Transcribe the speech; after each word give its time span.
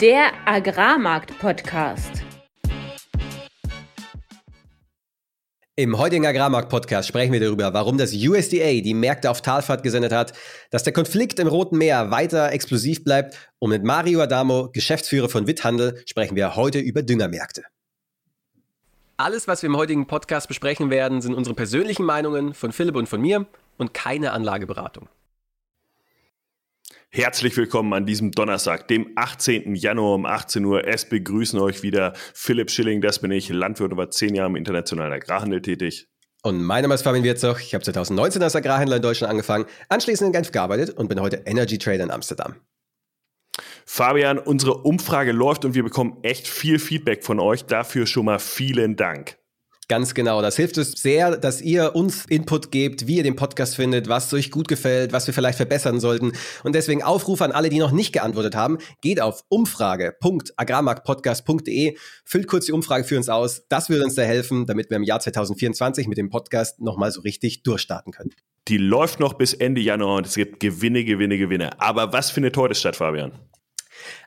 Der 0.00 0.30
Agrarmarkt-Podcast. 0.46 2.22
Im 5.76 5.98
heutigen 5.98 6.24
Agrarmarkt-Podcast 6.24 7.06
sprechen 7.06 7.34
wir 7.34 7.40
darüber, 7.40 7.74
warum 7.74 7.98
das 7.98 8.14
USDA 8.14 8.80
die 8.80 8.94
Märkte 8.94 9.30
auf 9.30 9.42
Talfahrt 9.42 9.82
gesendet 9.82 10.12
hat, 10.12 10.32
dass 10.70 10.84
der 10.84 10.94
Konflikt 10.94 11.38
im 11.38 11.48
Roten 11.48 11.76
Meer 11.76 12.10
weiter 12.10 12.50
explosiv 12.50 13.04
bleibt 13.04 13.36
und 13.58 13.68
mit 13.68 13.84
Mario 13.84 14.22
Adamo, 14.22 14.70
Geschäftsführer 14.72 15.28
von 15.28 15.46
Witthandel, 15.46 16.02
sprechen 16.06 16.34
wir 16.34 16.56
heute 16.56 16.78
über 16.78 17.02
Düngermärkte. 17.02 17.64
Alles, 19.18 19.48
was 19.48 19.60
wir 19.60 19.68
im 19.68 19.76
heutigen 19.76 20.06
Podcast 20.06 20.48
besprechen 20.48 20.88
werden, 20.88 21.20
sind 21.20 21.34
unsere 21.34 21.54
persönlichen 21.54 22.06
Meinungen 22.06 22.54
von 22.54 22.72
Philipp 22.72 22.96
und 22.96 23.06
von 23.06 23.20
mir 23.20 23.44
und 23.76 23.92
keine 23.92 24.32
Anlageberatung. 24.32 25.10
Herzlich 27.12 27.56
willkommen 27.56 27.92
an 27.92 28.06
diesem 28.06 28.30
Donnerstag, 28.30 28.86
dem 28.86 29.10
18. 29.16 29.74
Januar 29.74 30.14
um 30.14 30.26
18 30.26 30.64
Uhr. 30.64 30.86
Es 30.86 31.08
begrüßen 31.08 31.58
euch 31.58 31.82
wieder 31.82 32.12
Philipp 32.34 32.70
Schilling, 32.70 33.00
das 33.00 33.18
bin 33.18 33.32
ich, 33.32 33.48
Landwirt 33.48 33.90
über 33.90 34.12
zehn 34.12 34.36
Jahre 34.36 34.50
im 34.50 34.54
internationalen 34.54 35.12
Agrarhandel 35.12 35.60
tätig. 35.60 36.06
Und 36.44 36.62
mein 36.62 36.82
Name 36.82 36.94
ist 36.94 37.02
Fabian 37.02 37.24
Wirzog. 37.24 37.62
Ich 37.62 37.74
habe 37.74 37.82
2019 37.82 38.40
als 38.44 38.54
Agrarhändler 38.54 38.94
in 38.94 39.02
Deutschland 39.02 39.28
angefangen, 39.28 39.66
anschließend 39.88 40.28
in 40.28 40.32
Genf 40.32 40.52
gearbeitet 40.52 40.96
und 40.96 41.08
bin 41.08 41.20
heute 41.20 41.42
Energy 41.46 41.78
Trader 41.78 42.04
in 42.04 42.12
Amsterdam. 42.12 42.54
Fabian, 43.84 44.38
unsere 44.38 44.74
Umfrage 44.74 45.32
läuft 45.32 45.64
und 45.64 45.74
wir 45.74 45.82
bekommen 45.82 46.18
echt 46.22 46.46
viel 46.46 46.78
Feedback 46.78 47.24
von 47.24 47.40
euch. 47.40 47.64
Dafür 47.64 48.06
schon 48.06 48.26
mal 48.26 48.38
vielen 48.38 48.94
Dank. 48.94 49.39
Ganz 49.90 50.14
genau. 50.14 50.40
Das 50.40 50.54
hilft 50.54 50.78
uns 50.78 50.92
sehr, 50.92 51.36
dass 51.36 51.60
ihr 51.60 51.96
uns 51.96 52.24
Input 52.26 52.70
gebt, 52.70 53.08
wie 53.08 53.16
ihr 53.16 53.24
den 53.24 53.34
Podcast 53.34 53.74
findet, 53.74 54.08
was 54.08 54.32
euch 54.32 54.52
gut 54.52 54.68
gefällt, 54.68 55.12
was 55.12 55.26
wir 55.26 55.34
vielleicht 55.34 55.56
verbessern 55.56 55.98
sollten. 55.98 56.30
Und 56.62 56.76
deswegen 56.76 57.02
Aufruf 57.02 57.42
an 57.42 57.50
alle, 57.50 57.70
die 57.70 57.80
noch 57.80 57.90
nicht 57.90 58.12
geantwortet 58.12 58.54
haben. 58.54 58.78
Geht 59.02 59.20
auf 59.20 59.42
umfrage.agrarmarktpodcast.de, 59.48 61.96
füllt 62.24 62.46
kurz 62.46 62.66
die 62.66 62.72
Umfrage 62.72 63.02
für 63.02 63.16
uns 63.16 63.28
aus. 63.28 63.66
Das 63.68 63.90
würde 63.90 64.04
uns 64.04 64.14
da 64.14 64.22
helfen, 64.22 64.64
damit 64.64 64.90
wir 64.90 64.96
im 64.96 65.02
Jahr 65.02 65.18
2024 65.18 66.06
mit 66.06 66.18
dem 66.18 66.30
Podcast 66.30 66.80
nochmal 66.80 67.10
so 67.10 67.22
richtig 67.22 67.64
durchstarten 67.64 68.12
können. 68.12 68.30
Die 68.68 68.78
läuft 68.78 69.18
noch 69.18 69.32
bis 69.32 69.54
Ende 69.54 69.80
Januar 69.80 70.18
und 70.18 70.28
es 70.28 70.36
gibt 70.36 70.60
Gewinne, 70.60 71.04
Gewinne, 71.04 71.36
Gewinne. 71.36 71.80
Aber 71.80 72.12
was 72.12 72.30
findet 72.30 72.56
heute 72.56 72.76
statt, 72.76 72.94
Fabian? 72.94 73.32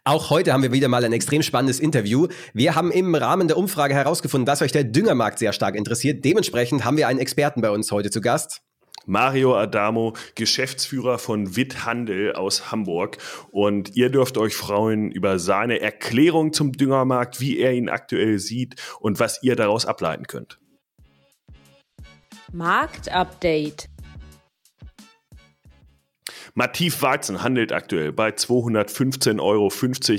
Auch 0.03 0.29
heute 0.29 0.53
haben 0.53 0.63
wir 0.63 0.71
wieder 0.71 0.87
mal 0.87 1.03
ein 1.03 1.13
extrem 1.13 1.41
spannendes 1.41 1.79
Interview. 1.79 2.27
Wir 2.53 2.75
haben 2.75 2.91
im 2.91 3.15
Rahmen 3.15 3.47
der 3.47 3.57
Umfrage 3.57 3.93
herausgefunden, 3.93 4.45
dass 4.45 4.61
euch 4.61 4.71
der 4.71 4.83
Düngermarkt 4.83 5.39
sehr 5.39 5.53
stark 5.53 5.75
interessiert. 5.75 6.25
Dementsprechend 6.25 6.85
haben 6.85 6.97
wir 6.97 7.07
einen 7.07 7.19
Experten 7.19 7.61
bei 7.61 7.69
uns 7.69 7.91
heute 7.91 8.09
zu 8.09 8.21
Gast. 8.21 8.61
Mario 9.05 9.55
Adamo, 9.55 10.13
Geschäftsführer 10.35 11.17
von 11.17 11.55
Witthandel 11.55 12.33
aus 12.33 12.71
Hamburg. 12.71 13.17
Und 13.51 13.95
ihr 13.95 14.09
dürft 14.09 14.37
euch 14.37 14.55
freuen 14.55 15.11
über 15.11 15.39
seine 15.39 15.81
Erklärung 15.81 16.53
zum 16.53 16.71
Düngermarkt, 16.71 17.41
wie 17.41 17.59
er 17.59 17.73
ihn 17.73 17.89
aktuell 17.89 18.39
sieht 18.39 18.75
und 18.99 19.19
was 19.19 19.43
ihr 19.43 19.55
daraus 19.55 19.85
ableiten 19.85 20.25
könnt. 20.27 20.59
Marktupdate. 22.51 23.89
Mativ 26.55 27.01
Weizen 27.01 27.41
handelt 27.41 27.71
aktuell 27.71 28.11
bei 28.11 28.29
215,50 28.29 29.41
Euro 29.41 29.69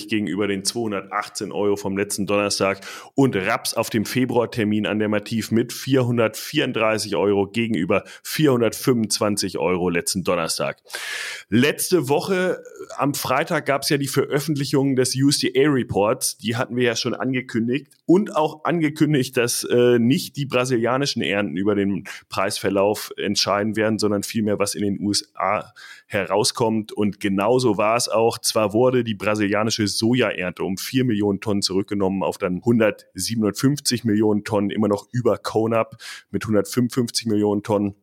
gegenüber 0.08 0.48
den 0.48 0.64
218 0.64 1.52
Euro 1.52 1.76
vom 1.76 1.96
letzten 1.96 2.26
Donnerstag 2.26 2.80
und 3.14 3.36
Raps 3.36 3.74
auf 3.74 3.88
dem 3.88 4.04
Februartermin 4.04 4.84
an 4.86 4.98
der 4.98 5.08
Mativ 5.08 5.52
mit 5.52 5.72
434 5.72 7.14
Euro 7.14 7.46
gegenüber 7.46 8.02
425 8.24 9.58
Euro 9.58 9.88
letzten 9.88 10.24
Donnerstag. 10.24 10.82
Letzte 11.50 12.08
Woche 12.08 12.58
äh, 12.58 12.84
am 12.96 13.14
Freitag 13.14 13.66
gab 13.66 13.82
es 13.82 13.90
ja 13.90 13.96
die 13.96 14.08
Veröffentlichung 14.08 14.96
des 14.96 15.14
USDA 15.14 15.68
Reports, 15.70 16.38
die 16.38 16.56
hatten 16.56 16.74
wir 16.74 16.82
ja 16.82 16.96
schon 16.96 17.14
angekündigt 17.14 17.92
und 18.06 18.34
auch 18.34 18.64
angekündigt, 18.64 19.36
dass 19.36 19.62
äh, 19.62 20.00
nicht 20.00 20.36
die 20.36 20.46
brasilianischen 20.46 21.22
Ernten 21.22 21.56
über 21.56 21.76
den 21.76 22.08
Preisverlauf 22.28 23.12
entscheiden 23.16 23.76
werden, 23.76 24.00
sondern 24.00 24.24
vielmehr 24.24 24.58
was 24.58 24.74
in 24.74 24.82
den 24.82 25.00
USA 25.00 25.72
herauskommt. 26.14 26.92
Und 26.92 27.20
genauso 27.20 27.76
war 27.76 27.96
es 27.96 28.08
auch. 28.08 28.38
Zwar 28.38 28.72
wurde 28.72 29.04
die 29.04 29.14
brasilianische 29.14 29.86
Sojaernte 29.86 30.64
um 30.64 30.78
4 30.78 31.04
Millionen 31.04 31.40
Tonnen 31.40 31.62
zurückgenommen 31.62 32.22
auf 32.22 32.38
dann 32.38 32.56
157 32.56 34.04
Millionen 34.04 34.44
Tonnen, 34.44 34.70
immer 34.70 34.88
noch 34.88 35.08
über 35.12 35.36
CONAP 35.36 35.96
mit 36.30 36.44
155 36.44 37.26
Millionen 37.26 37.62
Tonnen. 37.62 37.94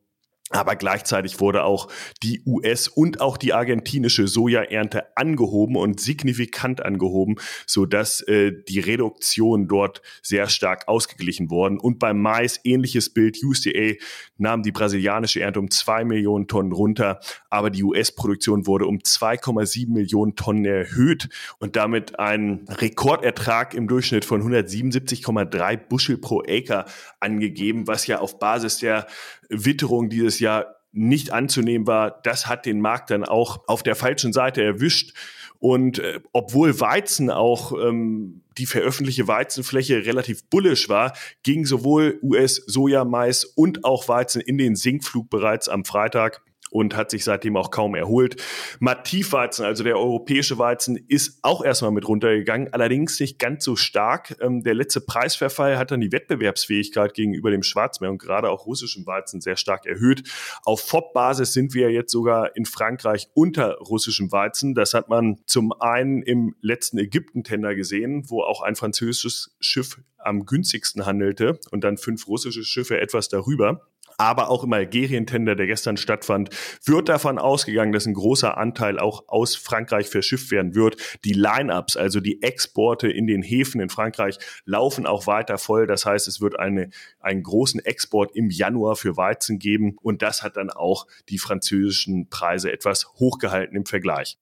Aber 0.52 0.76
gleichzeitig 0.76 1.40
wurde 1.40 1.64
auch 1.64 1.90
die 2.24 2.42
US- 2.46 2.88
und 2.88 3.22
auch 3.22 3.38
die 3.38 3.54
argentinische 3.54 4.28
Sojaernte 4.28 5.18
angehoben 5.18 5.76
und 5.76 6.00
signifikant 6.00 6.84
angehoben, 6.84 7.36
so 7.66 7.86
dass 7.86 8.22
äh, 8.22 8.52
die 8.68 8.80
Reduktion 8.80 9.68
dort 9.68 10.02
sehr 10.22 10.50
stark 10.50 10.88
ausgeglichen 10.88 11.50
worden. 11.50 11.80
Und 11.80 12.00
beim 12.00 12.22
Mais 12.22 12.60
ähnliches 12.64 13.14
Bild. 13.14 13.38
USDA 13.44 13.96
nahm 14.38 14.64
die 14.64 14.72
brasilianische 14.72 15.42
Ernte 15.42 15.60
um 15.60 15.72
zwei 15.72 16.04
Millionen 16.04 16.48
Tonnen 16.48 16.72
runter, 16.72 17.20
aber 17.50 17.70
die 17.70 17.84
US-Produktion 17.84 18.68
wurde 18.68 18.86
um 18.86 18.98
2,7 18.98 19.90
Millionen 19.90 20.36
Tonnen 20.36 20.66
erhöht 20.66 21.30
und 21.60 21.76
damit 21.76 22.20
ein 22.20 22.66
Rekordertrag 22.68 23.74
im 23.74 23.88
Durchschnitt 23.88 24.26
von 24.26 24.42
177,3 24.42 25.78
Bushel 25.78 26.18
pro 26.18 26.42
Acre 26.42 26.86
angegeben, 27.20 27.88
was 27.88 28.08
ja 28.08 28.20
auf 28.20 28.40
Basis 28.40 28.80
der 28.80 29.08
Witterung 29.50 30.10
dieses 30.10 30.40
Jahr 30.42 30.76
nicht 30.92 31.32
anzunehmen 31.32 31.88
war, 31.88 32.22
das 32.24 32.48
hat 32.48 32.66
den 32.66 32.82
Markt 32.82 33.12
dann 33.12 33.24
auch 33.24 33.64
auf 33.68 33.82
der 33.82 33.96
falschen 33.96 34.34
Seite 34.34 34.62
erwischt. 34.62 35.14
Und 35.60 36.00
äh, 36.00 36.20
obwohl 36.34 36.80
Weizen 36.80 37.30
auch 37.30 37.72
ähm, 37.72 38.42
die 38.58 38.66
veröffentlichte 38.66 39.28
Weizenfläche 39.28 40.06
relativ 40.06 40.44
bullisch 40.50 40.90
war, 40.90 41.14
ging 41.44 41.66
sowohl 41.66 42.20
US-Soja, 42.24 43.06
Mais 43.06 43.46
und 43.46 43.86
auch 43.86 44.08
Weizen 44.08 44.42
in 44.42 44.58
den 44.58 44.76
Sinkflug 44.76 45.30
bereits 45.30 45.70
am 45.70 45.86
Freitag 45.86 46.42
und 46.72 46.96
hat 46.96 47.12
sich 47.12 47.24
seitdem 47.24 47.56
auch 47.58 47.70
kaum 47.70 47.94
erholt. 47.94 48.42
Mativweizen, 48.80 49.66
also 49.66 49.84
der 49.84 49.98
europäische 49.98 50.58
Weizen, 50.58 50.98
ist 51.08 51.40
auch 51.44 51.64
erstmal 51.64 51.92
mit 51.92 52.08
runtergegangen, 52.08 52.74
allerdings 52.74 53.20
nicht 53.20 53.38
ganz 53.38 53.64
so 53.64 53.76
stark. 53.76 54.36
Ähm, 54.42 54.64
der 54.64 54.74
letzte 54.74 55.02
Preisverfall 55.02 55.78
hat 55.78 55.92
dann 55.92 56.02
die 56.02 56.12
Wettbewerbsfähigkeit 56.12 57.14
gegenüber 57.14 57.52
dem 57.52 57.62
Schwarzmeer 57.62 58.10
und 58.10 58.20
gerade 58.20 58.50
auch 58.50 58.66
russischem 58.66 59.06
Weizen 59.06 59.42
sehr 59.42 59.58
stark 59.58 59.86
erhöht. 59.86 60.24
Auf 60.64 60.82
FOB-Basis 60.82 61.54
sind 61.54 61.74
wir 61.74 61.92
jetzt 61.92 62.12
sogar 62.12 62.56
in 62.56 62.66
Frankreich 62.66 63.28
unter 63.34 63.78
russischem 63.78 64.32
Weizen. 64.32 64.74
Das 64.74 64.94
hat 64.94 65.10
man 65.10 65.40
zum 65.46 65.74
einen 65.74 66.24
im 66.24 66.56
letzten 66.62 66.98
Ägypten-Tender 66.98 67.76
gesehen, 67.76 68.30
wo 68.30 68.44
auch 68.44 68.62
ein 68.62 68.76
französisches 68.76 69.56
Schiff 69.60 70.00
am 70.18 70.46
günstigsten 70.46 71.06
handelte 71.06 71.60
und 71.72 71.84
dann 71.84 71.98
fünf 71.98 72.28
russische 72.28 72.64
Schiffe 72.64 73.02
etwas 73.02 73.28
darüber 73.28 73.88
aber 74.22 74.50
auch 74.50 74.64
im 74.64 74.72
Algerien-Tender, 74.72 75.56
der 75.56 75.66
gestern 75.66 75.98
stattfand, 75.98 76.50
wird 76.86 77.10
davon 77.10 77.40
ausgegangen, 77.40 77.92
dass 77.92 78.06
ein 78.06 78.14
großer 78.14 78.56
Anteil 78.56 79.00
auch 79.00 79.24
aus 79.28 79.56
Frankreich 79.56 80.10
verschifft 80.10 80.52
werden 80.52 80.76
wird. 80.76 80.98
Die 81.26 81.34
Line-ups, 81.34 81.98
also 81.98 82.20
die 82.20 82.44
Exporte 82.44 83.10
in 83.10 83.26
den 83.26 83.42
Häfen 83.42 83.82
in 83.82 83.90
Frankreich, 83.90 84.38
laufen 84.64 85.08
auch 85.08 85.26
weiter 85.26 85.58
voll. 85.58 85.88
Das 85.88 86.06
heißt, 86.06 86.28
es 86.28 86.40
wird 86.40 86.60
eine, 86.60 86.92
einen 87.20 87.42
großen 87.42 87.84
Export 87.84 88.36
im 88.36 88.52
Januar 88.52 88.96
für 88.96 89.18
Weizen 89.18 89.58
geben 89.58 89.96
und 90.04 90.22
das 90.22 90.44
hat 90.44 90.56
dann 90.56 90.70
auch 90.70 91.08
die 91.30 91.40
französischen 91.40 92.30
Preise 92.30 92.72
etwas 92.72 93.08
hochgehalten 93.16 93.76
im 93.76 93.88
Vergleich. 93.88 94.38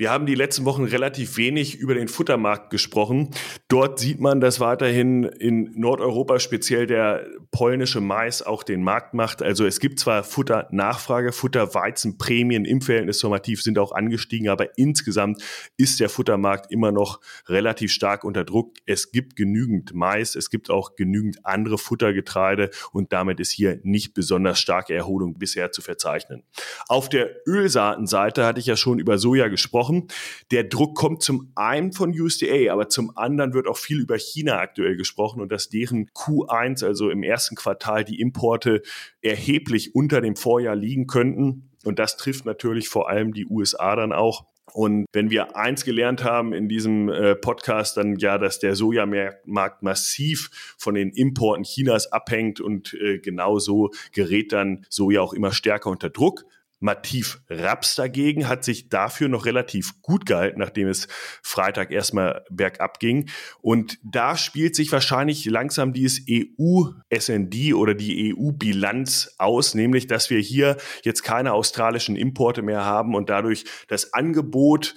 Wir 0.00 0.12
haben 0.12 0.26
die 0.26 0.36
letzten 0.36 0.64
Wochen 0.64 0.84
relativ 0.84 1.36
wenig 1.38 1.74
über 1.74 1.92
den 1.92 2.06
Futtermarkt 2.06 2.70
gesprochen. 2.70 3.30
Dort 3.66 3.98
sieht 3.98 4.20
man, 4.20 4.40
dass 4.40 4.60
weiterhin 4.60 5.24
in 5.24 5.72
Nordeuropa 5.74 6.38
speziell 6.38 6.86
der 6.86 7.26
polnische 7.50 8.00
Mais 8.00 8.42
auch 8.42 8.62
den 8.62 8.84
Markt 8.84 9.14
macht. 9.14 9.42
Also 9.42 9.66
es 9.66 9.80
gibt 9.80 9.98
zwar 9.98 10.22
Futternachfrage, 10.22 11.32
Futterweizenprämien 11.32 12.64
im 12.64 12.80
Verhältnis 12.80 13.18
zum 13.18 13.30
Mativ 13.30 13.60
sind 13.60 13.76
auch 13.76 13.90
angestiegen, 13.90 14.48
aber 14.48 14.78
insgesamt 14.78 15.42
ist 15.76 15.98
der 15.98 16.08
Futtermarkt 16.08 16.70
immer 16.70 16.92
noch 16.92 17.20
relativ 17.48 17.92
stark 17.92 18.22
unter 18.22 18.44
Druck. 18.44 18.76
Es 18.86 19.10
gibt 19.10 19.34
genügend 19.34 19.94
Mais, 19.94 20.36
es 20.36 20.48
gibt 20.48 20.70
auch 20.70 20.94
genügend 20.94 21.44
andere 21.44 21.76
Futtergetreide 21.76 22.70
und 22.92 23.12
damit 23.12 23.40
ist 23.40 23.50
hier 23.50 23.80
nicht 23.82 24.14
besonders 24.14 24.60
starke 24.60 24.94
Erholung 24.94 25.40
bisher 25.40 25.72
zu 25.72 25.82
verzeichnen. 25.82 26.44
Auf 26.86 27.08
der 27.08 27.30
Ölsaatenseite 27.48 28.46
hatte 28.46 28.60
ich 28.60 28.66
ja 28.66 28.76
schon 28.76 29.00
über 29.00 29.18
Soja 29.18 29.48
gesprochen 29.48 29.87
gesprochen. 29.88 30.08
Der 30.50 30.64
Druck 30.64 30.96
kommt 30.96 31.22
zum 31.22 31.50
einen 31.54 31.92
von 31.92 32.10
USDA, 32.10 32.72
aber 32.72 32.88
zum 32.88 33.16
anderen 33.16 33.54
wird 33.54 33.66
auch 33.66 33.76
viel 33.76 34.00
über 34.00 34.18
China 34.18 34.58
aktuell 34.58 34.96
gesprochen 34.96 35.40
und 35.40 35.50
dass 35.52 35.68
deren 35.68 36.08
Q1, 36.10 36.84
also 36.84 37.10
im 37.10 37.22
ersten 37.22 37.56
Quartal, 37.56 38.04
die 38.04 38.20
Importe 38.20 38.82
erheblich 39.22 39.94
unter 39.94 40.20
dem 40.20 40.36
Vorjahr 40.36 40.76
liegen 40.76 41.06
könnten. 41.06 41.70
Und 41.84 41.98
das 41.98 42.16
trifft 42.16 42.44
natürlich 42.44 42.88
vor 42.88 43.08
allem 43.08 43.32
die 43.32 43.46
USA 43.46 43.96
dann 43.96 44.12
auch. 44.12 44.44
Und 44.74 45.06
wenn 45.12 45.30
wir 45.30 45.56
eins 45.56 45.84
gelernt 45.84 46.24
haben 46.24 46.52
in 46.52 46.68
diesem 46.68 47.08
äh, 47.08 47.34
Podcast, 47.34 47.96
dann 47.96 48.16
ja, 48.16 48.36
dass 48.36 48.58
der 48.58 48.76
Sojamarkt 48.76 49.82
massiv 49.82 50.50
von 50.76 50.94
den 50.94 51.08
Importen 51.10 51.64
Chinas 51.64 52.12
abhängt 52.12 52.60
und 52.60 52.92
äh, 52.92 53.18
genauso 53.18 53.90
gerät 54.12 54.52
dann 54.52 54.84
Soja 54.90 55.22
auch 55.22 55.32
immer 55.32 55.52
stärker 55.52 55.88
unter 55.88 56.10
Druck. 56.10 56.44
Mativ 56.80 57.40
Raps 57.48 57.96
dagegen 57.96 58.48
hat 58.48 58.64
sich 58.64 58.88
dafür 58.88 59.28
noch 59.28 59.46
relativ 59.46 60.00
gut 60.02 60.26
gehalten, 60.26 60.60
nachdem 60.60 60.88
es 60.88 61.08
Freitag 61.42 61.90
erstmal 61.90 62.44
bergab 62.50 63.00
ging. 63.00 63.28
Und 63.60 63.98
da 64.02 64.36
spielt 64.36 64.76
sich 64.76 64.92
wahrscheinlich 64.92 65.44
langsam 65.46 65.92
dieses 65.92 66.24
EU-SND 66.30 67.74
oder 67.74 67.94
die 67.94 68.34
EU-Bilanz 68.34 69.34
aus, 69.38 69.74
nämlich 69.74 70.06
dass 70.06 70.30
wir 70.30 70.38
hier 70.38 70.76
jetzt 71.02 71.22
keine 71.22 71.52
australischen 71.52 72.16
Importe 72.16 72.62
mehr 72.62 72.84
haben 72.84 73.14
und 73.14 73.28
dadurch 73.28 73.64
das 73.88 74.12
Angebot 74.12 74.94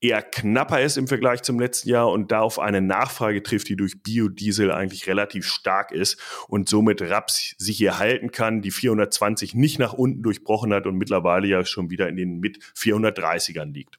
eher 0.00 0.22
knapper 0.22 0.80
ist 0.80 0.96
im 0.96 1.08
Vergleich 1.08 1.42
zum 1.42 1.58
letzten 1.58 1.88
Jahr 1.88 2.10
und 2.10 2.30
da 2.30 2.40
auf 2.40 2.58
eine 2.58 2.80
Nachfrage 2.80 3.42
trifft, 3.42 3.68
die 3.68 3.76
durch 3.76 4.02
Biodiesel 4.02 4.70
eigentlich 4.70 5.06
relativ 5.06 5.46
stark 5.46 5.90
ist 5.92 6.18
und 6.48 6.68
somit 6.68 7.02
Raps 7.02 7.54
sich 7.58 7.78
hier 7.78 7.98
halten 7.98 8.30
kann, 8.30 8.62
die 8.62 8.70
420 8.70 9.54
nicht 9.54 9.78
nach 9.78 9.92
unten 9.92 10.22
durchbrochen 10.22 10.72
hat 10.72 10.86
und 10.86 10.96
mittlerweile 10.96 11.48
ja 11.48 11.64
schon 11.64 11.90
wieder 11.90 12.08
in 12.08 12.16
den 12.16 12.38
mit 12.38 12.58
430ern 12.76 13.72
liegt. 13.72 13.98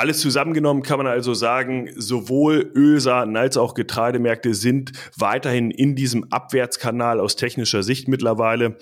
Alles 0.00 0.20
zusammengenommen 0.20 0.82
kann 0.82 0.96
man 0.96 1.06
also 1.06 1.34
sagen, 1.34 1.90
sowohl 1.94 2.72
Ölsaaten 2.74 3.36
als 3.36 3.58
auch 3.58 3.74
Getreidemärkte 3.74 4.54
sind 4.54 4.92
weiterhin 5.18 5.70
in 5.70 5.94
diesem 5.94 6.24
Abwärtskanal 6.32 7.20
aus 7.20 7.36
technischer 7.36 7.82
Sicht 7.82 8.08
mittlerweile. 8.08 8.78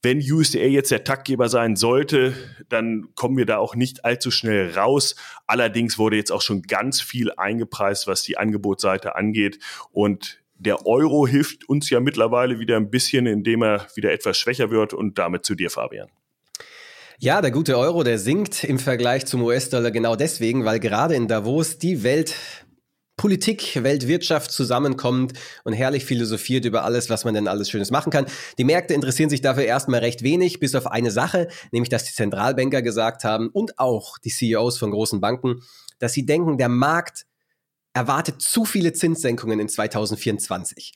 Wenn 0.00 0.18
USDA 0.18 0.60
jetzt 0.60 0.92
der 0.92 1.02
Taktgeber 1.02 1.48
sein 1.48 1.74
sollte, 1.74 2.34
dann 2.68 3.08
kommen 3.16 3.36
wir 3.36 3.46
da 3.46 3.58
auch 3.58 3.74
nicht 3.74 4.04
allzu 4.04 4.30
schnell 4.30 4.70
raus. 4.70 5.16
Allerdings 5.48 5.98
wurde 5.98 6.14
jetzt 6.14 6.30
auch 6.30 6.40
schon 6.40 6.62
ganz 6.62 7.00
viel 7.00 7.32
eingepreist, 7.32 8.06
was 8.06 8.22
die 8.22 8.38
Angebotsseite 8.38 9.16
angeht. 9.16 9.58
Und 9.90 10.40
der 10.54 10.86
Euro 10.86 11.26
hilft 11.26 11.68
uns 11.68 11.90
ja 11.90 11.98
mittlerweile 11.98 12.60
wieder 12.60 12.76
ein 12.76 12.90
bisschen, 12.90 13.26
indem 13.26 13.64
er 13.64 13.88
wieder 13.96 14.12
etwas 14.12 14.38
schwächer 14.38 14.70
wird 14.70 14.94
und 14.94 15.18
damit 15.18 15.44
zu 15.44 15.56
dir, 15.56 15.68
Fabian. 15.68 16.10
Ja, 17.22 17.42
der 17.42 17.50
gute 17.50 17.76
Euro, 17.76 18.02
der 18.02 18.18
sinkt 18.18 18.64
im 18.64 18.78
Vergleich 18.78 19.26
zum 19.26 19.42
US-Dollar 19.42 19.90
genau 19.90 20.16
deswegen, 20.16 20.64
weil 20.64 20.80
gerade 20.80 21.14
in 21.14 21.28
Davos 21.28 21.76
die 21.76 22.02
Welt 22.02 22.34
Politik, 23.18 23.82
Weltwirtschaft 23.82 24.50
zusammenkommt 24.50 25.34
und 25.64 25.74
herrlich 25.74 26.06
philosophiert 26.06 26.64
über 26.64 26.82
alles, 26.82 27.10
was 27.10 27.26
man 27.26 27.34
denn 27.34 27.46
alles 27.46 27.68
Schönes 27.68 27.90
machen 27.90 28.10
kann. 28.10 28.24
Die 28.56 28.64
Märkte 28.64 28.94
interessieren 28.94 29.28
sich 29.28 29.42
dafür 29.42 29.64
erstmal 29.64 30.00
recht 30.00 30.22
wenig, 30.22 30.60
bis 30.60 30.74
auf 30.74 30.86
eine 30.86 31.10
Sache, 31.10 31.48
nämlich 31.72 31.90
dass 31.90 32.04
die 32.04 32.14
Zentralbanker 32.14 32.80
gesagt 32.80 33.22
haben 33.22 33.50
und 33.50 33.78
auch 33.78 34.16
die 34.16 34.30
CEOs 34.30 34.78
von 34.78 34.90
großen 34.90 35.20
Banken, 35.20 35.60
dass 35.98 36.14
sie 36.14 36.24
denken, 36.24 36.56
der 36.56 36.70
Markt 36.70 37.26
erwartet 37.92 38.40
zu 38.40 38.64
viele 38.64 38.94
Zinssenkungen 38.94 39.60
in 39.60 39.68
2024. 39.68 40.94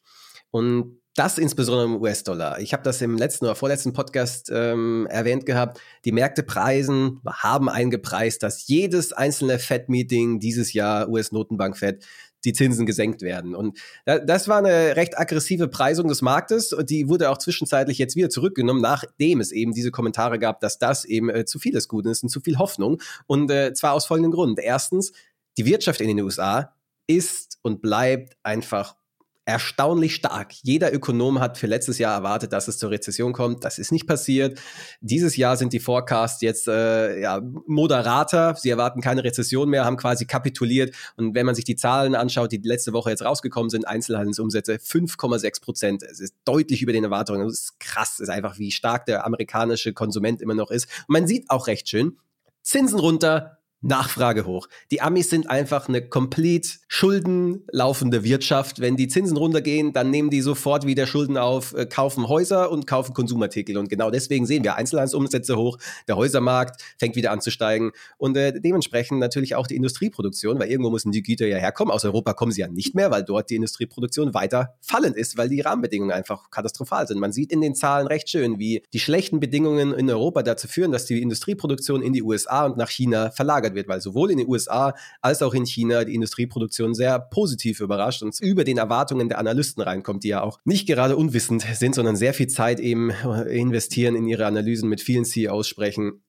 Und 0.51 1.03
das 1.15 1.39
insbesondere 1.39 1.87
im 1.87 2.01
US-Dollar. 2.01 2.61
Ich 2.61 2.73
habe 2.73 2.83
das 2.83 3.01
im 3.01 3.17
letzten 3.17 3.45
oder 3.45 3.55
vorletzten 3.55 3.93
Podcast 3.93 4.51
ähm, 4.53 5.07
erwähnt 5.09 5.47
gehabt. 5.47 5.81
Die 6.05 6.13
Märkte 6.13 6.43
preisen, 6.43 7.21
haben 7.25 7.69
eingepreist, 7.69 8.43
dass 8.43 8.67
jedes 8.67 9.13
einzelne 9.13 9.59
Fed-Meeting 9.59 10.41
dieses 10.41 10.73
Jahr 10.73 11.09
US-Notenbank-Fed 11.09 12.05
die 12.45 12.53
Zinsen 12.53 12.85
gesenkt 12.87 13.23
werden. 13.23 13.55
Und 13.55 13.79
das 14.05 14.49
war 14.49 14.59
eine 14.59 14.97
recht 14.97 15.19
aggressive 15.19 15.69
Preisung 15.69 16.09
des 16.09 16.21
Marktes 16.23 16.73
und 16.73 16.91
die 16.91 17.09
wurde 17.09 17.31
auch 17.31 17.39
zwischenzeitlich 17.39 17.99
jetzt 17.99 18.17
wieder 18.17 18.29
zurückgenommen, 18.29 18.83
nachdem 18.83 19.41
es 19.41 19.51
eben 19.51 19.73
diese 19.73 19.91
Kommentare 19.91 20.39
gab, 20.39 20.61
dass 20.61 20.79
das 20.79 21.05
eben 21.05 21.31
äh, 21.31 21.45
zu 21.45 21.59
viel 21.59 21.73
des 21.73 21.89
Guten 21.89 22.09
ist 22.09 22.23
und 22.23 22.29
zu 22.29 22.41
viel 22.41 22.59
Hoffnung. 22.59 23.01
Und 23.27 23.51
äh, 23.51 23.73
zwar 23.73 23.93
aus 23.93 24.07
folgendem 24.07 24.33
Grund. 24.33 24.59
Erstens, 24.59 25.13
die 25.57 25.65
Wirtschaft 25.65 26.01
in 26.01 26.09
den 26.09 26.21
USA 26.21 26.75
ist 27.07 27.59
und 27.63 27.81
bleibt 27.81 28.37
einfach 28.43 28.97
erstaunlich 29.47 30.15
stark. 30.15 30.53
Jeder 30.63 30.93
Ökonom 30.93 31.41
hat 31.41 31.59
für 31.59 31.67
letztes 31.67 31.99
Jahr 31.99 32.15
erwartet, 32.15 32.53
dass 32.53 32.67
es 32.69 32.79
zur 32.79 32.91
Rezession 32.91 33.33
kommt. 33.33 33.65
Das 33.65 33.79
ist 33.79 33.93
nicht 33.93 34.07
passiert. 34.07 34.59
Dieses 35.01 35.37
Jahr 35.37 35.57
sind 35.57 35.73
die 35.73 35.81
Forecasts 35.81 36.41
jetzt 36.41 36.67
äh, 36.67 37.21
ja, 37.21 37.41
moderater. 37.67 38.55
Sie 38.57 38.71
erwarten 38.71 39.01
keine 39.01 39.23
Rezession 39.23 39.69
mehr, 39.69 39.85
haben 39.85 39.97
quasi 39.97 40.25
kapituliert. 40.25 40.95
Und 41.17 41.35
wenn 41.35 41.45
man 41.45 41.55
sich 41.55 41.65
die 41.65 41.77
Zahlen 41.77 42.15
anschaut, 42.15 42.53
die 42.53 42.61
letzte 42.63 42.93
Woche 42.93 43.11
jetzt 43.11 43.25
rausgekommen 43.25 43.69
sind, 43.69 43.87
Einzelhandelsumsätze 43.87 44.77
5,6 44.77 45.63
Prozent. 45.63 46.03
Es 46.03 46.21
ist 46.21 46.35
deutlich 46.45 46.81
über 46.81 46.93
den 46.93 47.05
Erwartungen. 47.05 47.47
Das 47.47 47.55
ist 47.55 47.81
krass. 47.81 48.17
Das 48.19 48.29
ist 48.29 48.31
einfach, 48.31 48.59
wie 48.59 48.73
stark 48.73 49.05
der 49.07 49.27
amerikanische 49.27 49.93
Konsument 49.93 50.41
immer 50.41 50.55
noch 50.55 50.71
ist. 50.71 50.87
Und 51.07 51.13
man 51.13 51.27
sieht 51.27 51.51
auch 51.51 51.67
recht 51.67 51.89
schön, 51.89 52.17
Zinsen 52.63 52.99
runter, 52.99 53.59
Nachfrage 53.85 54.47
hoch. 54.47 54.67
Die 54.91 55.03
Amis 55.03 55.29
sind 55.29 55.51
einfach 55.51 55.89
eine 55.89 56.09
komplett 56.09 56.79
schuldenlaufende 56.89 58.25
Wirtschaft. 58.25 58.81
Wenn 58.81 58.97
die 58.97 59.09
Zinsen 59.09 59.37
runtergehen, 59.37 59.93
dann 59.93 60.11
nehmen 60.11 60.31
die 60.31 60.41
sofort 60.41 60.87
wieder 60.87 61.07
Schulden 61.07 61.37
auf, 61.37 61.75
äh, 61.75 61.85
kaufen 61.85 62.29
Häuser 62.29 62.71
und 62.71 62.87
kaufen 62.87 63.13
Konsumartikel. 63.13 63.77
Und 63.77 63.91
genau 63.91 64.11
deswegen 64.11 64.47
sehen 64.47 64.65
wir 64.65 64.77
Einzelhandelsumsätze 64.77 65.57
hoch, 65.57 65.77
der 66.09 66.17
Häusermarkt 66.17 66.83
fängt 66.99 67.15
wieder 67.15 67.31
an 67.31 67.43
zu 67.43 67.51
steigen 67.51 67.93
und 68.17 68.37
äh, 68.39 68.59
dementsprechend 68.59 69.19
natürlich 69.21 69.55
auch 69.55 69.67
die 69.67 69.77
Industrieproduktion, 69.77 70.59
weil 70.59 70.71
irgendwo 70.71 70.91
müssen 70.91 71.13
die 71.13 71.23
Güter 71.23 71.47
ja 71.47 71.59
herkommen. 71.59 71.93
Aus 71.93 72.07
Europa 72.07 72.33
kommen 72.33 72.53
sie 72.53 72.63
ja 72.63 72.69
nicht 72.69 72.95
mehr, 72.95 73.11
weil 73.11 73.23
dort 73.23 73.51
die 73.51 73.57
Industrieproduktion 73.57 74.33
weiter 74.33 74.77
fallend 74.81 75.17
ist, 75.17 75.37
weil 75.37 75.51
die 75.51 75.61
Rahmenbedingungen 75.61 76.15
einfach 76.15 76.51
katastrophal 76.51 77.07
sind. 77.07 77.21
Man 77.21 77.33
sieht 77.33 77.53
in 77.53 77.61
den 77.61 77.75
Zahlen 77.75 78.07
recht 78.07 78.31
schön, 78.31 78.59
wie 78.59 78.83
die 78.95 79.01
schlechten 79.01 79.41
Bedingungen 79.41 79.93
in 79.93 80.09
Europa 80.09 80.43
dazu 80.43 80.69
führen, 80.69 80.91
dass 80.91 81.05
die 81.05 81.21
Industrieproduktion 81.21 82.01
in 82.01 82.15
die 82.15 82.23
USA 82.23 82.65
und 82.65 82.79
nach 82.79 82.89
China 82.89 83.31
verlagert 83.31 83.74
wird, 83.75 83.89
weil 83.89 84.01
sowohl 84.01 84.31
in 84.31 84.39
den 84.39 84.49
USA 84.49 84.95
als 85.21 85.43
auch 85.43 85.53
in 85.55 85.67
China 85.67 86.05
die 86.05 86.15
Industrieproduktion 86.15 86.95
sehr 86.95 87.19
positiv 87.19 87.81
überrascht 87.81 88.23
und 88.23 88.39
über 88.41 88.65
den 88.65 88.79
Erwartungen 88.79 89.29
der 89.29 89.39
Analysten 89.39 89.83
reinkommt, 89.83 90.25
die 90.25 90.29
ja 90.29 90.43
auch 90.43 90.59
nicht 90.65 90.87
gerade 90.87 91.17
unwissend 91.17 91.67
sind, 91.75 91.95
sondern 91.95 92.17
sehr 92.17 92.35
viel 92.35 92.49
Zeit 92.49 92.81
eben 92.81 93.11
investieren 93.49 94.17
in 94.17 94.27
ihre 94.27 94.47
Analysen, 94.47 94.89
mit 94.89 95.01
vielen 95.01 95.25
CEOs 95.25 95.69
sprechen. 95.69 96.23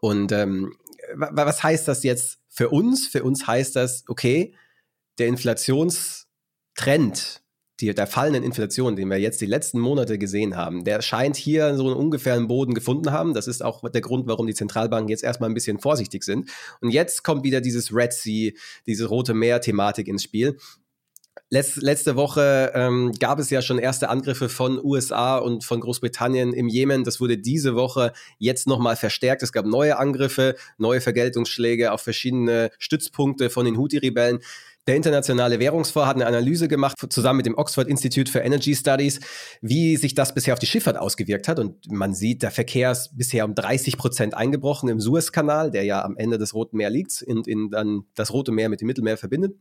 Und 0.00 0.30
ähm, 0.32 0.74
was 1.14 1.62
heißt 1.62 1.86
das 1.88 2.02
jetzt 2.02 2.38
für 2.48 2.70
uns? 2.70 3.06
Für 3.06 3.22
uns 3.22 3.46
heißt 3.46 3.76
das, 3.76 4.04
okay, 4.08 4.54
der 5.18 5.28
Inflationstrend 5.28 7.39
die, 7.80 7.94
der 7.94 8.06
fallenden 8.06 8.42
Inflation, 8.42 8.96
den 8.96 9.08
wir 9.08 9.18
jetzt 9.18 9.40
die 9.40 9.46
letzten 9.46 9.78
Monate 9.78 10.18
gesehen 10.18 10.56
haben, 10.56 10.84
der 10.84 11.02
scheint 11.02 11.36
hier 11.36 11.76
so 11.76 11.86
einen 11.86 11.96
ungefähren 11.96 12.48
Boden 12.48 12.74
gefunden 12.74 13.12
haben. 13.12 13.34
Das 13.34 13.46
ist 13.46 13.64
auch 13.64 13.88
der 13.88 14.00
Grund, 14.00 14.26
warum 14.26 14.46
die 14.46 14.54
Zentralbanken 14.54 15.08
jetzt 15.08 15.24
erstmal 15.24 15.50
ein 15.50 15.54
bisschen 15.54 15.78
vorsichtig 15.78 16.24
sind. 16.24 16.50
Und 16.80 16.90
jetzt 16.90 17.24
kommt 17.24 17.44
wieder 17.44 17.60
dieses 17.60 17.94
Red 17.94 18.12
Sea, 18.12 18.52
diese 18.86 19.06
Rote 19.06 19.34
Meer-Thematik 19.34 20.08
ins 20.08 20.22
Spiel. 20.22 20.56
Letz, 21.52 21.76
letzte 21.76 22.14
Woche 22.14 22.70
ähm, 22.76 23.12
gab 23.18 23.40
es 23.40 23.50
ja 23.50 23.60
schon 23.60 23.80
erste 23.80 24.08
Angriffe 24.08 24.48
von 24.48 24.78
USA 24.84 25.36
und 25.36 25.64
von 25.64 25.80
Großbritannien 25.80 26.52
im 26.52 26.68
Jemen. 26.68 27.02
Das 27.02 27.20
wurde 27.20 27.38
diese 27.38 27.74
Woche 27.74 28.12
jetzt 28.38 28.68
nochmal 28.68 28.94
verstärkt. 28.94 29.42
Es 29.42 29.50
gab 29.50 29.66
neue 29.66 29.98
Angriffe, 29.98 30.54
neue 30.78 31.00
Vergeltungsschläge 31.00 31.90
auf 31.90 32.02
verschiedene 32.02 32.70
Stützpunkte 32.78 33.50
von 33.50 33.64
den 33.64 33.76
Houthi-Rebellen. 33.76 34.38
Der 34.86 34.96
Internationale 34.96 35.60
Währungsfonds 35.60 36.08
hat 36.08 36.16
eine 36.16 36.26
Analyse 36.26 36.66
gemacht, 36.66 36.96
zusammen 37.10 37.38
mit 37.38 37.46
dem 37.46 37.56
Oxford 37.56 37.86
Institute 37.86 38.30
for 38.30 38.42
Energy 38.42 38.74
Studies, 38.74 39.20
wie 39.60 39.96
sich 39.96 40.14
das 40.14 40.34
bisher 40.34 40.54
auf 40.54 40.58
die 40.58 40.66
Schifffahrt 40.66 40.96
ausgewirkt 40.96 41.48
hat. 41.48 41.58
Und 41.58 41.90
man 41.90 42.14
sieht, 42.14 42.42
der 42.42 42.50
Verkehr 42.50 42.90
ist 42.92 43.16
bisher 43.16 43.44
um 43.44 43.54
30 43.54 43.98
Prozent 43.98 44.34
eingebrochen 44.34 44.88
im 44.88 45.00
Suezkanal, 45.00 45.70
der 45.70 45.84
ja 45.84 46.02
am 46.02 46.16
Ende 46.16 46.38
des 46.38 46.54
Roten 46.54 46.78
Meer 46.78 46.90
liegt 46.90 47.22
und 47.22 47.46
in 47.46 47.70
dann 47.70 48.04
das 48.14 48.32
Rote 48.32 48.52
Meer 48.52 48.68
mit 48.68 48.80
dem 48.80 48.86
Mittelmeer 48.86 49.18
verbindet. 49.18 49.54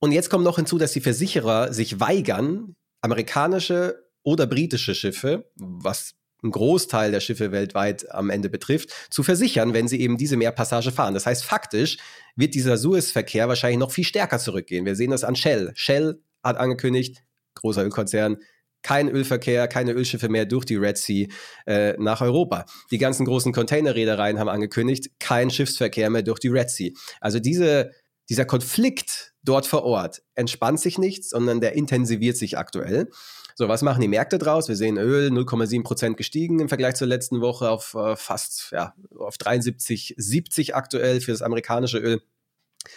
Und 0.00 0.12
jetzt 0.12 0.30
kommt 0.30 0.44
noch 0.44 0.56
hinzu, 0.56 0.76
dass 0.76 0.92
die 0.92 1.00
Versicherer 1.00 1.72
sich 1.72 2.00
weigern, 2.00 2.76
amerikanische 3.00 4.04
oder 4.22 4.46
britische 4.46 4.94
Schiffe, 4.94 5.50
was 5.56 6.14
einen 6.44 6.52
Großteil 6.52 7.10
der 7.10 7.20
Schiffe 7.20 7.50
weltweit 7.50 8.10
am 8.12 8.30
Ende 8.30 8.48
betrifft, 8.48 8.90
zu 9.10 9.22
versichern, 9.22 9.74
wenn 9.74 9.88
sie 9.88 10.00
eben 10.00 10.16
diese 10.16 10.36
Meerpassage 10.36 10.92
fahren. 10.92 11.14
Das 11.14 11.26
heißt, 11.26 11.44
faktisch 11.44 11.96
wird 12.36 12.54
dieser 12.54 12.76
Suez-Verkehr 12.76 13.48
wahrscheinlich 13.48 13.80
noch 13.80 13.90
viel 13.90 14.04
stärker 14.04 14.38
zurückgehen. 14.38 14.84
Wir 14.86 14.94
sehen 14.94 15.10
das 15.10 15.24
an 15.24 15.34
Shell. 15.34 15.72
Shell 15.74 16.20
hat 16.42 16.56
angekündigt, 16.58 17.24
großer 17.54 17.82
Ölkonzern, 17.82 18.36
kein 18.82 19.08
Ölverkehr, 19.08 19.66
keine 19.66 19.92
Ölschiffe 19.92 20.28
mehr 20.28 20.44
durch 20.44 20.66
die 20.66 20.76
Red 20.76 20.98
Sea 20.98 21.26
äh, 21.66 21.94
nach 21.98 22.20
Europa. 22.20 22.66
Die 22.90 22.98
ganzen 22.98 23.24
großen 23.24 23.52
Containerreedereien 23.52 24.38
haben 24.38 24.50
angekündigt, 24.50 25.08
kein 25.18 25.50
Schiffsverkehr 25.50 26.10
mehr 26.10 26.22
durch 26.22 26.38
die 26.38 26.48
Red 26.48 26.70
Sea. 26.70 26.90
Also 27.20 27.40
diese, 27.40 27.92
dieser 28.28 28.44
Konflikt 28.44 29.32
dort 29.42 29.66
vor 29.66 29.84
Ort 29.84 30.22
entspannt 30.34 30.80
sich 30.80 30.98
nicht, 30.98 31.24
sondern 31.24 31.60
der 31.60 31.72
intensiviert 31.72 32.36
sich 32.36 32.58
aktuell. 32.58 33.08
So, 33.56 33.68
was 33.68 33.82
machen 33.82 34.00
die 34.00 34.08
Märkte 34.08 34.38
draus? 34.38 34.68
Wir 34.68 34.74
sehen 34.74 34.98
Öl 34.98 35.28
0,7 35.30 35.84
Prozent 35.84 36.16
gestiegen 36.16 36.58
im 36.58 36.68
Vergleich 36.68 36.96
zur 36.96 37.06
letzten 37.06 37.40
Woche 37.40 37.70
auf 37.70 37.94
äh, 37.94 38.16
fast 38.16 38.72
ja, 38.72 38.94
auf 39.16 39.36
73,70 39.36 40.72
aktuell 40.72 41.20
für 41.20 41.30
das 41.30 41.42
amerikanische 41.42 41.98
Öl. 41.98 42.20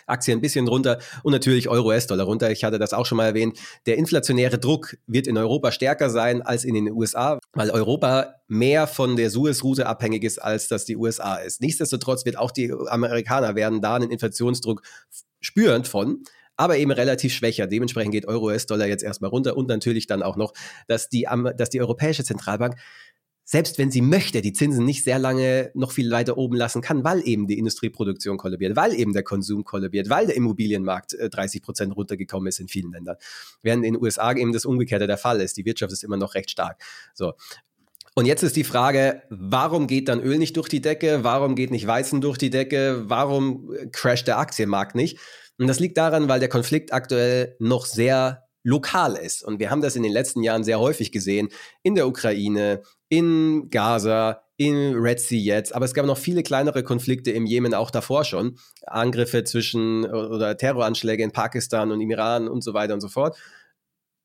Aktien 0.05 0.39
ein 0.39 0.41
bisschen 0.41 0.67
runter 0.67 0.99
und 1.23 1.31
natürlich 1.31 1.69
Euro-US-Dollar 1.69 2.25
runter. 2.25 2.51
Ich 2.51 2.63
hatte 2.63 2.79
das 2.79 2.91
auch 2.91 3.05
schon 3.05 3.17
mal 3.17 3.27
erwähnt. 3.27 3.57
Der 3.85 3.97
inflationäre 3.97 4.59
Druck 4.59 4.97
wird 5.07 5.27
in 5.27 5.37
Europa 5.37 5.71
stärker 5.71 6.09
sein 6.09 6.41
als 6.41 6.65
in 6.65 6.73
den 6.73 6.91
USA, 6.91 7.39
weil 7.53 7.69
Europa 7.69 8.35
mehr 8.47 8.87
von 8.87 9.15
der 9.15 9.29
Suez-Route 9.29 9.85
abhängig 9.85 10.23
ist, 10.23 10.39
als 10.39 10.67
das 10.67 10.83
die 10.83 10.97
USA 10.97 11.35
ist. 11.35 11.61
Nichtsdestotrotz 11.61 12.25
wird 12.25 12.37
auch 12.37 12.51
die 12.51 12.73
Amerikaner 12.87 13.55
werden 13.55 13.81
da 13.81 13.95
einen 13.95 14.11
Inflationsdruck 14.11 14.81
spüren 15.39 15.85
von 15.85 16.23
aber 16.57 16.77
eben 16.77 16.91
relativ 16.91 17.33
schwächer. 17.33 17.67
Dementsprechend 17.67 18.11
geht 18.11 18.27
Euro-US-Dollar 18.27 18.87
jetzt 18.87 19.03
erstmal 19.03 19.29
runter 19.29 19.55
und 19.55 19.67
natürlich 19.67 20.07
dann 20.07 20.23
auch 20.23 20.35
noch, 20.35 20.53
dass 20.87 21.09
die, 21.09 21.27
dass 21.55 21.69
die 21.69 21.79
Europäische 21.79 22.23
Zentralbank 22.23 22.75
selbst 23.49 23.77
wenn 23.77 23.89
sie 23.89 24.01
möchte, 24.01 24.41
die 24.41 24.51
Zinsen 24.51 24.83
nicht 24.83 25.05
sehr 25.05 25.19
lange 25.19 25.71
noch 25.73 25.93
viel 25.93 26.11
weiter 26.11 26.37
oben 26.37 26.57
lassen 26.57 26.81
kann, 26.81 27.05
weil 27.05 27.25
eben 27.25 27.47
die 27.47 27.57
Industrieproduktion 27.57 28.35
kollabiert, 28.35 28.75
weil 28.75 28.93
eben 28.93 29.13
der 29.13 29.23
Konsum 29.23 29.63
kollabiert, 29.63 30.09
weil 30.09 30.27
der 30.27 30.35
Immobilienmarkt 30.35 31.15
30 31.17 31.61
äh, 31.61 31.63
Prozent 31.63 31.95
runtergekommen 31.95 32.47
ist 32.47 32.59
in 32.59 32.67
vielen 32.67 32.91
Ländern. 32.91 33.15
Während 33.61 33.85
in 33.85 33.93
den 33.93 34.03
USA 34.03 34.33
eben 34.33 34.51
das 34.51 34.65
Umgekehrte 34.65 35.07
der 35.07 35.17
Fall 35.17 35.39
ist. 35.39 35.55
Die 35.55 35.63
Wirtschaft 35.63 35.93
ist 35.93 36.03
immer 36.03 36.17
noch 36.17 36.35
recht 36.35 36.51
stark. 36.51 36.83
So. 37.13 37.35
Und 38.15 38.25
jetzt 38.25 38.43
ist 38.43 38.57
die 38.57 38.65
Frage, 38.65 39.21
warum 39.29 39.87
geht 39.87 40.09
dann 40.09 40.19
Öl 40.19 40.39
nicht 40.39 40.57
durch 40.57 40.67
die 40.67 40.81
Decke? 40.81 41.23
Warum 41.23 41.55
geht 41.55 41.71
nicht 41.71 41.87
Weizen 41.87 42.19
durch 42.19 42.37
die 42.37 42.49
Decke? 42.49 43.05
Warum 43.07 43.73
äh, 43.73 43.87
crasht 43.87 44.27
der 44.27 44.39
Aktienmarkt 44.39 44.93
nicht? 44.93 45.19
Und 45.57 45.67
das 45.67 45.79
liegt 45.79 45.97
daran, 45.97 46.29
weil 46.29 46.39
der 46.39 46.49
Konflikt 46.49 46.93
aktuell 46.93 47.55
noch 47.59 47.85
sehr 47.85 48.47
lokal 48.63 49.15
ist. 49.15 49.43
Und 49.43 49.59
wir 49.59 49.71
haben 49.71 49.81
das 49.81 49.95
in 49.95 50.03
den 50.03 50.11
letzten 50.11 50.43
Jahren 50.43 50.63
sehr 50.63 50.79
häufig 50.79 51.11
gesehen. 51.11 51.49
In 51.83 51.95
der 51.95 52.07
Ukraine, 52.07 52.81
in 53.07 53.69
Gaza, 53.69 54.41
in 54.57 54.95
Red 54.95 55.19
Sea 55.19 55.39
jetzt, 55.39 55.73
aber 55.73 55.85
es 55.85 55.93
gab 55.93 56.05
noch 56.05 56.17
viele 56.17 56.43
kleinere 56.43 56.83
Konflikte 56.83 57.31
im 57.31 57.45
Jemen 57.45 57.73
auch 57.73 57.91
davor 57.91 58.25
schon. 58.25 58.57
Angriffe 58.85 59.43
zwischen 59.43 60.03
oder 60.05 60.57
Terroranschläge 60.57 61.23
in 61.23 61.31
Pakistan 61.31 61.91
und 61.91 62.01
im 62.01 62.09
Iran 62.09 62.47
und 62.47 62.63
so 62.63 62.73
weiter 62.73 62.95
und 62.95 63.01
so 63.01 63.07
fort. 63.07 63.37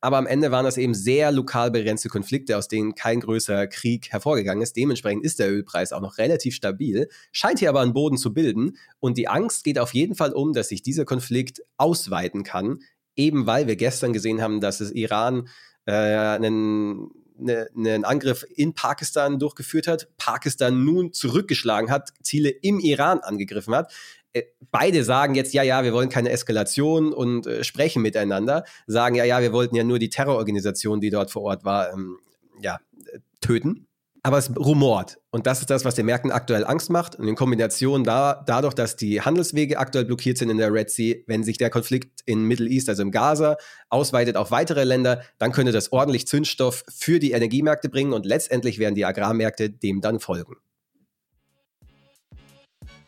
Aber 0.05 0.19
am 0.19 0.27
Ende 0.27 0.51
waren 0.51 0.65
das 0.65 0.79
eben 0.79 0.95
sehr 0.95 1.31
lokal 1.31 1.71
begrenzte 1.71 2.09
Konflikte, 2.09 2.59
aus 2.59 2.67
denen 2.67 2.97
kein 2.97 3.21
größerer 3.21 3.69
Krieg 3.69 4.11
hervorgegangen 4.11 4.61
ist. 4.61 4.77
Dementsprechend 4.77 5.25
ist 5.25 5.39
der 5.39 5.51
Ölpreis 5.51 5.93
auch 5.93 6.01
noch 6.01 6.19
relativ 6.19 6.57
stabil, 6.57 7.09
scheint 7.31 7.61
hier 7.61 7.69
aber 7.69 7.81
einen 7.81 7.93
Boden 7.93 8.19
zu 8.19 8.35
bilden. 8.35 8.77
Und 8.99 9.17
die 9.17 9.29
Angst 9.29 9.63
geht 9.63 9.79
auf 9.79 9.95
jeden 9.95 10.17
Fall 10.17 10.33
um, 10.33 10.53
dass 10.53 10.69
sich 10.71 10.83
dieser 10.83 11.05
Konflikt 11.05 11.63
ausweiten 11.77 12.43
kann, 12.43 12.81
eben 13.15 13.47
weil 13.47 13.69
wir 13.69 13.77
gestern 13.77 14.13
gesehen 14.13 14.43
haben, 14.43 14.61
dass 14.61 14.81
es 14.81 14.91
Iran 14.91 15.49
äh, 15.87 15.93
einen 15.93 17.11
eine, 17.41 17.69
einen 17.77 18.05
Angriff 18.05 18.45
in 18.55 18.75
Pakistan 18.75 19.39
durchgeführt 19.39 19.87
hat, 19.87 20.09
Pakistan 20.17 20.85
nun 20.85 21.13
zurückgeschlagen 21.13 21.91
hat, 21.91 22.11
Ziele 22.23 22.51
im 22.51 22.79
Iran 22.79 23.21
angegriffen 23.21 23.75
hat. 23.75 23.93
Äh, 24.33 24.43
beide 24.71 25.05
sagen 25.05 25.35
jetzt, 25.35 25.55
ja, 25.55 25.63
ja, 25.63 25.85
wir 25.85 25.93
wollen 25.93 26.09
keine 26.09 26.31
Eskalation 26.31 27.13
und 27.13 27.47
äh, 27.47 27.65
sprechen 27.65 28.03
miteinander, 28.03 28.65
sagen, 28.87 29.15
ja, 29.15 29.25
ja, 29.25 29.41
wir 29.41 29.53
wollten 29.53 29.77
ja 29.77 29.85
nur 29.85 29.99
die 29.99 30.11
Terrororganisation, 30.11 31.01
die 31.01 31.11
dort 31.11 31.31
vor 31.31 31.43
Ort 31.43 31.65
war, 31.65 31.93
ähm, 31.93 32.19
ja, 32.61 32.79
äh, 33.13 33.19
töten 33.41 33.87
aber 34.23 34.39
es 34.39 34.55
rumort. 34.57 35.19
Und 35.31 35.47
das 35.47 35.61
ist 35.61 35.71
das, 35.71 35.85
was 35.85 35.97
den 35.97 36.07
Märkten 36.07 36.31
aktuell 36.31 36.65
Angst 36.65 36.91
macht. 36.91 37.17
Und 37.17 37.27
in 37.27 37.35
Kombination 37.35 38.05
da, 38.05 38.43
dadurch, 38.47 38.75
dass 38.75 38.95
die 38.95 39.21
Handelswege 39.21 39.79
aktuell 39.79 40.05
blockiert 40.05 40.39
sind 40.39 40.49
in 40.49 40.59
der 40.59 40.73
Red 40.73 40.91
Sea, 40.91 41.17
wenn 41.27 41.43
sich 41.43 41.59
der 41.59 41.71
Konflikt 41.71 42.21
in 42.25 42.45
Middle 42.45 42.69
East, 42.69 42.89
also 42.89 43.03
im 43.03 43.11
Gaza, 43.11 43.57
ausweitet 43.89 44.37
auf 44.37 44.53
weitere 44.53 44.85
Länder, 44.85 45.23
dann 45.39 45.51
könnte 45.51 45.73
das 45.73 45.91
ordentlich 45.91 46.29
Zündstoff 46.29 46.85
für 46.89 47.19
die 47.19 47.33
Energiemärkte 47.33 47.89
bringen 47.89 48.13
und 48.13 48.25
letztendlich 48.25 48.79
werden 48.79 48.95
die 48.95 49.05
Agrarmärkte 49.05 49.71
dem 49.71 50.01
dann 50.01 50.21
folgen. 50.21 50.57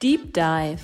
Deep 0.02 0.34
Dive 0.34 0.80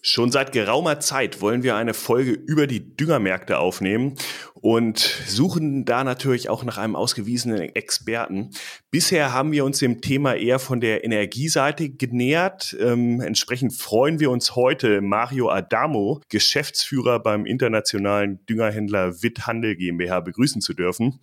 Schon 0.00 0.30
seit 0.30 0.52
geraumer 0.52 1.00
Zeit 1.00 1.40
wollen 1.40 1.64
wir 1.64 1.74
eine 1.74 1.92
Folge 1.92 2.30
über 2.30 2.68
die 2.68 2.96
Düngermärkte 2.96 3.58
aufnehmen 3.58 4.14
und 4.54 4.98
suchen 4.98 5.84
da 5.84 6.04
natürlich 6.04 6.48
auch 6.48 6.62
nach 6.62 6.78
einem 6.78 6.94
ausgewiesenen 6.94 7.74
Experten. 7.74 8.50
Bisher 8.92 9.32
haben 9.32 9.50
wir 9.50 9.64
uns 9.64 9.80
dem 9.80 10.00
Thema 10.00 10.34
eher 10.34 10.60
von 10.60 10.80
der 10.80 11.04
Energieseite 11.04 11.90
genähert. 11.90 12.76
Ähm, 12.80 13.20
entsprechend 13.20 13.74
freuen 13.74 14.20
wir 14.20 14.30
uns 14.30 14.54
heute, 14.54 15.00
Mario 15.00 15.50
Adamo, 15.50 16.20
Geschäftsführer 16.28 17.18
beim 17.18 17.44
internationalen 17.44 18.44
Düngerhändler 18.46 19.22
Witthandel 19.22 19.74
GmbH, 19.74 20.20
begrüßen 20.20 20.60
zu 20.60 20.74
dürfen. 20.74 21.18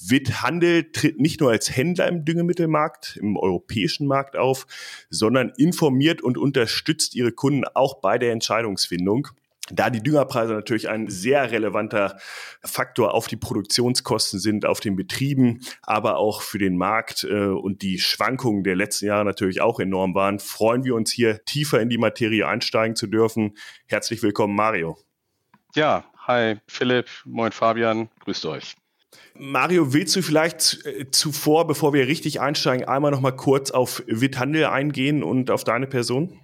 Witthandel 0.00 0.92
tritt 0.92 1.18
nicht 1.18 1.40
nur 1.40 1.50
als 1.50 1.74
Händler 1.76 2.08
im 2.08 2.24
Düngemittelmarkt, 2.24 3.16
im 3.20 3.36
europäischen 3.36 4.06
Markt 4.06 4.36
auf, 4.36 4.66
sondern 5.10 5.52
informiert 5.56 6.22
und 6.22 6.38
unterstützt 6.38 7.14
ihre 7.14 7.32
Kunden 7.32 7.64
auch 7.64 8.00
bei 8.00 8.18
der 8.18 8.32
Entscheidungsfindung. 8.32 9.28
Da 9.70 9.90
die 9.90 10.02
Düngerpreise 10.02 10.54
natürlich 10.54 10.88
ein 10.88 11.08
sehr 11.08 11.50
relevanter 11.50 12.18
Faktor 12.62 13.12
auf 13.12 13.26
die 13.26 13.36
Produktionskosten 13.36 14.40
sind, 14.40 14.64
auf 14.64 14.80
den 14.80 14.96
Betrieben, 14.96 15.60
aber 15.82 16.16
auch 16.16 16.40
für 16.40 16.58
den 16.58 16.76
Markt 16.76 17.24
äh, 17.24 17.48
und 17.48 17.82
die 17.82 17.98
Schwankungen 17.98 18.64
der 18.64 18.76
letzten 18.76 19.06
Jahre 19.06 19.24
natürlich 19.24 19.60
auch 19.60 19.78
enorm 19.78 20.14
waren, 20.14 20.38
freuen 20.38 20.84
wir 20.84 20.94
uns 20.94 21.12
hier 21.12 21.44
tiefer 21.44 21.80
in 21.80 21.90
die 21.90 21.98
Materie 21.98 22.46
einsteigen 22.46 22.96
zu 22.96 23.06
dürfen. 23.06 23.56
Herzlich 23.86 24.22
willkommen, 24.22 24.54
Mario. 24.54 24.96
Ja, 25.74 26.04
hi 26.26 26.56
Philipp, 26.66 27.08
moin 27.26 27.52
Fabian, 27.52 28.08
grüßt 28.20 28.46
euch. 28.46 28.74
Mario, 29.34 29.92
willst 29.92 30.16
du 30.16 30.22
vielleicht 30.22 30.84
äh, 30.84 31.10
zuvor, 31.10 31.66
bevor 31.66 31.92
wir 31.92 32.06
richtig 32.06 32.40
einsteigen, 32.40 32.88
einmal 32.88 33.10
noch 33.10 33.20
mal 33.20 33.32
kurz 33.32 33.70
auf 33.70 34.02
Witthandel 34.06 34.66
eingehen 34.66 35.22
und 35.22 35.50
auf 35.50 35.64
deine 35.64 35.86
Person? 35.86 36.40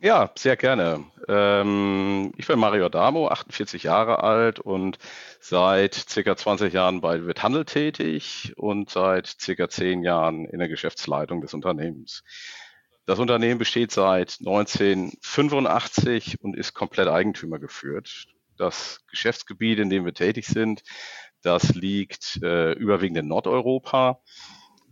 Ja, 0.00 0.32
sehr 0.36 0.56
gerne. 0.56 1.04
Ähm, 1.28 2.32
ich 2.36 2.48
bin 2.48 2.58
Mario 2.58 2.88
Damo, 2.88 3.28
48 3.28 3.84
Jahre 3.84 4.24
alt 4.24 4.58
und 4.58 4.98
seit 5.38 5.94
circa 5.94 6.36
20 6.36 6.72
Jahren 6.72 7.00
bei 7.00 7.24
Witthandel 7.24 7.64
tätig 7.64 8.52
und 8.56 8.90
seit 8.90 9.28
circa 9.40 9.68
10 9.68 10.02
Jahren 10.02 10.46
in 10.46 10.58
der 10.58 10.68
Geschäftsleitung 10.68 11.40
des 11.40 11.54
Unternehmens. 11.54 12.24
Das 13.06 13.20
Unternehmen 13.20 13.58
besteht 13.58 13.92
seit 13.92 14.38
1985 14.40 16.40
und 16.40 16.56
ist 16.56 16.74
komplett 16.74 17.06
Eigentümer 17.06 17.60
geführt. 17.60 18.26
Das 18.56 19.00
Geschäftsgebiet, 19.08 19.78
in 19.78 19.88
dem 19.88 20.04
wir 20.04 20.14
tätig 20.14 20.48
sind, 20.48 20.82
das 21.42 21.74
liegt 21.74 22.40
äh, 22.42 22.72
überwiegend 22.72 23.18
in 23.18 23.28
Nordeuropa, 23.28 24.20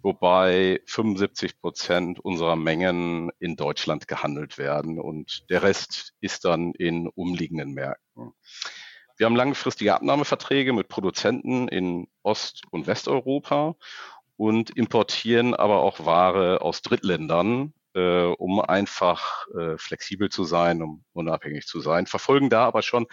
wobei 0.03 0.81
75 0.87 1.61
Prozent 1.61 2.21
unserer 2.21 2.57
Mengen 2.57 3.31
in 3.39 3.57
Deutschland 3.57 4.09
gehandelt 4.09 4.59
werden 4.59 5.01
und 5.01 5.49
der 5.51 5.63
Rest 5.63 6.15
ist 6.21 6.45
dann 6.45 6.73
in 6.75 7.09
umliegenden 7.09 7.73
Märkten. 7.73 8.33
Wir 9.17 9.27
haben 9.27 9.37
langfristige 9.37 9.95
Abnahmeverträge 9.95 10.73
mit 10.73 10.89
Produzenten 10.89 11.69
in 11.69 12.09
Ost- 12.23 12.63
und 12.71 12.87
Westeuropa 12.87 13.77
und 14.37 14.71
importieren 14.71 15.55
aber 15.55 15.81
auch 15.81 16.07
Ware 16.07 16.63
aus 16.63 16.81
Drittländern, 16.81 17.75
äh, 17.95 18.25
um 18.25 18.61
einfach 18.61 19.47
äh, 19.49 19.77
flexibel 19.77 20.31
zu 20.31 20.45
sein, 20.45 20.83
um 20.83 21.05
unabhängig 21.13 21.67
zu 21.67 21.81
sein, 21.81 22.07
verfolgen 22.07 22.49
da 22.49 22.65
aber 22.65 22.81
schon 22.81 23.07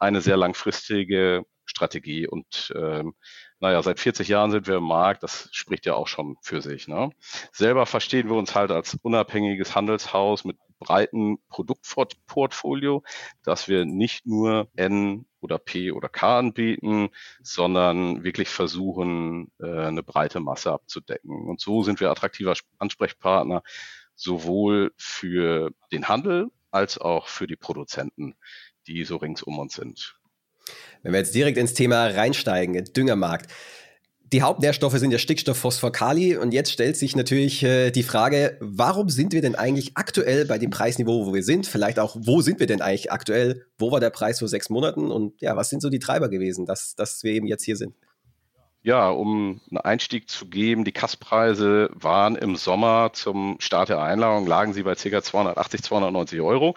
eine 0.00 0.20
sehr 0.20 0.36
langfristige 0.36 1.44
Strategie. 1.74 2.26
Und 2.26 2.72
ähm, 2.76 3.14
naja, 3.60 3.82
seit 3.82 4.00
40 4.00 4.28
Jahren 4.28 4.50
sind 4.50 4.66
wir 4.66 4.76
im 4.76 4.84
Markt, 4.84 5.22
das 5.22 5.48
spricht 5.52 5.86
ja 5.86 5.94
auch 5.94 6.08
schon 6.08 6.36
für 6.42 6.62
sich. 6.62 6.88
Ne? 6.88 7.10
Selber 7.52 7.86
verstehen 7.86 8.28
wir 8.28 8.36
uns 8.36 8.54
halt 8.54 8.70
als 8.70 8.96
unabhängiges 9.02 9.74
Handelshaus 9.74 10.44
mit 10.44 10.56
breiten 10.78 11.38
Produktportfolio, 11.48 13.02
dass 13.42 13.68
wir 13.68 13.84
nicht 13.84 14.26
nur 14.26 14.68
N 14.76 15.26
oder 15.40 15.58
P 15.58 15.92
oder 15.92 16.08
K 16.08 16.38
anbieten, 16.38 17.10
sondern 17.42 18.24
wirklich 18.24 18.48
versuchen, 18.48 19.50
äh, 19.60 19.86
eine 19.86 20.02
breite 20.02 20.40
Masse 20.40 20.72
abzudecken. 20.72 21.48
Und 21.48 21.60
so 21.60 21.82
sind 21.82 22.00
wir 22.00 22.10
attraktiver 22.10 22.54
Ansprechpartner 22.78 23.62
sowohl 24.14 24.92
für 24.96 25.72
den 25.90 26.08
Handel 26.08 26.50
als 26.70 26.98
auch 26.98 27.28
für 27.28 27.46
die 27.46 27.56
Produzenten, 27.56 28.34
die 28.86 29.04
so 29.04 29.16
rings 29.16 29.42
um 29.42 29.58
uns 29.58 29.74
sind. 29.74 30.16
Wenn 31.02 31.12
wir 31.12 31.20
jetzt 31.20 31.34
direkt 31.34 31.58
ins 31.58 31.74
Thema 31.74 32.06
reinsteigen, 32.06 32.84
Düngermarkt. 32.92 33.50
Die 34.32 34.42
Hauptnährstoffe 34.42 34.98
sind 34.98 35.12
ja 35.12 35.18
Stickstoff, 35.18 35.56
Phosphor, 35.56 35.92
Kali. 35.92 36.36
Und 36.36 36.52
jetzt 36.52 36.72
stellt 36.72 36.96
sich 36.96 37.14
natürlich 37.14 37.62
äh, 37.62 37.90
die 37.90 38.02
Frage, 38.02 38.56
warum 38.60 39.08
sind 39.08 39.32
wir 39.32 39.42
denn 39.42 39.54
eigentlich 39.54 39.92
aktuell 39.94 40.44
bei 40.44 40.58
dem 40.58 40.70
Preisniveau, 40.70 41.26
wo 41.26 41.34
wir 41.34 41.44
sind? 41.44 41.66
Vielleicht 41.66 41.98
auch, 41.98 42.16
wo 42.18 42.40
sind 42.40 42.58
wir 42.58 42.66
denn 42.66 42.80
eigentlich 42.80 43.12
aktuell? 43.12 43.66
Wo 43.78 43.92
war 43.92 44.00
der 44.00 44.10
Preis 44.10 44.40
vor 44.40 44.48
sechs 44.48 44.70
Monaten? 44.70 45.10
Und 45.10 45.40
ja, 45.40 45.56
was 45.56 45.70
sind 45.70 45.82
so 45.82 45.90
die 45.90 46.00
Treiber 46.00 46.28
gewesen, 46.28 46.66
dass, 46.66 46.96
dass 46.96 47.22
wir 47.22 47.32
eben 47.32 47.46
jetzt 47.46 47.64
hier 47.64 47.76
sind? 47.76 47.94
Ja, 48.86 49.08
um 49.08 49.62
einen 49.70 49.78
Einstieg 49.78 50.28
zu 50.28 50.44
geben, 50.46 50.84
die 50.84 50.92
Kasspreise 50.92 51.88
waren 51.94 52.36
im 52.36 52.54
Sommer 52.54 53.14
zum 53.14 53.56
Start 53.58 53.88
der 53.88 54.02
Einladung, 54.02 54.46
lagen 54.46 54.74
sie 54.74 54.82
bei 54.82 54.94
ca. 54.94 55.22
280, 55.22 55.82
290 55.82 56.42
Euro 56.42 56.74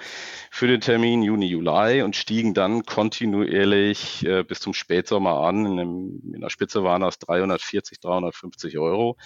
für 0.50 0.68
den 0.68 0.80
Termin 0.80 1.22
Juni, 1.22 1.48
Juli 1.48 2.04
und 2.04 2.16
stiegen 2.16 2.54
dann 2.54 2.86
kontinuierlich 2.86 4.26
äh, 4.26 4.44
bis 4.44 4.62
zum 4.62 4.74
Spätsommer 4.74 5.42
an. 5.42 5.66
In, 5.66 5.76
dem, 5.76 6.34
in 6.34 6.40
der 6.40 6.50
Spitze 6.50 6.82
waren 6.82 7.02
das 7.02 7.20
340, 7.20 8.00
350 8.00 8.78
Euro 8.78 9.18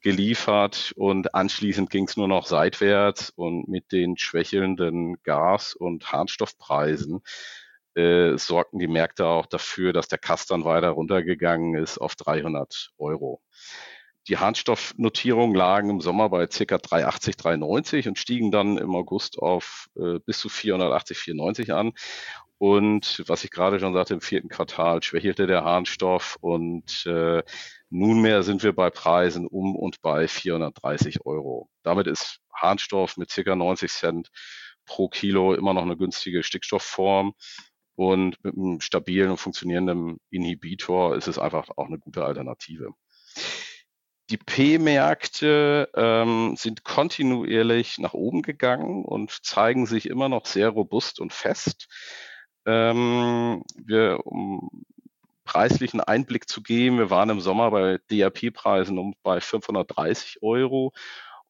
geliefert 0.00 0.92
und 0.94 1.34
anschließend 1.34 1.90
ging 1.90 2.06
es 2.06 2.16
nur 2.16 2.28
noch 2.28 2.46
seitwärts 2.46 3.30
und 3.30 3.66
mit 3.66 3.90
den 3.90 4.18
schwächelnden 4.18 5.20
Gas- 5.24 5.74
und 5.74 6.12
Harnstoffpreisen 6.12 7.22
äh, 7.94 8.36
sorgten 8.36 8.78
die 8.78 8.88
Märkte 8.88 9.26
auch 9.26 9.46
dafür, 9.46 9.92
dass 9.92 10.08
der 10.08 10.18
Kass 10.18 10.46
dann 10.46 10.64
weiter 10.64 10.90
runtergegangen 10.90 11.74
ist 11.74 11.98
auf 11.98 12.16
300 12.16 12.90
Euro. 12.98 13.40
Die 14.28 14.38
Harnstoffnotierungen 14.38 15.54
lagen 15.54 15.90
im 15.90 16.00
Sommer 16.00 16.30
bei 16.30 16.46
ca. 16.46 16.78
380, 16.78 17.36
390 17.36 18.08
und 18.08 18.18
stiegen 18.18 18.50
dann 18.50 18.78
im 18.78 18.94
August 18.94 19.38
auf 19.38 19.88
äh, 19.96 20.18
bis 20.24 20.38
zu 20.38 20.48
480, 20.48 21.18
490 21.18 21.74
an. 21.74 21.92
Und 22.56 23.22
was 23.26 23.44
ich 23.44 23.50
gerade 23.50 23.78
schon 23.78 23.92
sagte, 23.92 24.14
im 24.14 24.22
vierten 24.22 24.48
Quartal 24.48 25.02
schwächelte 25.02 25.46
der 25.46 25.64
Harnstoff 25.64 26.38
und 26.40 27.04
äh, 27.04 27.42
nunmehr 27.90 28.42
sind 28.42 28.62
wir 28.62 28.72
bei 28.72 28.88
Preisen 28.88 29.46
um 29.46 29.76
und 29.76 30.00
bei 30.00 30.26
430 30.28 31.26
Euro. 31.26 31.68
Damit 31.82 32.06
ist 32.06 32.40
Harnstoff 32.54 33.18
mit 33.18 33.30
circa 33.30 33.54
90 33.54 33.90
Cent 33.92 34.30
pro 34.86 35.08
Kilo 35.08 35.54
immer 35.54 35.74
noch 35.74 35.82
eine 35.82 35.96
günstige 35.96 36.42
Stickstoffform. 36.42 37.34
Und 37.96 38.42
mit 38.42 38.56
einem 38.56 38.80
stabilen 38.80 39.30
und 39.30 39.36
funktionierenden 39.36 40.18
Inhibitor 40.30 41.16
ist 41.16 41.28
es 41.28 41.38
einfach 41.38 41.70
auch 41.76 41.86
eine 41.86 41.98
gute 41.98 42.24
Alternative. 42.24 42.94
Die 44.30 44.38
P-Märkte 44.38 45.90
ähm, 45.94 46.54
sind 46.56 46.82
kontinuierlich 46.82 47.98
nach 47.98 48.14
oben 48.14 48.42
gegangen 48.42 49.04
und 49.04 49.44
zeigen 49.44 49.86
sich 49.86 50.08
immer 50.08 50.30
noch 50.30 50.46
sehr 50.46 50.70
robust 50.70 51.20
und 51.20 51.32
fest. 51.32 51.88
Ähm, 52.66 53.62
wir, 53.76 54.20
um 54.24 54.84
preislichen 55.44 56.00
Einblick 56.00 56.48
zu 56.48 56.62
geben, 56.62 56.98
wir 56.98 57.10
waren 57.10 57.28
im 57.28 57.40
Sommer 57.40 57.70
bei 57.70 57.98
DRP-Preisen 58.10 58.98
um 58.98 59.14
bei 59.22 59.42
530 59.42 60.42
Euro 60.42 60.92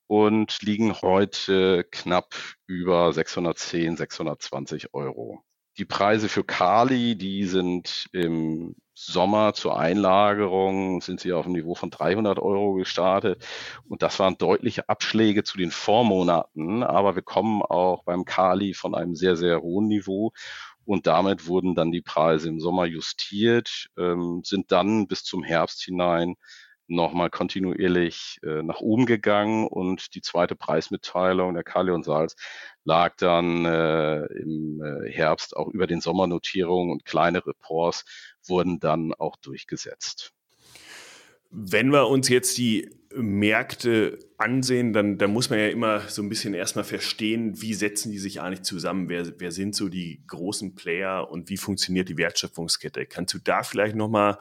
und 0.09 0.61
liegen 0.63 1.01
heute 1.01 1.85
knapp 1.85 2.35
über 2.67 3.13
610, 3.13 3.97
620 3.97 4.93
Euro. 4.95 5.45
Die 5.77 5.85
Preise 5.85 6.29
für 6.29 6.45
Kali, 6.45 7.17
die 7.17 7.47
sind 7.47 8.09
im 8.13 8.77
Sommer 8.95 9.55
zur 9.55 9.77
Einlagerung, 9.77 11.01
sind 11.01 11.19
sie 11.19 11.33
auf 11.33 11.47
dem 11.47 11.53
Niveau 11.53 11.75
von 11.75 11.91
300 11.91 12.39
Euro 12.39 12.75
gestartet. 12.75 13.45
Und 13.89 14.03
das 14.03 14.21
waren 14.21 14.39
deutliche 14.39 14.89
Abschläge 14.89 15.43
zu 15.43 15.59
den 15.59 15.73
Vormonaten. 15.73 16.85
Aber 16.85 17.17
wir 17.17 17.23
kommen 17.23 17.63
auch 17.63 18.05
beim 18.05 18.25
Kali 18.25 18.73
von 18.73 18.95
einem 18.95 19.17
sehr, 19.17 19.37
sehr 19.37 19.63
hohen 19.63 19.89
Niveau. 19.89 20.33
Und 20.85 21.09
damit 21.09 21.49
wurden 21.49 21.75
dann 21.75 21.91
die 21.91 22.03
Preise 22.03 22.49
im 22.49 22.61
Sommer 22.61 22.85
justiert, 22.85 23.89
ähm, 23.97 24.43
sind 24.45 24.71
dann 24.71 25.09
bis 25.09 25.25
zum 25.25 25.43
Herbst 25.43 25.83
hinein 25.83 26.37
nochmal 26.87 27.31
kontinuierlich 27.31 28.39
äh, 28.43 28.63
nach 28.63 28.81
oben 28.81 29.07
gegangen 29.07 29.67
und 29.67 30.15
die 30.15 30.21
zweite 30.21 30.55
Preismitteilung 30.57 31.55
der 31.55 31.65
Kali 31.65 31.91
und 31.91 32.05
Salz 32.05 32.37
lag 32.85 33.17
dann 33.17 33.65
äh, 33.65 34.25
im 34.27 34.83
äh, 34.83 35.11
Herbst 35.11 35.57
auch 35.57 35.69
über 35.69 35.87
den 35.87 36.01
Sommernotierungen 36.01 36.93
und 36.93 37.05
kleine 37.05 37.47
Reports 37.47 38.05
wurden 38.47 38.81
dann 38.81 39.15
auch 39.15 39.37
durchgesetzt. 39.37 40.33
Wenn 41.51 41.93
wir 41.93 42.09
uns 42.09 42.29
jetzt 42.29 42.59
die 42.59 42.91
Märkte 43.15 44.19
ansehen, 44.39 44.93
dann, 44.93 45.19
dann 45.19 45.33
muss 45.33 45.51
man 45.51 45.61
ja 45.61 45.69
immer 45.69 46.01
so 46.01 46.21
ein 46.21 46.29
bisschen 46.29 46.53
erstmal 46.53 46.85
verstehen, 46.85 47.63
wie 47.63 47.75
setzen 47.75 48.11
die 48.11 48.19
sich 48.19 48.41
eigentlich 48.41 48.63
zusammen? 48.63 49.09
Wer, 49.09 49.39
wer 49.39 49.53
sind 49.53 49.77
so 49.77 49.89
die 49.89 50.25
großen 50.27 50.75
Player 50.75 51.31
und 51.31 51.49
wie 51.49 51.57
funktioniert 51.57 52.09
die 52.09 52.19
Wertschöpfungskette? 52.19 53.07
Kannst 53.07 53.35
du 53.35 53.39
da 53.39 53.63
vielleicht 53.63 53.95
nochmal, 53.95 54.39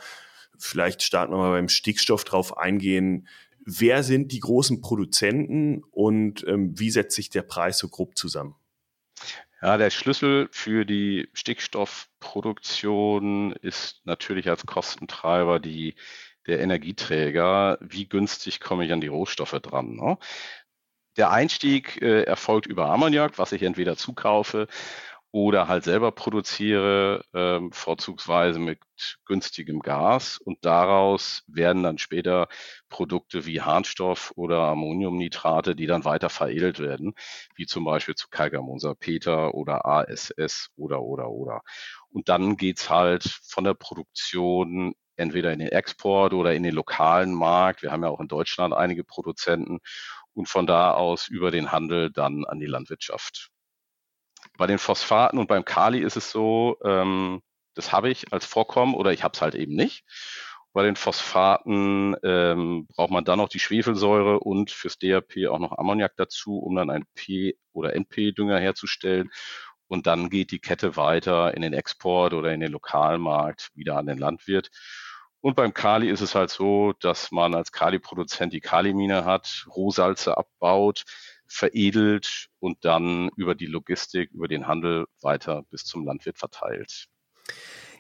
vielleicht 0.58 1.04
starten 1.04 1.34
wir 1.34 1.38
mal 1.38 1.52
beim 1.52 1.70
Stickstoff 1.70 2.24
drauf 2.24 2.58
eingehen, 2.58 3.28
wer 3.66 4.04
sind 4.04 4.32
die 4.32 4.40
großen 4.40 4.82
Produzenten 4.82 5.84
und 5.92 6.44
ähm, 6.48 6.74
wie 6.78 6.90
setzt 6.90 7.16
sich 7.16 7.30
der 7.30 7.44
Preis 7.44 7.78
so 7.78 7.88
grob 7.88 8.18
zusammen? 8.18 8.56
Ja, 9.62 9.78
der 9.78 9.92
Schlüssel 9.92 10.50
für 10.52 10.86
die 10.86 11.30
Stickstoffproduktion 11.34 13.54
ist 13.54 14.02
natürlich 14.04 14.50
als 14.50 14.66
Kostentreiber 14.66 15.62
die, 15.62 15.96
der 16.48 16.60
Energieträger. 16.60 17.78
Wie 17.80 18.10
günstig 18.10 18.60
komme 18.60 18.86
ich 18.86 18.92
an 18.92 19.00
die 19.00 19.08
Rohstoffe 19.08 19.58
dran? 19.62 19.96
Ne? 19.96 20.18
Der 21.16 21.32
Einstieg 21.32 22.02
äh, 22.02 22.24
erfolgt 22.24 22.66
über 22.66 22.90
Ammoniak, 22.90 23.38
was 23.38 23.54
ich 23.54 23.64
entweder 23.64 23.96
zukaufe 23.96 24.68
oder 25.34 25.68
halt 25.68 25.84
selber 25.84 26.12
produziere, 26.12 27.24
ähm, 27.34 27.72
vorzugsweise 27.74 28.60
mit 28.60 28.80
günstigem 29.26 29.80
Gas. 29.82 30.38
Und 30.38 30.64
daraus 30.64 31.44
werden 31.48 31.82
dann 31.84 31.98
später 31.98 32.48
Produkte 32.90 33.46
wie 33.48 33.62
Harnstoff 33.62 34.32
oder 34.36 34.60
Ammoniumnitrate, 34.62 35.76
die 35.76 35.88
dann 35.88 36.06
weiter 36.06 36.30
veredelt 36.30 36.80
werden, 36.80 37.16
wie 37.56 37.66
zum 37.66 37.84
Beispiel 37.84 38.14
zu 38.16 38.28
Kalgamonsalpeter 38.30 39.56
oder 39.56 39.86
ASS 39.88 40.70
oder, 40.78 41.02
oder, 41.02 41.30
oder. 41.32 41.62
Und 42.12 42.30
dann 42.30 42.56
geht's 42.58 42.90
halt 42.92 43.24
von 43.24 43.64
der 43.64 43.74
Produktion 43.74 44.94
entweder 45.16 45.52
in 45.52 45.60
den 45.60 45.70
Export 45.70 46.34
oder 46.34 46.54
in 46.54 46.62
den 46.64 46.76
lokalen 46.76 47.34
Markt. 47.34 47.82
Wir 47.82 47.92
haben 47.92 48.04
ja 48.04 48.10
auch 48.10 48.20
in 48.22 48.28
Deutschland 48.28 48.74
einige 48.76 49.04
Produzenten 49.04 49.80
und 50.34 50.48
von 50.50 50.68
da 50.68 50.94
aus 50.94 51.28
über 51.28 51.52
den 51.52 51.72
Handel 51.72 52.12
dann 52.12 52.46
an 52.46 52.60
die 52.60 52.68
Landwirtschaft. 52.68 53.53
Bei 54.58 54.68
den 54.68 54.78
Phosphaten 54.78 55.40
und 55.40 55.48
beim 55.48 55.66
Kali 55.66 56.00
ist 56.00 56.16
es 56.16 56.32
so, 56.32 56.78
ähm, 56.84 57.42
das 57.76 57.92
habe 57.92 58.10
ich 58.10 58.32
als 58.32 58.46
Vorkommen 58.46 58.94
oder 58.94 59.12
ich 59.12 59.24
habe 59.24 59.34
es 59.34 59.42
halt 59.42 59.56
eben 59.56 59.76
nicht. 59.76 60.04
Bei 60.74 60.84
den 60.84 60.96
Phosphaten 60.96 62.16
ähm, 62.24 62.88
braucht 62.88 63.12
man 63.12 63.26
dann 63.26 63.38
noch 63.38 63.50
die 63.50 63.60
Schwefelsäure 63.60 64.40
und 64.40 64.72
fürs 64.72 64.98
DAP 64.98 65.48
auch 65.50 65.60
noch 65.60 65.78
Ammoniak 65.78 66.14
dazu, 66.18 66.58
um 66.58 66.76
dann 66.76 66.90
ein 66.90 67.06
P- 67.14 67.58
oder 67.74 67.94
NP-Dünger 67.96 68.60
herzustellen. 68.60 69.30
Und 69.88 70.08
dann 70.08 70.30
geht 70.32 70.52
die 70.52 70.60
Kette 70.60 70.98
weiter 70.98 71.54
in 71.54 71.62
den 71.62 71.74
Export 71.74 72.34
oder 72.34 72.52
in 72.52 72.60
den 72.60 72.72
Lokalmarkt 72.72 73.70
wieder 73.76 73.98
an 73.98 74.08
den 74.08 74.18
Landwirt. 74.18 74.72
Und 75.42 75.56
beim 75.56 75.74
Kali 75.74 76.10
ist 76.10 76.22
es 76.22 76.34
halt 76.36 76.50
so, 76.50 76.94
dass 77.02 77.30
man 77.30 77.54
als 77.54 77.72
Kali-Produzent 77.72 78.54
die 78.54 78.62
Kalimine 78.62 79.26
hat, 79.26 79.68
Rohsalze 79.76 80.38
abbaut, 80.38 81.04
veredelt 81.54 82.48
und 82.60 82.84
dann 82.84 83.30
über 83.36 83.56
die 83.56 83.68
Logistik, 83.68 84.32
über 84.32 84.48
den 84.48 84.68
Handel 84.68 85.06
weiter 85.22 85.64
bis 85.70 85.84
zum 85.84 86.06
Landwirt 86.06 86.38
verteilt. 86.38 87.08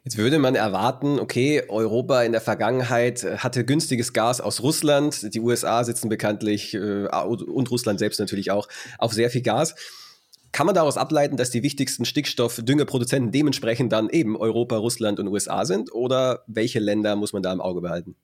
Jetzt 0.03 0.17
würde 0.17 0.37
man 0.37 0.55
erwarten, 0.55 1.17
okay, 1.19 1.63
Europa 1.69 2.23
in 2.23 2.33
der 2.33 2.41
Vergangenheit 2.41 3.23
hatte 3.37 3.63
günstiges 3.63 4.11
Gas 4.11 4.41
aus 4.41 4.61
Russland. 4.61 5.33
Die 5.33 5.39
USA 5.39 5.85
sitzen 5.85 6.09
bekanntlich 6.09 6.73
äh, 6.73 7.05
und 7.07 7.71
Russland 7.71 7.99
selbst 7.99 8.19
natürlich 8.19 8.51
auch 8.51 8.67
auf 8.97 9.13
sehr 9.13 9.29
viel 9.29 9.43
Gas. 9.43 9.75
Kann 10.51 10.65
man 10.65 10.75
daraus 10.75 10.97
ableiten, 10.97 11.37
dass 11.37 11.51
die 11.51 11.63
wichtigsten 11.63 12.05
Stickstoffdüngerproduzenten 12.05 13.31
dementsprechend 13.31 13.93
dann 13.93 14.09
eben 14.09 14.35
Europa, 14.35 14.75
Russland 14.77 15.19
und 15.19 15.29
USA 15.29 15.65
sind? 15.65 15.91
Oder 15.93 16.43
welche 16.47 16.79
Länder 16.79 17.15
muss 17.15 17.33
man 17.33 17.41
da 17.41 17.53
im 17.53 17.61
Auge 17.61 17.81
behalten? 17.81 18.15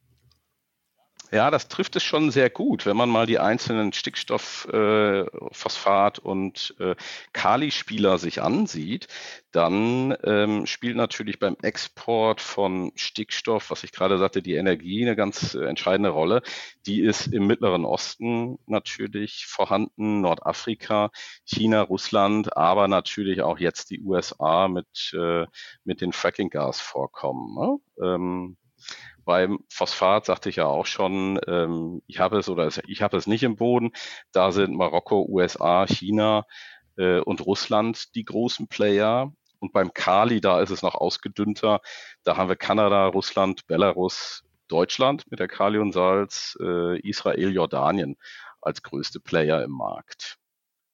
Ja, 1.32 1.52
das 1.52 1.68
trifft 1.68 1.96
es 1.96 2.04
schon 2.04 2.32
sehr 2.32 2.50
gut, 2.50 2.88
wenn 2.88 2.98
man 2.98 3.10
mal 3.10 3.28
die 3.28 3.38
einzelnen 3.38 3.94
Stickstoff, 3.94 4.68
äh, 4.74 5.26
Phosphat 5.52 6.18
und 6.18 6.76
äh, 6.80 6.96
Kali-Spieler 7.34 8.18
sich 8.18 8.42
ansieht, 8.42 9.08
dann 9.52 10.18
ähm, 10.24 10.66
spielt 10.66 10.96
natürlich 10.96 11.38
beim 11.38 11.56
Export 11.62 12.42
von 12.42 12.92
Stickstoff, 12.96 13.70
was 13.70 13.84
ich 13.84 13.92
gerade 13.92 14.18
sagte, 14.18 14.42
die 14.42 14.56
Energie 14.56 15.04
eine 15.04 15.16
ganz 15.16 15.54
äh, 15.54 15.66
entscheidende 15.66 16.10
Rolle. 16.10 16.42
Die 16.88 17.02
ist 17.02 17.28
im 17.28 17.46
Mittleren 17.46 17.86
Osten 17.86 18.58
natürlich 18.66 19.46
vorhanden, 19.46 20.22
Nordafrika, 20.22 21.12
China, 21.46 21.82
Russland, 21.82 22.58
aber 22.58 22.88
natürlich 22.88 23.44
auch 23.44 23.60
jetzt 23.60 23.92
die 23.92 24.02
USA 24.02 24.68
mit, 24.68 25.14
äh, 25.14 25.46
mit 25.84 26.02
den 26.02 26.12
Fracking-Gasvorkommen. 26.12 27.54
Ne? 27.54 27.78
Ähm, 28.04 28.58
beim 29.30 29.60
Phosphat 29.70 30.26
sagte 30.26 30.50
ich 30.50 30.56
ja 30.56 30.66
auch 30.66 30.88
schon, 30.88 31.40
ähm, 31.46 32.02
ich 32.08 32.20
habe 32.20 32.40
es 32.40 32.50
oder 32.50 32.68
ich 32.88 33.04
habe 33.04 33.16
es 33.16 33.28
nicht 33.28 33.44
im 33.44 33.58
Boden. 33.58 33.92
Da 34.32 34.52
sind 34.52 34.76
Marokko, 34.76 35.24
USA, 35.30 35.86
China 35.86 36.48
äh, 36.98 37.20
und 37.20 37.46
Russland 37.46 38.16
die 38.16 38.26
großen 38.26 38.68
Player. 38.68 39.32
Und 39.60 39.72
beim 39.72 39.94
Kali, 39.94 40.42
da 40.42 40.62
ist 40.62 40.72
es 40.72 40.82
noch 40.82 40.96
ausgedünnter. 40.96 41.80
Da 42.24 42.38
haben 42.38 42.50
wir 42.50 42.56
Kanada, 42.56 43.06
Russland, 43.06 43.68
Belarus, 43.68 44.44
Deutschland 44.68 45.30
mit 45.30 45.40
der 45.40 45.48
Kali 45.48 45.78
und 45.78 45.92
Salz, 45.92 46.58
äh, 46.60 47.00
Israel, 47.08 47.54
Jordanien 47.54 48.16
als 48.62 48.82
größte 48.82 49.20
Player 49.20 49.64
im 49.64 49.74
Markt. 49.74 50.40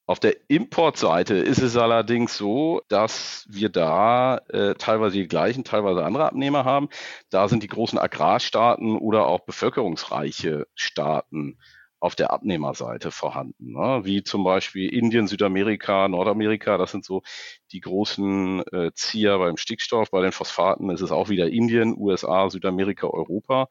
Auf 0.07 0.19
der 0.19 0.35
Importseite 0.49 1.33
ist 1.33 1.61
es 1.63 1.75
allerdings 1.77 2.37
so, 2.37 2.81
dass 2.89 3.45
wir 3.49 3.69
da 3.69 4.37
äh, 4.49 4.75
teilweise 4.75 5.17
die 5.17 5.27
gleichen, 5.27 5.63
teilweise 5.63 6.05
andere 6.05 6.25
Abnehmer 6.25 6.63
haben. 6.63 6.89
Da 7.31 7.47
sind 7.47 7.63
die 7.63 7.67
großen 7.67 7.97
Agrarstaaten 7.97 8.97
oder 8.97 9.25
auch 9.25 9.41
bevölkerungsreiche 9.41 10.67
Staaten 10.75 11.57
auf 11.99 12.13
der 12.13 12.29
Abnehmerseite 12.31 13.09
vorhanden, 13.09 13.71
ne? 13.71 14.01
wie 14.03 14.21
zum 14.21 14.43
Beispiel 14.43 14.93
Indien, 14.93 15.27
Südamerika, 15.27 16.07
Nordamerika. 16.07 16.77
Das 16.77 16.91
sind 16.91 17.03
so 17.03 17.23
die 17.71 17.79
großen 17.79 18.61
äh, 18.67 18.91
Zieher 18.93 19.39
beim 19.39 19.57
Stickstoff. 19.57 20.11
Bei 20.11 20.21
den 20.21 20.31
Phosphaten 20.31 20.91
ist 20.91 21.01
es 21.01 21.11
auch 21.11 21.29
wieder 21.29 21.49
Indien, 21.49 21.95
USA, 21.97 22.47
Südamerika, 22.51 23.07
Europa. 23.07 23.69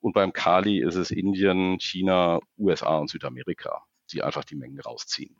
Und 0.00 0.14
beim 0.14 0.32
Kali 0.32 0.80
ist 0.82 0.96
es 0.96 1.12
Indien, 1.12 1.78
China, 1.78 2.40
USA 2.58 2.98
und 2.98 3.08
Südamerika, 3.08 3.84
die 4.10 4.24
einfach 4.24 4.44
die 4.44 4.56
Mengen 4.56 4.80
rausziehen. 4.80 5.36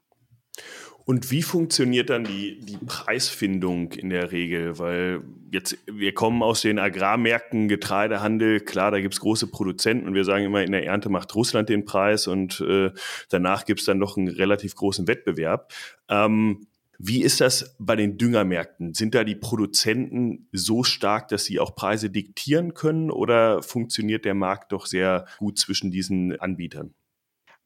Und 1.04 1.30
wie 1.30 1.42
funktioniert 1.42 2.10
dann 2.10 2.24
die, 2.24 2.58
die 2.60 2.78
Preisfindung 2.84 3.92
in 3.92 4.10
der 4.10 4.32
Regel? 4.32 4.78
Weil 4.80 5.22
jetzt, 5.52 5.78
wir 5.86 6.12
kommen 6.14 6.42
aus 6.42 6.62
den 6.62 6.80
Agrarmärkten, 6.80 7.68
Getreidehandel, 7.68 8.58
klar, 8.60 8.90
da 8.90 9.00
gibt's 9.00 9.20
große 9.20 9.46
Produzenten 9.46 10.08
und 10.08 10.14
wir 10.14 10.24
sagen 10.24 10.44
immer, 10.44 10.64
in 10.64 10.72
der 10.72 10.84
Ernte 10.84 11.08
macht 11.08 11.32
Russland 11.36 11.68
den 11.68 11.84
Preis 11.84 12.26
und 12.26 12.60
äh, 12.60 12.90
danach 13.28 13.66
gibt's 13.66 13.84
dann 13.84 13.98
noch 13.98 14.16
einen 14.16 14.26
relativ 14.26 14.74
großen 14.74 15.06
Wettbewerb. 15.06 15.72
Ähm, 16.08 16.66
Wie 16.98 17.22
ist 17.22 17.40
das 17.40 17.76
bei 17.78 17.94
den 17.94 18.16
Düngermärkten? 18.18 18.94
Sind 18.94 19.14
da 19.14 19.22
die 19.22 19.36
Produzenten 19.36 20.48
so 20.50 20.82
stark, 20.82 21.28
dass 21.28 21.44
sie 21.44 21.60
auch 21.60 21.76
Preise 21.76 22.10
diktieren 22.10 22.74
können 22.74 23.10
oder 23.10 23.62
funktioniert 23.62 24.24
der 24.24 24.34
Markt 24.34 24.72
doch 24.72 24.86
sehr 24.86 25.26
gut 25.38 25.58
zwischen 25.58 25.90
diesen 25.90 26.40
Anbietern? 26.40 26.94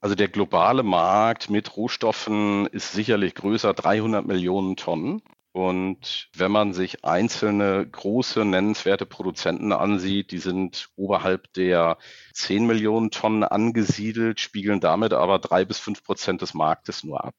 Also 0.01 0.15
der 0.15 0.29
globale 0.29 0.83
Markt 0.83 1.51
mit 1.51 1.77
Rohstoffen 1.77 2.67
ist 2.67 2.93
sicherlich 2.93 3.35
größer, 3.35 3.75
300 3.75 4.27
Millionen 4.27 4.77
Tonnen. 4.77 5.23
Und 5.53 6.31
wenn 6.35 6.53
man 6.53 6.73
sich 6.73 7.05
einzelne 7.05 7.87
große 7.87 8.45
nennenswerte 8.45 9.05
Produzenten 9.05 9.73
ansieht, 9.73 10.31
die 10.31 10.39
sind 10.39 10.89
oberhalb 10.97 11.53
der 11.55 11.99
10 12.35 12.67
Millionen 12.67 13.11
Tonnen 13.11 13.43
angesiedelt, 13.43 14.39
spiegeln 14.41 14.81
damit 14.81 15.13
aber 15.13 15.41
drei 15.41 15.65
bis 15.65 15.79
fünf 15.79 16.05
Prozent 16.05 16.41
des 16.41 16.55
Marktes 16.55 17.03
nur 17.03 17.25
ab. 17.25 17.35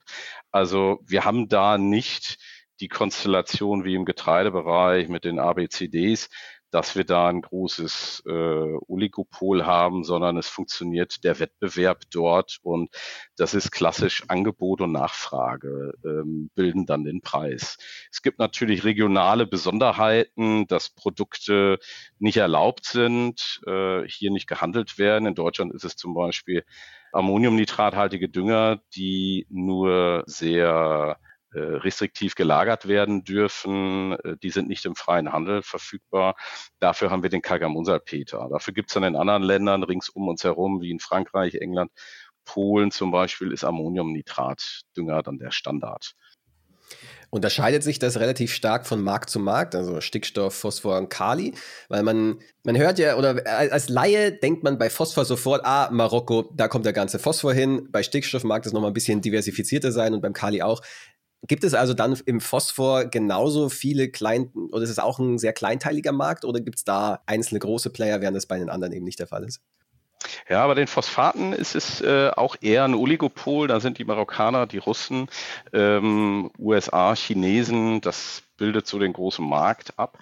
Also 0.51 0.99
wir 1.07 1.23
haben 1.23 1.47
da 1.47 1.77
nicht 1.77 2.37
die 2.81 2.89
Konstellation 2.89 3.85
wie 3.85 3.95
im 3.95 4.05
Getreidebereich 4.05 5.07
mit 5.07 5.23
den 5.23 5.39
ABCDs, 5.39 6.29
dass 6.71 6.95
wir 6.95 7.03
da 7.03 7.27
ein 7.27 7.41
großes 7.41 8.23
äh, 8.25 8.31
Oligopol 8.87 9.65
haben, 9.65 10.03
sondern 10.03 10.37
es 10.37 10.47
funktioniert 10.47 11.23
der 11.23 11.39
Wettbewerb 11.39 12.03
dort 12.11 12.57
und 12.63 12.89
das 13.37 13.53
ist 13.53 13.71
klassisch 13.71 14.23
Angebot 14.29 14.81
und 14.81 14.93
Nachfrage 14.93 15.93
ähm, 16.03 16.49
bilden 16.55 16.85
dann 16.85 17.03
den 17.03 17.21
Preis. 17.21 17.77
Es 18.11 18.21
gibt 18.21 18.39
natürlich 18.39 18.83
regionale 18.83 19.45
Besonderheiten, 19.45 20.65
dass 20.67 20.89
Produkte 20.89 21.79
nicht 22.19 22.37
erlaubt 22.37 22.85
sind, 22.85 23.61
äh, 23.67 24.03
hier 24.07 24.31
nicht 24.31 24.47
gehandelt 24.47 24.97
werden. 24.97 25.27
In 25.27 25.35
Deutschland 25.35 25.73
ist 25.73 25.83
es 25.83 25.95
zum 25.95 26.13
Beispiel 26.13 26.63
Ammoniumnitrathaltige 27.11 28.29
Dünger, 28.29 28.81
die 28.95 29.45
nur 29.49 30.23
sehr 30.25 31.17
restriktiv 31.59 32.35
gelagert 32.35 32.87
werden 32.87 33.23
dürfen. 33.23 34.13
Äh, 34.23 34.37
die 34.41 34.49
sind 34.49 34.67
nicht 34.67 34.85
im 34.85 34.95
freien 34.95 35.31
Handel 35.31 35.61
verfügbar. 35.61 36.35
Dafür 36.79 37.11
haben 37.11 37.23
wir 37.23 37.29
den 37.29 37.41
Kalgamunsalpeter. 37.41 38.47
Dafür 38.51 38.73
gibt 38.73 38.89
es 38.89 38.93
dann 38.93 39.03
in 39.03 39.15
anderen 39.15 39.43
Ländern 39.43 39.83
rings 39.83 40.09
um 40.09 40.27
uns 40.27 40.43
herum, 40.43 40.81
wie 40.81 40.91
in 40.91 40.99
Frankreich, 40.99 41.55
England, 41.55 41.91
Polen 42.45 42.91
zum 42.91 43.11
Beispiel, 43.11 43.51
ist 43.51 43.63
Ammoniumnitratdünger 43.63 45.21
dann 45.23 45.37
der 45.37 45.51
Standard. 45.51 46.15
Unterscheidet 47.29 47.81
sich 47.81 47.97
das 47.97 48.19
relativ 48.19 48.53
stark 48.53 48.85
von 48.85 49.01
Markt 49.01 49.29
zu 49.29 49.39
Markt, 49.39 49.73
also 49.73 50.01
Stickstoff, 50.01 50.53
Phosphor 50.53 50.97
und 50.97 51.09
Kali? 51.09 51.53
Weil 51.87 52.03
man, 52.03 52.39
man 52.65 52.77
hört 52.77 52.99
ja, 52.99 53.15
oder 53.15 53.41
als 53.45 53.87
Laie 53.87 54.33
denkt 54.33 54.63
man 54.63 54.77
bei 54.77 54.89
Phosphor 54.89 55.23
sofort, 55.23 55.61
ah, 55.63 55.89
Marokko, 55.91 56.51
da 56.53 56.67
kommt 56.67 56.85
der 56.85 56.91
ganze 56.91 57.19
Phosphor 57.19 57.53
hin. 57.53 57.87
Bei 57.89 58.03
Stickstoff 58.03 58.43
mag 58.43 58.63
das 58.63 58.73
nochmal 58.73 58.91
ein 58.91 58.93
bisschen 58.93 59.21
diversifizierter 59.21 59.93
sein 59.93 60.13
und 60.13 60.19
beim 60.19 60.33
Kali 60.33 60.61
auch. 60.61 60.81
Gibt 61.47 61.63
es 61.63 61.73
also 61.73 61.93
dann 61.93 62.17
im 62.25 62.39
Phosphor 62.39 63.05
genauso 63.05 63.69
viele 63.69 64.09
klein, 64.09 64.51
oder 64.71 64.83
ist 64.83 64.91
es 64.91 64.99
auch 64.99 65.17
ein 65.17 65.39
sehr 65.39 65.53
kleinteiliger 65.53 66.11
Markt 66.11 66.45
oder 66.45 66.59
gibt 66.59 66.77
es 66.77 66.83
da 66.83 67.21
einzelne 67.25 67.59
große 67.59 67.89
Player, 67.89 68.21
während 68.21 68.37
das 68.37 68.45
bei 68.45 68.59
den 68.59 68.69
anderen 68.69 68.93
eben 68.93 69.05
nicht 69.05 69.19
der 69.19 69.27
Fall 69.27 69.43
ist? 69.43 69.61
Ja, 70.47 70.67
bei 70.67 70.75
den 70.75 70.85
Phosphaten 70.85 71.51
ist 71.53 71.75
es 71.75 72.01
äh, 72.01 72.29
auch 72.35 72.55
eher 72.61 72.83
ein 72.83 72.93
Oligopol. 72.93 73.67
Da 73.67 73.79
sind 73.79 73.97
die 73.97 74.05
Marokkaner, 74.05 74.67
die 74.67 74.77
Russen, 74.77 75.27
ähm, 75.73 76.51
USA, 76.59 77.15
Chinesen. 77.15 78.01
Das 78.01 78.43
bildet 78.57 78.85
so 78.85 78.99
den 78.99 79.13
großen 79.13 79.47
Markt 79.47 79.97
ab 79.97 80.19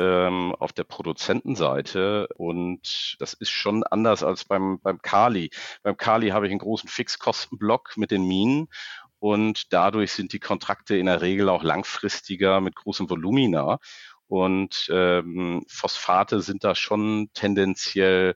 ähm, 0.00 0.54
auf 0.58 0.72
der 0.72 0.84
Produzentenseite 0.84 2.28
und 2.36 3.16
das 3.18 3.34
ist 3.34 3.50
schon 3.50 3.84
anders 3.84 4.22
als 4.22 4.44
beim, 4.44 4.80
beim 4.80 5.02
Kali. 5.02 5.50
Beim 5.82 5.96
Kali 5.96 6.28
habe 6.30 6.46
ich 6.46 6.52
einen 6.52 6.60
großen 6.60 6.88
Fixkostenblock 6.88 7.96
mit 7.96 8.10
den 8.10 8.26
Minen 8.26 8.68
und 9.20 9.72
dadurch 9.72 10.12
sind 10.12 10.32
die 10.32 10.40
Kontrakte 10.40 10.96
in 10.96 11.06
der 11.06 11.20
Regel 11.20 11.48
auch 11.48 11.62
langfristiger 11.62 12.60
mit 12.60 12.74
großem 12.74 13.08
Volumina. 13.08 13.78
Und 14.26 14.88
ähm, 14.92 15.64
Phosphate 15.68 16.40
sind 16.40 16.64
da 16.64 16.74
schon 16.74 17.30
tendenziell 17.34 18.34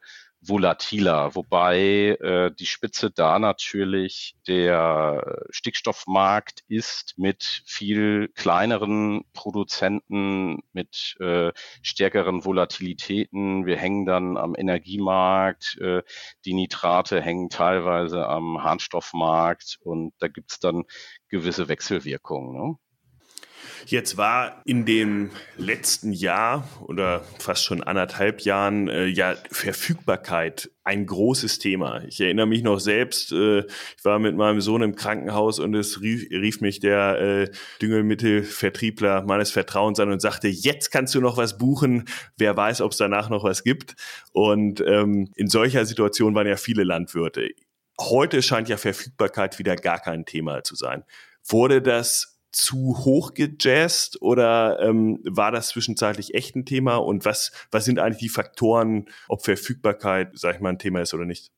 volatiler, 0.49 1.35
wobei 1.35 2.17
äh, 2.21 2.51
die 2.55 2.67
Spitze 2.67 3.11
da 3.11 3.39
natürlich 3.39 4.37
der 4.47 5.45
Stickstoffmarkt 5.51 6.65
ist 6.69 7.15
mit 7.17 7.63
viel 7.67 8.29
kleineren 8.35 9.25
Produzenten, 9.33 10.61
mit 10.73 11.17
äh, 11.21 11.53
stärkeren 11.83 12.45
Volatilitäten. 12.45 13.67
Wir 13.67 13.77
hängen 13.77 14.07
dann 14.07 14.37
am 14.37 14.55
Energiemarkt, 14.57 15.79
äh, 15.81 16.03
die 16.45 16.55
Nitrate 16.55 17.21
hängen 17.21 17.49
teilweise 17.49 18.27
am 18.27 18.63
Harnstoffmarkt 18.63 19.79
und 19.81 20.13
da 20.19 20.29
gibt's 20.29 20.61
dann 20.61 20.85
gewisse 21.29 21.69
Wechselwirkungen. 21.69 22.53
Ne? 22.53 22.77
Jetzt 23.87 24.17
war 24.17 24.63
in 24.65 24.85
dem 24.85 25.31
letzten 25.57 26.13
Jahr 26.13 26.69
oder 26.81 27.25
fast 27.39 27.65
schon 27.65 27.83
anderthalb 27.83 28.41
Jahren 28.43 28.89
äh, 28.89 29.07
ja 29.07 29.35
Verfügbarkeit 29.51 30.71
ein 30.85 31.07
großes 31.07 31.59
Thema. 31.59 32.05
Ich 32.05 32.21
erinnere 32.21 32.47
mich 32.47 32.63
noch 32.63 32.79
selbst, 32.79 33.33
äh, 33.33 33.61
ich 33.61 34.05
war 34.05 34.19
mit 34.19 34.37
meinem 34.37 34.61
Sohn 34.61 34.83
im 34.83 34.95
Krankenhaus 34.95 35.59
und 35.59 35.75
es 35.75 36.03
rief, 36.03 36.31
rief 36.31 36.61
mich 36.61 36.81
der 36.81 37.21
äh, 37.21 37.51
Düngemittelvertriebler 37.81 39.23
meines 39.23 39.51
Vertrauens 39.51 39.99
an 39.99 40.13
und 40.13 40.21
sagte, 40.21 40.49
jetzt 40.49 40.91
kannst 40.91 41.15
du 41.15 41.21
noch 41.21 41.39
was 41.39 41.57
buchen, 41.57 42.05
wer 42.37 42.57
weiß, 42.57 42.83
ob 42.83 42.93
es 42.93 42.99
danach 42.99 43.31
noch 43.31 43.45
was 43.45 43.65
gibt. 43.65 43.97
Und 44.33 44.83
ähm, 44.87 45.31
in 45.37 45.49
solcher 45.49 45.87
Situation 45.87 46.35
waren 46.35 46.47
ja 46.47 46.57
viele 46.57 46.85
Landwirte. 46.85 47.49
Heute 47.99 48.43
scheint 48.43 48.69
ja 48.69 48.77
Verfügbarkeit 48.77 49.59
wieder 49.59 49.77
gar 49.77 50.01
kein 50.01 50.27
Thema 50.27 50.65
zu 50.65 50.75
sein. 50.75 51.05
Wurde 51.47 51.81
das 51.81 52.34
zu 52.55 52.97
hoch 53.05 53.35
gejazzt 53.35 54.23
oder 54.23 54.81
ähm, 54.81 55.21
war 55.25 55.53
das 55.53 55.69
zwischenzeitlich 55.69 56.35
echt 56.35 56.57
ein 56.57 56.67
Thema? 56.67 56.97
Und 56.97 57.25
was, 57.25 57.53
was 57.71 57.85
sind 57.85 57.99
eigentlich 57.99 58.21
die 58.21 58.29
Faktoren, 58.29 59.07
ob 59.29 59.45
Verfügbarkeit, 59.45 60.31
sag 60.35 60.57
ich 60.57 60.61
mal, 60.61 60.71
ein 60.71 60.79
Thema 60.79 61.01
ist 61.01 61.15
oder 61.15 61.25
nicht? 61.25 61.51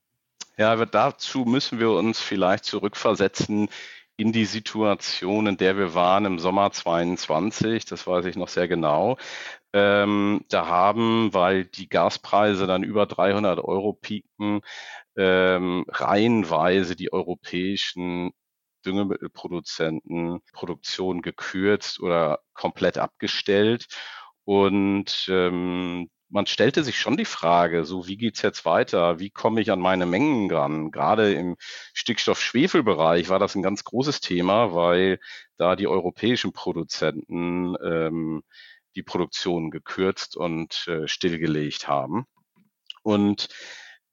Ja, 0.59 0.73
aber 0.73 0.87
dazu 0.87 1.45
müssen 1.45 1.79
wir 1.79 1.91
uns 1.91 2.21
vielleicht 2.21 2.65
zurückversetzen 2.65 3.69
in 4.17 4.33
die 4.33 4.47
Situation, 4.47 5.47
in 5.47 5.57
der 5.59 5.77
wir 5.77 5.95
waren 5.95 6.25
im 6.25 6.39
Sommer 6.39 6.73
22, 6.73 7.85
das 7.85 8.07
weiß 8.07 8.25
ich 8.25 8.37
noch 8.37 8.49
sehr 8.49 8.67
genau. 8.67 9.19
Ähm, 9.75 10.45
da 10.49 10.67
haben, 10.69 11.35
weil 11.35 11.67
die 11.67 11.89
Gaspreise 11.89 12.67
dann 12.67 12.83
über 12.83 13.05
300 13.07 13.59
Euro 13.61 13.93
pieken, 13.93 14.63
ähm, 15.17 15.85
reihenweise 15.89 16.97
die 16.97 17.13
europäischen 17.13 18.33
Düngemittelproduzenten 18.87 20.41
Produktion 20.53 21.23
gekürzt 21.23 22.01
oder 22.01 22.41
komplett 22.55 22.99
abgestellt. 22.99 23.87
Und 24.45 25.27
ähm, 25.29 26.09
man 26.29 26.47
stellte 26.47 26.83
sich 26.85 26.99
schon 26.99 27.17
die 27.17 27.25
Frage, 27.25 27.85
so 27.85 28.07
wie 28.07 28.17
geht's 28.17 28.43
jetzt 28.43 28.65
weiter? 28.65 29.19
Wie 29.19 29.31
komme 29.31 29.61
ich 29.61 29.71
an 29.71 29.81
meine 29.81 30.07
Mengen 30.07 30.51
ran? 30.51 30.91
Gerade 30.91 31.33
im 31.35 31.57
Stickstoff-Schwefel-Bereich 31.95 33.29
war 33.29 33.39
das 33.39 33.55
ein 33.55 33.63
ganz 33.63 33.85
großes 33.85 34.21
Thema, 34.21 34.75
weil 34.75 35.19
da 35.57 35.77
die 35.77 35.87
europäischen 35.87 36.53
Produzenten 36.53 37.75
ähm, 37.85 38.43
die 38.97 39.03
Produktion 39.03 39.71
gekürzt 39.71 40.37
und 40.37 40.87
äh, 40.89 41.07
stillgelegt 41.07 41.87
haben. 41.87 42.27
Und 43.03 43.49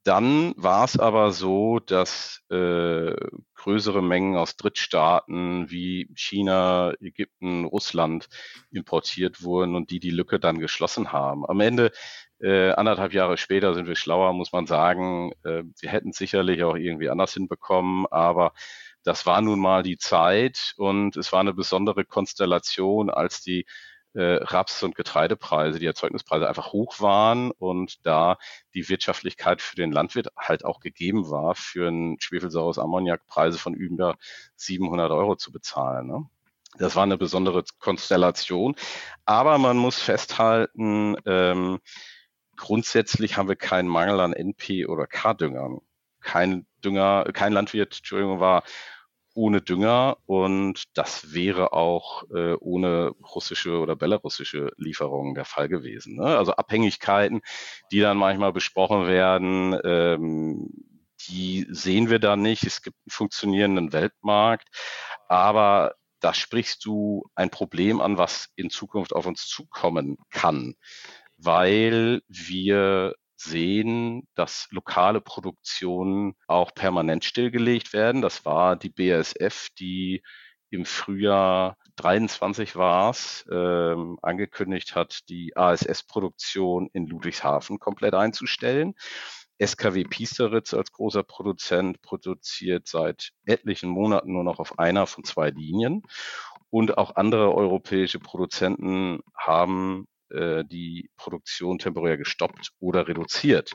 dann 0.04 0.54
war 0.58 0.84
es 0.84 1.00
aber 1.00 1.32
so, 1.32 1.80
dass 1.80 2.42
äh, 2.50 3.16
größere 3.56 4.02
Mengen 4.02 4.36
aus 4.36 4.58
Drittstaaten 4.58 5.70
wie 5.72 6.10
China, 6.16 6.94
Ägypten, 7.00 7.66
Russland 7.66 8.28
importiert 8.72 9.44
wurden 9.44 9.76
und 9.76 9.92
die 9.92 10.00
die 10.00 10.12
Lücke 10.12 10.39
dann 10.39 10.60
geschlossen 10.60 11.13
haben. 11.13 11.46
Am 11.48 11.62
Ende, 11.62 11.92
äh, 12.39 12.72
anderthalb 12.72 13.13
Jahre 13.13 13.38
später, 13.38 13.74
sind 13.74 13.88
wir 13.88 13.96
schlauer, 13.96 14.34
muss 14.34 14.52
man 14.52 14.68
sagen. 14.68 15.32
Äh, 15.44 15.63
wir 15.80 15.89
hätten 15.89 16.12
sicherlich 16.12 16.63
auch 16.63 16.76
irgendwie 16.76 17.10
anders 17.10 17.34
hinbekommen, 17.34 18.06
aber 18.12 18.54
das 19.04 19.26
war 19.26 19.42
nun 19.42 19.60
mal 19.60 19.84
die 19.84 19.98
Zeit 19.98 20.74
und 20.78 21.18
es 21.18 21.32
war 21.32 21.39
eine 21.39 21.54
besondere 21.54 22.06
Konstellation, 22.06 23.10
als 23.10 23.42
die 23.42 23.66
äh, 24.13 24.36
Raps- 24.43 24.84
und 24.84 24.95
Getreidepreise, 24.95 25.80
die 25.80 25.86
Erzeugnispreise 25.86 26.47
einfach 26.47 26.71
hoch 26.71 26.99
waren 27.02 27.52
und 27.52 28.06
da 28.06 28.38
die 28.73 28.88
Wirtschaftlichkeit 28.89 29.62
für 29.62 29.76
den 29.76 29.91
Landwirt 29.91 30.28
halt 30.38 30.65
auch 30.65 30.80
gegeben 30.80 31.30
war, 31.30 31.56
für 31.56 31.88
ein 31.89 32.17
schwefelsaures 32.19 32.78
Ammoniak 32.78 33.26
Preise 33.26 33.58
von 33.58 33.73
über 33.73 34.15
700 34.56 35.12
Euro 35.12 35.36
zu 35.36 35.52
bezahlen. 35.52 36.08
Ne? 36.08 36.26
Das 36.78 36.95
war 36.95 37.04
eine 37.04 37.17
besondere 37.17 37.63
Konstellation. 37.80 38.76
Aber 39.26 39.58
man 39.58 39.78
muss 39.78 39.99
festhalten, 39.99 41.15
ähm, 41.26 41.80
grundsätzlich 42.56 43.38
haben 43.38 43.49
wir 43.49 43.56
keinen 43.56 43.88
Mangel 43.88 44.19
an 44.19 44.34
NP 44.34 44.88
oder 44.88 45.08
K-Düngern. 45.08 45.80
Kein 46.21 46.65
Dünger, 46.84 47.26
kein 47.34 47.54
Landwirt, 47.54 47.97
Entschuldigung, 47.97 48.39
war 48.39 48.63
ohne 49.34 49.62
Dünger 49.62 50.17
und 50.26 50.84
das 50.93 51.34
wäre 51.34 51.74
auch 51.74 52.24
äh, 52.32 52.54
ohne 52.54 53.10
russische 53.34 53.80
oder 53.80 53.96
belarussische 53.96 54.72
Lieferungen 54.78 55.34
der 55.34 55.46
Fall 55.46 55.69
gewesen. 55.69 56.15
Ne? 56.15 56.38
Also 56.38 56.54
Abhängigkeiten, 56.54 57.41
die 57.91 58.00
dann 58.00 58.17
manchmal 58.17 58.54
besprochen 58.54 59.08
werden, 59.08 59.78
ähm, 59.84 60.69
die 61.28 61.65
sehen 61.69 62.10
wir 62.10 62.19
da 62.19 62.36
nicht. 62.36 62.63
Es 62.63 62.82
gibt 62.82 62.98
einen 62.98 63.12
funktionierenden 63.12 63.93
Weltmarkt, 63.93 64.67
aber 65.28 65.96
da 66.19 66.34
sprichst 66.34 66.86
du 66.86 67.26
ein 67.36 67.50
Problem 67.50 68.02
an, 68.02 68.17
was 68.17 68.50
in 68.56 68.69
Zukunft 68.69 69.13
auf 69.13 69.26
uns 69.26 69.48
zukommen 69.48 70.17
kann, 70.30 70.76
weil 71.38 72.22
wir 72.28 73.15
sehen, 73.44 74.28
dass 74.36 74.68
lokale 74.72 75.22
Produktionen 75.22 76.36
auch 76.48 76.74
permanent 76.74 77.26
stillgelegt 77.26 77.94
werden. 77.94 78.22
Das 78.22 78.46
war 78.46 78.76
die 78.76 78.90
BASF, 78.90 79.70
die 79.78 80.24
im 80.70 80.86
Frühjahr 80.86 81.78
23 81.98 82.76
war 82.76 83.12
es, 83.12 83.46
ähm, 83.52 84.18
angekündigt 84.22 84.96
hat, 84.96 85.30
die 85.30 85.56
ASS-Produktion 85.56 86.90
in 86.94 87.06
Ludwigshafen 87.06 87.80
komplett 87.80 88.16
einzustellen. 88.16 88.96
SKW 89.60 90.04
Piesteritz 90.06 90.74
als 90.74 90.92
großer 90.92 91.24
Produzent 91.24 92.02
produziert 92.02 92.88
seit 92.88 93.30
etlichen 93.46 93.90
Monaten 93.90 94.34
nur 94.34 94.44
noch 94.44 94.60
auf 94.60 94.80
einer 94.80 95.06
von 95.06 95.24
zwei 95.24 95.52
Linien. 95.52 96.02
Und 96.72 96.98
auch 96.98 97.16
andere 97.16 97.54
europäische 97.54 98.20
Produzenten 98.20 99.20
haben 99.38 100.08
äh, 100.30 100.64
die 100.66 101.10
Produktion 101.18 101.80
temporär 101.80 102.18
gestoppt 102.18 102.72
oder 102.80 103.08
reduziert. 103.08 103.74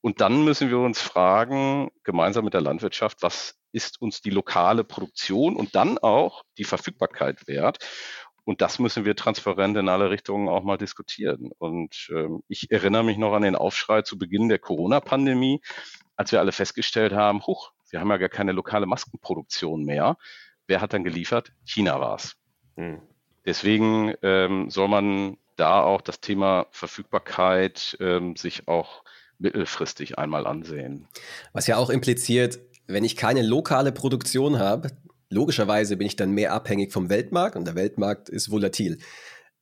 Und 0.00 0.20
dann 0.20 0.44
müssen 0.44 0.68
wir 0.68 0.78
uns 0.78 1.00
fragen, 1.00 1.90
gemeinsam 2.02 2.44
mit 2.44 2.54
der 2.54 2.60
Landwirtschaft, 2.60 3.22
was 3.22 3.58
ist 3.72 4.00
uns 4.00 4.20
die 4.20 4.30
lokale 4.30 4.84
Produktion 4.84 5.56
und 5.56 5.74
dann 5.74 5.98
auch 5.98 6.42
die 6.58 6.64
Verfügbarkeit 6.64 7.48
wert? 7.48 7.78
Und 8.44 8.60
das 8.60 8.78
müssen 8.78 9.06
wir 9.06 9.16
transparent 9.16 9.76
in 9.78 9.88
alle 9.88 10.10
Richtungen 10.10 10.48
auch 10.48 10.62
mal 10.62 10.76
diskutieren. 10.76 11.50
Und 11.56 12.10
ähm, 12.14 12.42
ich 12.48 12.70
erinnere 12.70 13.02
mich 13.02 13.16
noch 13.16 13.32
an 13.32 13.42
den 13.42 13.56
Aufschrei 13.56 14.02
zu 14.02 14.18
Beginn 14.18 14.50
der 14.50 14.58
Corona-Pandemie, 14.58 15.62
als 16.16 16.32
wir 16.32 16.40
alle 16.40 16.52
festgestellt 16.52 17.14
haben, 17.14 17.46
huch, 17.46 17.72
wir 17.90 18.00
haben 18.00 18.10
ja 18.10 18.18
gar 18.18 18.28
keine 18.28 18.52
lokale 18.52 18.86
Maskenproduktion 18.86 19.84
mehr. 19.84 20.16
Wer 20.66 20.80
hat 20.80 20.92
dann 20.92 21.04
geliefert? 21.04 21.52
China 21.64 22.00
war 22.00 22.16
es. 22.16 22.36
Hm. 22.76 23.00
Deswegen 23.44 24.14
ähm, 24.22 24.70
soll 24.70 24.88
man 24.88 25.36
da 25.56 25.82
auch 25.82 26.00
das 26.00 26.20
Thema 26.20 26.66
Verfügbarkeit 26.70 27.96
ähm, 28.00 28.36
sich 28.36 28.66
auch 28.68 29.04
mittelfristig 29.38 30.18
einmal 30.18 30.46
ansehen. 30.46 31.06
Was 31.52 31.66
ja 31.66 31.76
auch 31.76 31.90
impliziert, 31.90 32.58
wenn 32.86 33.04
ich 33.04 33.16
keine 33.16 33.42
lokale 33.42 33.92
Produktion 33.92 34.58
habe, 34.58 34.90
logischerweise 35.30 35.96
bin 35.96 36.06
ich 36.06 36.16
dann 36.16 36.32
mehr 36.32 36.52
abhängig 36.52 36.92
vom 36.92 37.08
Weltmarkt 37.08 37.56
und 37.56 37.66
der 37.66 37.74
Weltmarkt 37.74 38.28
ist 38.28 38.50
volatil. 38.50 38.98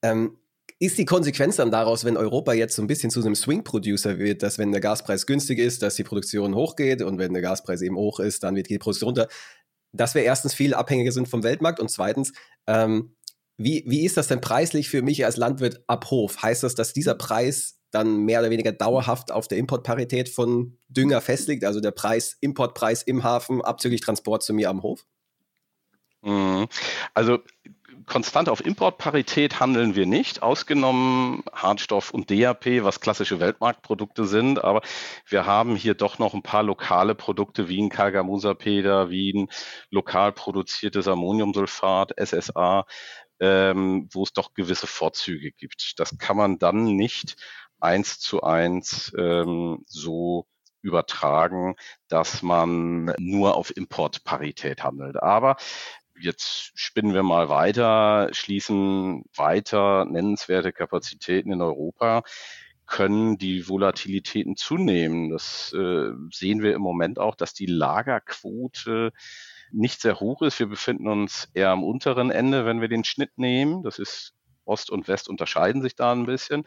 Ähm, 0.03 0.39
ist 0.79 0.99
die 0.99 1.05
Konsequenz 1.05 1.57
dann 1.57 1.71
daraus, 1.71 2.05
wenn 2.05 2.17
Europa 2.17 2.53
jetzt 2.53 2.75
so 2.75 2.83
ein 2.83 2.89
bisschen 2.89 3.11
zu 3.11 3.21
einem 3.21 3.37
Swing-Producer 3.37 4.19
wird, 4.19 4.43
dass 4.43 4.59
wenn 4.59 4.73
der 4.73 4.81
Gaspreis 4.81 5.27
günstig 5.27 5.61
ist, 5.61 5.83
dass 5.83 5.95
die 5.95 6.03
Produktion 6.03 6.57
hochgeht 6.57 7.03
und 7.03 7.19
wenn 7.19 7.33
der 7.33 7.43
Gaspreis 7.43 7.83
eben 7.83 7.97
hoch 7.97 8.19
ist, 8.19 8.43
dann 8.43 8.57
wird 8.57 8.69
die 8.69 8.79
Produktion 8.79 9.09
runter, 9.11 9.29
dass 9.93 10.15
wir 10.15 10.23
erstens 10.23 10.55
viel 10.55 10.75
abhängiger 10.75 11.13
sind 11.13 11.29
vom 11.29 11.45
Weltmarkt 11.45 11.79
und 11.79 11.89
zweitens, 11.89 12.33
ähm, 12.67 13.15
wie, 13.57 13.85
wie 13.87 14.05
ist 14.05 14.17
das 14.17 14.29
denn 14.29 14.41
preislich 14.41 14.89
für 14.89 15.03
mich 15.03 15.25
als 15.25 15.37
Landwirt 15.37 15.83
ab 15.87 16.11
Hof? 16.11 16.43
Heißt 16.43 16.63
das, 16.63 16.75
dass 16.75 16.93
dieser 16.93 17.15
Preis 17.15 17.81
dann 17.91 18.25
mehr 18.25 18.41
oder 18.41 18.51
weniger 18.51 18.73
dauerhaft 18.73 19.31
auf 19.31 19.49
der 19.49 19.59
Importparität 19.59 20.29
von 20.29 20.79
Dünger 20.89 21.21
festliegt, 21.21 21.65
also 21.65 21.81
der 21.81 21.91
Preis, 21.91 22.37
Importpreis 22.41 23.03
im 23.03 23.23
Hafen, 23.23 23.61
abzüglich 23.63 24.01
Transport 24.01 24.43
zu 24.43 24.55
mir 24.55 24.71
am 24.71 24.83
Hof? 24.83 25.05
Mhm. 26.23 26.69
Also 27.15 27.41
konstant 28.07 28.49
auf 28.49 28.65
Importparität 28.65 29.61
handeln 29.61 29.95
wir 29.95 30.07
nicht, 30.07 30.43
ausgenommen 30.43 31.43
Hartstoff 31.53 32.11
und 32.11 32.31
DAP, 32.31 32.83
was 32.83 33.01
klassische 33.01 33.41
Weltmarktprodukte 33.41 34.25
sind. 34.27 34.63
Aber 34.63 34.83
wir 35.27 35.47
haben 35.47 35.77
hier 35.77 35.95
doch 35.95 36.19
noch 36.19 36.35
ein 36.35 36.43
paar 36.43 36.63
lokale 36.63 37.15
Produkte 37.15 37.69
wie 37.69 37.81
ein 37.81 37.89
Kalgamusapeder, 37.89 39.11
wie 39.11 39.33
ein 39.33 39.49
lokal 39.91 40.33
produziertes 40.33 41.09
Ammoniumsulfat, 41.09 42.13
SSA, 42.19 42.87
ähm, 43.43 44.09
wo 44.13 44.23
es 44.23 44.33
doch 44.33 44.55
gewisse 44.55 44.87
Vorzüge 44.87 45.51
gibt. 45.51 45.99
Das 45.99 46.17
kann 46.17 46.37
man 46.37 46.59
dann 46.59 46.85
nicht 46.97 47.37
eins 47.81 48.21
zu 48.21 48.43
eins 48.43 49.13
ähm, 49.19 49.83
so 49.87 50.47
übertragen, 50.81 51.75
dass 52.09 52.43
man 52.43 53.13
nur 53.19 53.57
auf 53.57 53.77
Importparität 53.77 54.85
handelt. 54.85 55.21
Aber 55.21 55.57
jetzt 56.19 56.71
spinnen 56.77 57.15
wir 57.15 57.25
mal 57.25 57.49
weiter, 57.49 58.29
schließen 58.33 59.25
weiter 59.35 60.05
nennenswerte 60.05 60.73
Kapazitäten 60.73 61.53
in 61.53 61.63
Europa 61.63 62.23
können 62.87 63.39
die 63.39 63.69
Volatilitäten 63.69 64.55
zunehmen. 64.57 65.31
Das 65.31 65.73
äh, 65.73 66.11
sehen 66.31 66.63
wir 66.63 66.75
im 66.75 66.83
Moment 66.83 67.19
auch, 67.19 67.35
dass 67.35 67.55
die 67.55 67.67
Lagerquote 67.67 69.13
nicht 69.73 70.01
sehr 70.01 70.21
hoch 70.21 70.43
ist. 70.43 70.59
Wir 70.59 70.67
befinden 70.67 71.09
uns 71.09 71.49
eher 71.55 71.71
am 71.71 71.85
unteren 71.85 72.31
Ende, 72.31 72.67
wenn 72.67 72.81
wir 72.81 72.89
den 72.89 73.05
Schnitt 73.05 73.37
nehmen. 73.37 73.83
Das 73.83 73.99
ist 73.99 74.35
Ost 74.65 74.91
und 74.91 75.09
West 75.09 75.29
unterscheiden 75.29 75.83
sich 75.83 75.95
da 75.95 76.13
ein 76.13 76.27
bisschen. 76.27 76.65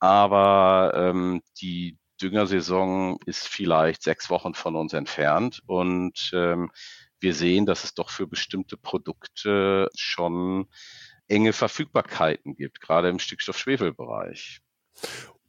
Aber 0.00 0.92
ähm, 0.94 1.42
die 1.60 1.98
Düngersaison 2.20 3.18
ist 3.26 3.46
vielleicht 3.46 4.02
sechs 4.02 4.30
Wochen 4.30 4.54
von 4.54 4.76
uns 4.76 4.92
entfernt 4.92 5.60
und 5.66 6.30
ähm, 6.32 6.70
wir 7.20 7.34
sehen, 7.34 7.66
dass 7.66 7.84
es 7.84 7.94
doch 7.94 8.10
für 8.10 8.26
bestimmte 8.26 8.76
Produkte 8.76 9.88
schon 9.96 10.68
enge 11.26 11.52
Verfügbarkeiten 11.52 12.54
gibt, 12.54 12.80
gerade 12.80 13.08
im 13.08 13.18
Stickstoff-Schwefel-Bereich. 13.18 14.60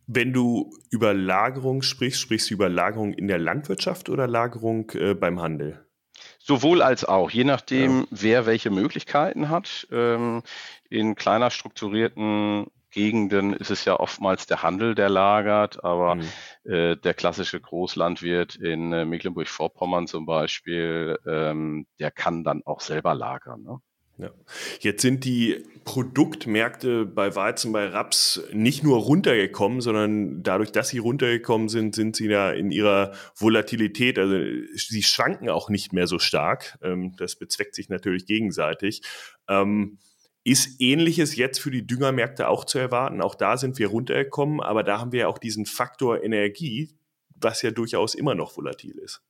Wenn 0.08 0.34
du 0.34 0.76
über 0.90 1.14
Lagerung 1.14 1.84
sprichst, 1.84 2.20
sprichst 2.20 2.50
du 2.50 2.56
über 2.56 2.70
Lagerung 2.70 3.14
in 3.14 3.28
der 3.28 3.38
Landwirtschaft 3.38 4.10
oder 4.10 4.28
Lagerung 4.28 4.90
äh, 4.92 5.14
beim 5.14 5.40
Handel? 5.40 5.86
Sowohl 6.40 6.82
als 6.82 7.06
auch, 7.06 7.30
je 7.30 7.44
nachdem, 7.44 8.02
ja. 8.02 8.06
wer 8.10 8.46
welche 8.46 8.72
Möglichkeiten 8.72 9.50
hat. 9.50 9.88
Ähm, 9.92 10.42
in 10.90 11.16
kleiner 11.16 11.52
strukturierten 11.52 12.68
Gegenden 12.92 13.54
ist 13.54 13.70
es 13.70 13.86
ja 13.86 14.00
oftmals 14.00 14.48
der 14.48 14.64
Handel, 14.64 14.96
der 14.96 15.10
lagert, 15.10 15.84
aber 15.84 16.16
mhm. 16.16 16.24
äh, 16.64 16.96
der 16.96 17.14
klassische 17.14 17.60
Großlandwirt 17.60 18.56
in 18.56 18.92
äh, 18.94 19.06
Mecklenburg-Vorpommern 19.06 20.08
zum 20.08 20.26
Beispiel, 20.26 21.20
ähm, 21.28 21.86
der 22.00 22.10
kann 22.10 22.44
dann 22.44 22.64
auch 22.66 22.80
selber 22.80 23.14
lagern. 23.14 23.62
Ne? 23.62 23.80
Ja. 24.20 24.32
Jetzt 24.82 25.02
sind 25.02 25.24
die 25.24 25.64
Produktmärkte 25.86 27.06
bei 27.06 27.36
Weizen, 27.36 27.72
bei 27.72 27.88
Raps 27.88 28.42
nicht 28.52 28.84
nur 28.84 29.00
runtergekommen, 29.00 29.80
sondern 29.80 30.44
dadurch, 30.44 30.74
dass 30.74 30.90
sie 30.90 30.98
runtergekommen 30.98 31.70
sind, 31.70 31.96
sind 31.96 32.18
sie 32.18 32.28
ja 32.28 32.52
in 32.52 32.72
ihrer 32.72 33.14
Volatilität, 33.38 34.20
also 34.20 34.36
sie 34.76 35.04
schwanken 35.04 35.50
auch 35.50 35.70
nicht 35.70 35.94
mehr 35.94 36.06
so 36.06 36.20
stark. 36.20 36.78
Ähm, 36.84 37.16
das 37.16 37.38
bezweckt 37.38 37.76
sich 37.76 37.88
natürlich 37.88 38.26
gegenseitig. 38.26 39.04
Ähm, 39.48 40.00
ist 40.44 40.82
ähnliches 40.82 41.38
jetzt 41.38 41.60
für 41.60 41.72
die 41.72 41.88
Düngermärkte 41.88 42.50
auch 42.50 42.66
zu 42.66 42.78
erwarten? 42.78 43.22
Auch 43.22 43.36
da 43.36 43.56
sind 43.56 43.80
wir 43.80 43.88
runtergekommen, 43.88 44.60
aber 44.60 44.84
da 44.84 45.00
haben 45.00 45.14
wir 45.14 45.22
ja 45.22 45.28
auch 45.28 45.38
diesen 45.38 45.66
Faktor 45.66 46.22
Energie, 46.22 46.94
was 47.36 47.62
ja 47.62 47.72
durchaus 47.72 48.16
immer 48.16 48.36
noch 48.36 48.58
volatil 48.58 48.98
ist. 48.98 49.22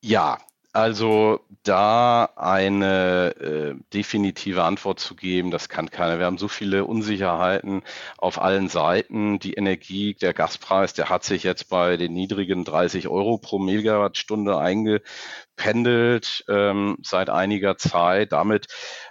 Ja, 0.00 0.38
also 0.72 1.40
da 1.62 2.26
eine 2.36 3.34
äh, 3.40 3.74
definitive 3.92 4.62
Antwort 4.64 5.00
zu 5.00 5.16
geben, 5.16 5.50
das 5.50 5.68
kann 5.68 5.90
keiner. 5.90 6.18
Wir 6.18 6.26
haben 6.26 6.38
so 6.38 6.48
viele 6.48 6.84
Unsicherheiten 6.84 7.82
auf 8.18 8.40
allen 8.40 8.68
Seiten. 8.68 9.38
Die 9.38 9.54
Energie, 9.54 10.14
der 10.14 10.34
Gaspreis, 10.34 10.92
der 10.92 11.08
hat 11.08 11.24
sich 11.24 11.42
jetzt 11.42 11.68
bei 11.70 11.96
den 11.96 12.12
niedrigen 12.12 12.64
30 12.64 13.08
Euro 13.08 13.38
pro 13.38 13.58
Megawattstunde 13.58 14.58
eingependelt 14.58 16.44
ähm, 16.48 16.98
seit 17.02 17.30
einiger 17.30 17.78
Zeit. 17.78 18.32
Damit 18.32 18.66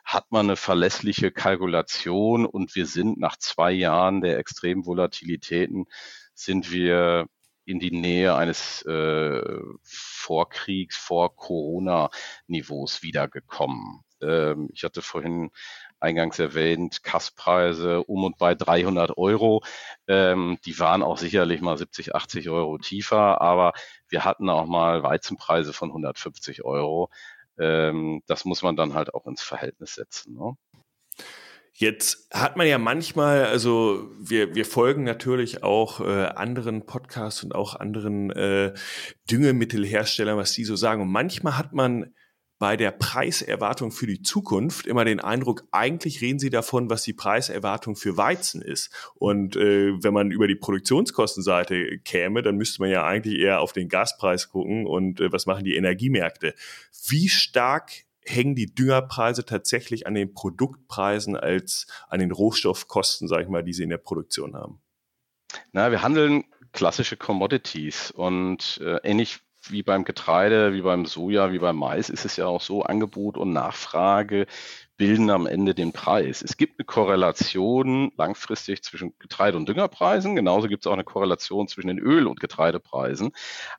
hat 0.06 0.32
man 0.32 0.48
eine 0.48 0.56
verlässliche 0.58 1.32
Kalkulation 1.32 2.46
und 2.46 2.76
wir 2.76 2.86
sind 2.86 3.20
nach 3.20 3.38
zwei 3.38 3.72
Jahren 3.72 4.22
der 4.22 4.38
extremen 4.38 4.86
Volatilitäten 4.86 5.86
sind 6.34 6.72
wir 6.72 7.28
in 7.68 7.80
die 7.80 7.92
Nähe 7.92 8.36
eines 8.36 8.82
äh, 8.84 9.42
Vorkriegs, 9.84 10.96
vor 10.98 11.36
Corona-Niveaus 11.36 13.04
wiedergekommen. 13.04 14.04
Ähm, 14.22 14.70
ich 14.74 14.84
hatte 14.84 15.02
vorhin 15.02 15.52
eingangs 16.00 16.40
erwähnt, 16.40 17.04
Kasspreise 17.04 18.04
um 18.04 18.24
und 18.24 18.38
bei 18.38 18.56
300 18.56 19.18
Euro. 19.18 19.64
Ähm, 20.08 20.58
die 20.66 20.80
waren 20.80 21.04
auch 21.04 21.18
sicherlich 21.18 21.60
mal 21.62 21.78
70, 21.78 22.16
80 22.16 22.50
Euro 22.50 22.78
tiefer, 22.78 23.42
aber 23.42 23.74
wir 24.08 24.24
hatten 24.24 24.50
auch 24.50 24.66
mal 24.66 25.04
Weizenpreise 25.04 25.74
von 25.74 25.90
150 25.90 26.64
Euro. 26.64 27.10
Ähm, 27.60 28.24
das 28.28 28.46
muss 28.46 28.62
man 28.64 28.78
dann 28.78 28.94
halt 28.94 29.14
auch 29.14 29.26
ins 29.28 29.42
Verhältnis 29.42 29.96
setzen. 29.96 30.36
Ne? 30.36 30.56
Jetzt 31.80 32.28
hat 32.34 32.58
man 32.58 32.66
ja 32.66 32.80
manchmal, 32.80 33.46
also 33.46 34.10
wir, 34.20 34.56
wir 34.56 34.66
folgen 34.66 35.04
natürlich 35.04 35.62
auch 35.62 36.00
äh, 36.00 36.26
anderen 36.26 36.88
Podcasts 36.88 37.44
und 37.44 37.54
auch 37.54 37.76
anderen 37.76 38.32
äh, 38.32 38.74
Düngemittelherstellern, 39.30 40.40
was 40.40 40.54
die 40.54 40.64
so 40.64 40.76
sagen. 40.76 41.04
Und 41.04 41.12
manchmal 41.12 41.56
hat 41.56 41.74
man 41.74 42.16
bei 42.58 42.78
der 42.78 42.90
Preiserwartung 42.90 43.92
für 43.92 44.08
die 44.08 44.24
Zukunft 44.24 44.88
immer 44.88 45.06
den 45.06 45.20
Eindruck, 45.20 45.68
eigentlich 45.72 46.20
reden 46.22 46.40
sie 46.40 46.50
davon, 46.50 46.90
was 46.90 47.04
die 47.04 47.14
Preiserwartung 47.14 47.96
für 47.96 48.18
Weizen 48.18 48.64
ist. 48.64 48.92
Und 49.14 49.56
äh, 49.56 49.92
wenn 50.02 50.16
man 50.16 50.32
über 50.32 50.48
die 50.48 50.56
Produktionskostenseite 50.56 52.00
käme, 52.00 52.42
dann 52.42 52.58
müsste 52.58 52.82
man 52.82 52.90
ja 52.90 53.06
eigentlich 53.06 53.38
eher 53.40 53.62
auf 53.62 53.72
den 53.72 53.88
Gaspreis 53.88 54.50
gucken 54.50 54.88
und 54.88 55.22
äh, 55.22 55.32
was 55.32 55.46
machen 55.46 55.64
die 55.64 55.76
Energiemärkte. 55.76 56.56
Wie 57.08 57.30
stark 57.30 58.07
hängen 58.28 58.56
die 58.56 58.74
Düngerpreise 58.74 59.46
tatsächlich 59.46 60.06
an 60.08 60.14
den 60.14 60.34
Produktpreisen 60.34 61.36
als 61.36 61.88
an 62.10 62.20
den 62.20 62.32
Rohstoffkosten, 62.32 63.28
sage 63.28 63.44
ich 63.44 63.50
mal, 63.50 63.64
die 63.64 63.74
sie 63.74 63.84
in 63.84 63.90
der 63.90 63.98
Produktion 63.98 64.56
haben? 64.56 64.82
Na, 65.72 65.92
wir 65.92 66.02
handeln 66.02 66.44
klassische 66.74 67.18
Commodities 67.18 68.12
und 68.12 68.80
äh, 68.84 68.98
ähnlich 69.04 69.40
wie 69.70 69.84
beim 69.84 70.04
Getreide, 70.04 70.74
wie 70.74 70.82
beim 70.82 71.06
Soja, 71.06 71.52
wie 71.52 71.60
beim 71.60 71.78
Mais 71.78 72.10
ist 72.10 72.26
es 72.26 72.38
ja 72.38 72.46
auch 72.46 72.62
so, 72.62 72.84
Angebot 72.84 73.38
und 73.38 73.52
Nachfrage 73.52 74.48
bilden 74.98 75.30
am 75.30 75.46
Ende 75.46 75.76
den 75.76 75.92
Preis. 75.92 76.42
Es 76.42 76.58
gibt 76.58 76.80
eine 76.80 76.86
Korrelation 76.86 78.12
langfristig 78.18 78.84
zwischen 78.84 79.14
Getreide- 79.20 79.58
und 79.58 79.70
Düngerpreisen. 79.70 80.36
Genauso 80.36 80.68
gibt 80.68 80.84
es 80.84 80.88
auch 80.88 80.94
eine 80.94 81.04
Korrelation 81.04 81.68
zwischen 81.68 81.88
den 81.88 82.00
Öl- 82.00 82.28
und 82.28 82.40
Getreidepreisen. 82.40 83.32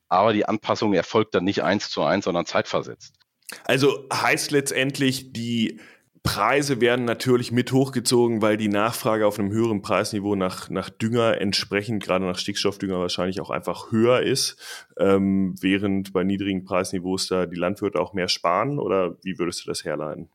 Aber 0.09 0.33
die 0.33 0.47
Anpassung 0.47 0.95
erfolgt 0.95 1.35
dann 1.35 1.45
nicht 1.45 1.63
eins 1.63 1.91
zu 1.91 2.03
eins, 2.03 2.25
sondern 2.25 2.47
zeitversetzt. 2.47 3.19
Also 3.65 4.07
heißt 4.13 4.51
letztendlich, 4.51 5.33
die 5.33 5.81
Preise 6.23 6.81
werden 6.81 7.07
natürlich 7.07 7.53
mit 7.53 7.73
hochgezogen, 7.73 8.43
weil 8.43 8.59
die 8.59 8.69
Nachfrage 8.69 9.27
auf 9.27 9.39
einem 9.39 9.51
höheren 9.51 9.81
Preisniveau 9.81 10.35
nach, 10.35 10.69
nach 10.69 10.91
Dünger 10.91 11.41
entsprechend, 11.41 12.03
gerade 12.03 12.27
nach 12.27 12.39
Stickstoffdünger 12.39 12.99
wahrscheinlich 12.99 13.41
auch 13.41 13.51
einfach 13.51 13.93
höher 13.93 14.21
ist, 14.21 14.61
ähm, 14.99 15.55
während 15.61 16.13
bei 16.13 16.25
niedrigen 16.25 16.65
Preisniveaus 16.65 17.29
da 17.29 17.47
die 17.47 17.57
Landwirte 17.57 17.99
auch 17.99 18.13
mehr 18.13 18.29
sparen? 18.29 18.79
Oder 18.79 19.17
wie 19.23 19.39
würdest 19.39 19.65
du 19.65 19.71
das 19.71 19.85
herleiten? 19.85 20.29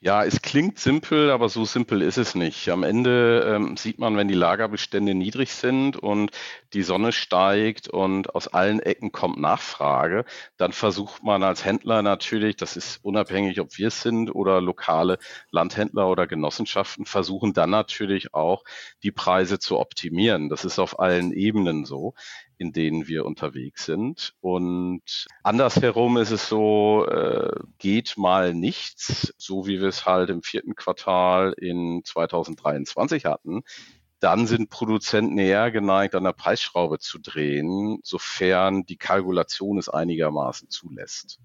Ja, 0.00 0.22
es 0.24 0.42
klingt 0.42 0.78
simpel, 0.78 1.28
aber 1.32 1.48
so 1.48 1.64
simpel 1.64 2.02
ist 2.02 2.18
es 2.18 2.36
nicht. 2.36 2.68
Am 2.68 2.84
Ende 2.84 3.52
ähm, 3.56 3.76
sieht 3.76 3.98
man, 3.98 4.16
wenn 4.16 4.28
die 4.28 4.34
Lagerbestände 4.34 5.12
niedrig 5.12 5.50
sind 5.52 5.96
und 5.96 6.30
die 6.72 6.84
Sonne 6.84 7.10
steigt 7.10 7.88
und 7.88 8.32
aus 8.32 8.46
allen 8.46 8.78
Ecken 8.78 9.10
kommt 9.10 9.38
Nachfrage, 9.40 10.24
dann 10.56 10.70
versucht 10.72 11.24
man 11.24 11.42
als 11.42 11.64
Händler 11.64 12.02
natürlich, 12.02 12.54
das 12.54 12.76
ist 12.76 13.04
unabhängig, 13.04 13.60
ob 13.60 13.76
wir 13.76 13.88
es 13.88 14.00
sind 14.00 14.30
oder 14.30 14.60
lokale 14.60 15.18
Landhändler 15.50 16.08
oder 16.08 16.28
Genossenschaften, 16.28 17.04
versuchen 17.04 17.52
dann 17.52 17.70
natürlich 17.70 18.34
auch 18.34 18.62
die 19.02 19.10
Preise 19.10 19.58
zu 19.58 19.80
optimieren. 19.80 20.48
Das 20.48 20.64
ist 20.64 20.78
auf 20.78 21.00
allen 21.00 21.32
Ebenen 21.32 21.84
so 21.84 22.14
in 22.58 22.72
denen 22.72 23.06
wir 23.06 23.24
unterwegs 23.24 23.84
sind. 23.86 24.34
Und 24.40 25.26
andersherum 25.42 26.16
ist 26.18 26.32
es 26.32 26.48
so, 26.48 27.06
äh, 27.06 27.60
geht 27.78 28.18
mal 28.18 28.52
nichts, 28.52 29.32
so 29.38 29.66
wie 29.66 29.80
wir 29.80 29.88
es 29.88 30.04
halt 30.04 30.28
im 30.28 30.42
vierten 30.42 30.74
Quartal 30.74 31.54
in 31.56 32.02
2023 32.04 33.24
hatten, 33.24 33.62
dann 34.20 34.46
sind 34.46 34.70
Produzenten 34.70 35.38
eher 35.38 35.70
geneigt, 35.70 36.14
an 36.14 36.24
der 36.24 36.32
Preisschraube 36.32 36.98
zu 36.98 37.18
drehen, 37.18 38.00
sofern 38.02 38.84
die 38.84 38.96
Kalkulation 38.96 39.78
es 39.78 39.88
einigermaßen 39.88 40.70
zulässt. 40.70 41.38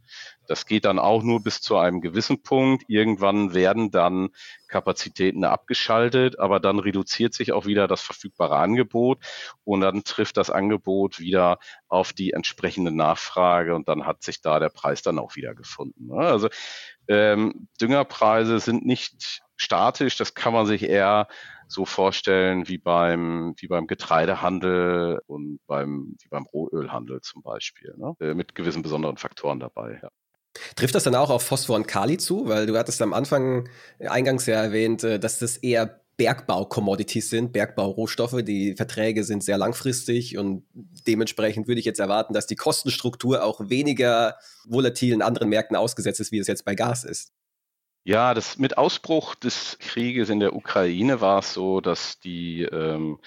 Das 0.48 0.66
geht 0.66 0.86
dann 0.86 0.98
auch 0.98 1.22
nur 1.22 1.44
bis 1.44 1.62
zu 1.62 1.78
einem 1.78 2.02
gewissen 2.02 2.42
Punkt. 2.42 2.84
Irgendwann 2.88 3.54
werden 3.54 3.92
dann 3.92 4.30
Kapazitäten 4.68 5.44
abgeschaltet, 5.46 6.40
aber 6.40 6.60
dann 6.60 6.80
reduziert 6.80 7.36
sich 7.36 7.52
auch 7.52 7.68
wieder 7.68 7.88
das 7.88 8.02
verfügbare 8.02 8.58
Angebot 8.58 9.20
und 9.64 9.82
dann 9.82 10.04
trifft 10.04 10.38
das 10.38 10.50
Angebot 10.50 11.20
wieder 11.20 11.60
auf 11.88 12.12
die 12.12 12.32
entsprechende 12.32 12.92
Nachfrage 12.92 13.76
und 13.76 13.88
dann 13.88 14.08
hat 14.08 14.24
sich 14.24 14.42
da 14.42 14.60
der 14.60 14.70
Preis 14.70 15.04
dann 15.04 15.20
auch 15.20 15.36
wieder 15.36 15.54
gefunden. 15.54 16.12
Also 16.12 16.50
ähm, 17.08 17.68
Düngerpreise 17.80 18.60
sind 18.60 18.84
nicht 18.86 19.42
statisch, 19.56 20.18
das 20.18 20.34
kann 20.34 20.54
man 20.54 20.66
sich 20.66 20.84
eher 20.84 21.28
so 21.68 21.86
vorstellen 21.86 22.68
wie 22.68 22.78
beim, 22.78 23.56
wie 23.58 23.68
beim 23.68 23.88
Getreidehandel 23.88 25.22
und 25.28 25.60
beim, 25.66 26.16
wie 26.22 26.28
beim 26.30 26.46
Rohölhandel 26.46 27.22
zum 27.22 27.42
Beispiel, 27.42 27.96
ne? 27.98 28.16
Äh, 28.20 28.34
mit 28.34 28.56
gewissen 28.56 28.82
besonderen 28.82 29.18
Faktoren 29.18 29.60
dabei. 29.60 30.00
Ja. 30.02 30.10
Trifft 30.76 30.94
das 30.94 31.04
dann 31.04 31.16
auch 31.16 31.30
auf 31.30 31.44
Phosphor 31.44 31.76
und 31.76 31.88
Kali 31.88 32.18
zu? 32.18 32.48
Weil 32.48 32.68
du 32.68 32.78
hattest 32.78 33.02
am 33.02 33.13
Anfang 33.13 33.68
eingangs 34.00 34.46
ja 34.46 34.56
erwähnt, 34.56 35.04
äh, 35.04 35.20
dass 35.20 35.39
das 35.39 35.58
eher 35.58 36.02
Bergbau-Commodities 36.18 37.30
sind, 37.30 37.54
Bergbau-Rohstoffe. 37.54 38.44
Die 38.44 38.76
Verträge 38.76 39.24
sind 39.24 39.44
sehr 39.44 39.58
langfristig 39.58 40.38
und 40.38 40.63
dementsprechend 41.08 41.68
würde 41.68 41.80
ich 41.80 41.86
jetzt 41.86 42.00
erwarten, 42.00 42.34
dass 42.34 42.46
die 42.46 42.56
Kostenstruktur 42.56 43.44
auch 43.44 43.70
weniger 43.70 44.36
volatilen 44.66 45.24
anderen 45.24 45.50
Märkten 45.50 45.76
ausgesetzt 45.76 46.20
ist, 46.20 46.32
wie 46.32 46.38
es 46.38 46.48
jetzt 46.48 46.66
bei 46.66 46.76
Gas 46.76 47.04
ist. 47.04 47.32
Ja, 48.06 48.34
das 48.34 48.58
mit 48.58 48.78
Ausbruch 48.78 49.34
des 49.36 49.78
Krieges 49.80 50.30
in 50.30 50.42
der 50.42 50.54
Ukraine 50.56 51.22
war 51.22 51.39
es 51.39 51.54
so, 51.54 51.80
dass 51.80 52.20
die 52.20 52.63
ähm, 52.63 53.20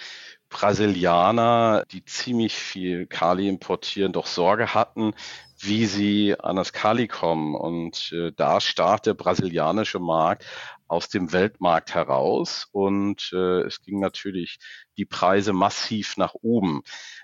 Brasilianer, 0.50 1.84
die 1.90 2.04
ziemlich 2.04 2.54
viel 2.54 3.06
Kali 3.06 3.48
importieren, 3.48 4.12
doch 4.12 4.26
Sorge 4.26 4.74
hatten, 4.74 5.14
wie 5.58 5.86
sie 5.86 6.38
an 6.38 6.56
das 6.56 6.74
Kali 6.74 7.08
kommen. 7.08 7.54
Und 7.54 8.12
äh, 8.12 8.32
da 8.36 8.60
stach 8.60 9.00
der 9.00 9.14
brasilianische 9.14 9.98
Markt 9.98 10.44
aus 10.88 11.08
dem 11.08 11.32
Weltmarkt 11.32 11.94
heraus 11.94 12.68
und 12.72 13.30
äh, 13.32 13.62
es 13.62 13.82
ging 13.82 14.00
natürlich 14.00 14.58
die 14.96 15.04
Preise 15.04 15.52
massiv 15.52 16.16
nach 16.16 16.34
oben. 16.34 16.82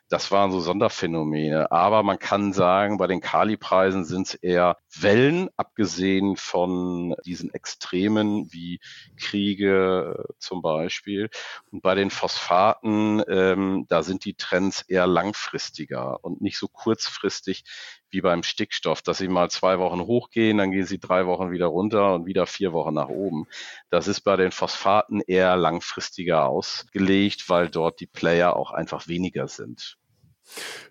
Das 0.09 0.31
waren 0.31 0.53
so 0.53 0.61
Sonderphänomene. 0.61 1.73
Aber 1.73 2.03
man 2.03 2.19
kann 2.19 2.53
sagen, 2.53 2.99
bei 2.99 3.07
den 3.07 3.21
Kali-Preisen 3.21 4.05
sind 4.05 4.29
es 4.29 4.35
eher 4.35 4.77
Wellen, 4.95 5.49
abgesehen 5.57 6.37
von 6.37 7.15
diesen 7.25 7.53
Extremen 7.55 8.53
wie 8.53 8.81
Kriege 9.17 10.17
äh, 10.19 10.33
zum 10.39 10.61
Beispiel. 10.61 11.31
Und 11.71 11.83
bei 11.83 11.95
den 11.95 12.11
Phosphaten, 12.11 13.23
ähm, 13.27 13.87
da 13.89 14.03
sind 14.03 14.25
die 14.25 14.35
Trends 14.35 14.83
eher 14.83 15.07
langfristiger 15.07 16.23
und 16.23 16.43
nicht 16.43 16.59
so 16.59 16.69
kurzfristig 16.69 17.65
wie 18.13 18.21
beim 18.21 18.43
Stickstoff, 18.43 19.03
dass 19.03 19.19
sie 19.19 19.29
mal 19.29 19.51
zwei 19.51 19.79
Wochen 19.79 20.01
hochgehen, 20.01 20.59
dann 20.59 20.71
gehen 20.71 20.87
sie 20.87 20.99
drei 20.99 21.27
Wochen 21.27 21.51
wieder 21.51 21.67
runter 21.67 22.15
und 22.15 22.27
wieder 22.27 22.47
vier 22.47 22.73
Wochen 22.73 22.95
nach 22.95 23.09
oben. 23.09 23.47
Das 23.91 24.09
ist 24.09 24.21
bei 24.21 24.37
den 24.37 24.53
Phosphaten 24.53 25.21
eher 25.27 25.57
langfristiger 25.57 26.47
ausgelegt, 26.47 27.49
weil 27.49 27.69
dort 27.69 28.01
die 28.01 28.07
Player 28.07 28.57
auch 28.57 28.71
einfach 28.71 29.09
weniger 29.09 29.49
sind. 29.49 29.97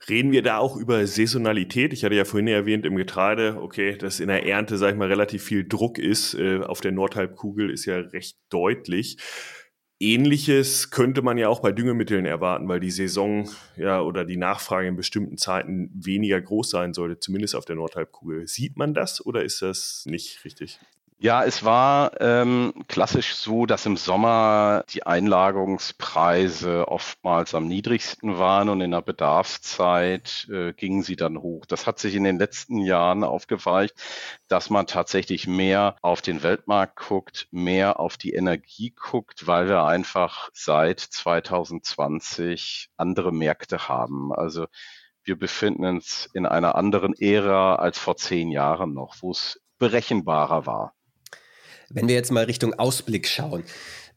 Reden 0.10 0.32
wir 0.32 0.42
da 0.42 0.58
auch 0.58 0.76
über 0.76 1.06
Saisonalität? 1.06 1.94
Ich 1.94 2.04
hatte 2.04 2.16
ja 2.16 2.26
vorhin 2.26 2.48
erwähnt 2.48 2.86
im 2.86 2.96
Getreide, 2.96 3.58
okay, 3.62 3.98
dass 3.98 4.20
in 4.20 4.30
der 4.30 4.46
Ernte, 4.46 4.78
sag 4.78 4.92
ich 4.92 4.98
mal, 4.98 5.08
relativ 5.08 5.44
viel 5.44 5.68
Druck 5.68 6.00
ist. 6.00 6.34
Äh, 6.34 6.62
auf 6.62 6.82
der 6.82 6.92
Nordhalbkugel 6.92 7.70
ist 7.70 7.86
ja 7.86 7.98
recht 7.98 8.38
deutlich. 8.50 9.18
Ähnliches 10.02 10.90
könnte 10.90 11.22
man 11.22 11.38
ja 11.38 11.48
auch 11.48 11.60
bei 11.60 11.72
Düngemitteln 11.72 12.26
erwarten, 12.26 12.68
weil 12.68 12.80
die 12.80 12.90
Saison 12.90 13.48
ja 13.78 14.02
oder 14.02 14.26
die 14.26 14.36
Nachfrage 14.36 14.88
in 14.88 14.96
bestimmten 14.96 15.38
Zeiten 15.38 15.92
weniger 15.94 16.42
groß 16.42 16.72
sein 16.72 16.96
sollte, 16.96 17.20
zumindest 17.20 17.56
auf 17.56 17.66
der 17.66 17.76
Nordhalbkugel. 17.76 18.48
Sieht 18.48 18.78
man 18.78 18.96
das 18.96 19.24
oder 19.24 19.44
ist 19.44 19.62
das 19.62 20.04
nicht 20.08 20.44
richtig? 20.44 20.80
Ja, 21.24 21.44
es 21.44 21.64
war 21.64 22.20
ähm, 22.20 22.74
klassisch 22.88 23.36
so, 23.36 23.68
dass 23.68 23.86
im 23.86 23.96
Sommer 23.96 24.84
die 24.90 25.06
Einlagerungspreise 25.06 26.88
oftmals 26.88 27.54
am 27.54 27.68
niedrigsten 27.68 28.40
waren 28.40 28.70
und 28.70 28.82
in 28.82 28.90
der 28.90 29.04
Bedarfszeit 29.04 30.48
äh, 30.52 30.74
gingen 30.74 31.04
sie 31.04 31.16
dann 31.16 31.38
hoch. 31.40 31.68
Das 31.68 31.86
hat 31.86 32.00
sich 32.00 32.16
in 32.16 32.24
den 32.24 32.40
letzten 32.40 32.80
Jahren 32.80 33.24
aufgeweicht, 33.24 33.94
dass 34.48 34.72
man 34.72 34.88
tatsächlich 34.88 35.46
mehr 35.46 35.96
auf 36.02 36.24
den 36.24 36.42
Weltmarkt 36.42 36.96
guckt, 36.96 37.48
mehr 37.52 38.00
auf 38.00 38.18
die 38.18 38.34
Energie 38.34 38.90
guckt, 38.90 39.46
weil 39.46 39.68
wir 39.68 39.84
einfach 39.84 40.50
seit 40.54 41.00
2020 41.02 42.90
andere 42.98 43.32
Märkte 43.32 43.88
haben. 43.88 44.34
Also 44.34 44.66
wir 45.24 45.38
befinden 45.38 45.86
uns 45.86 46.28
in 46.34 46.48
einer 46.48 46.74
anderen 46.74 47.14
Ära 47.14 47.76
als 47.76 48.00
vor 48.00 48.18
zehn 48.18 48.50
Jahren 48.50 48.96
noch, 48.96 49.18
wo 49.22 49.30
es 49.30 49.62
berechenbarer 49.78 50.66
war. 50.66 50.96
Wenn 51.94 52.08
wir 52.08 52.16
jetzt 52.16 52.32
mal 52.32 52.46
Richtung 52.46 52.74
Ausblick 52.74 53.28
schauen, 53.28 53.64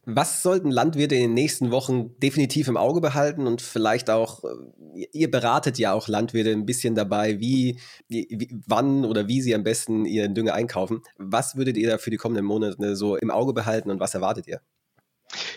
was 0.05 0.43
sollten 0.43 0.69
Landwirte 0.69 1.15
in 1.15 1.21
den 1.21 1.33
nächsten 1.33 1.71
Wochen 1.71 2.17
definitiv 2.19 2.67
im 2.67 2.77
Auge 2.77 3.01
behalten 3.01 3.47
und 3.47 3.61
vielleicht 3.61 4.09
auch, 4.09 4.43
äh, 4.43 5.07
ihr 5.11 5.31
beratet 5.31 5.79
ja 5.79 5.93
auch 5.93 6.07
Landwirte 6.07 6.51
ein 6.51 6.65
bisschen 6.65 6.93
dabei, 6.93 7.39
wie, 7.39 7.79
wie, 8.07 8.55
wann 8.67 9.03
oder 9.03 9.27
wie 9.27 9.41
sie 9.41 9.55
am 9.55 9.63
besten 9.63 10.05
ihren 10.05 10.35
Dünger 10.35 10.53
einkaufen. 10.53 11.01
Was 11.17 11.55
würdet 11.55 11.77
ihr 11.77 11.89
da 11.89 11.97
für 11.97 12.11
die 12.11 12.17
kommenden 12.17 12.45
Monate 12.45 12.95
so 12.95 13.15
im 13.15 13.31
Auge 13.31 13.53
behalten 13.53 13.89
und 13.89 13.99
was 13.99 14.13
erwartet 14.13 14.47
ihr? 14.47 14.61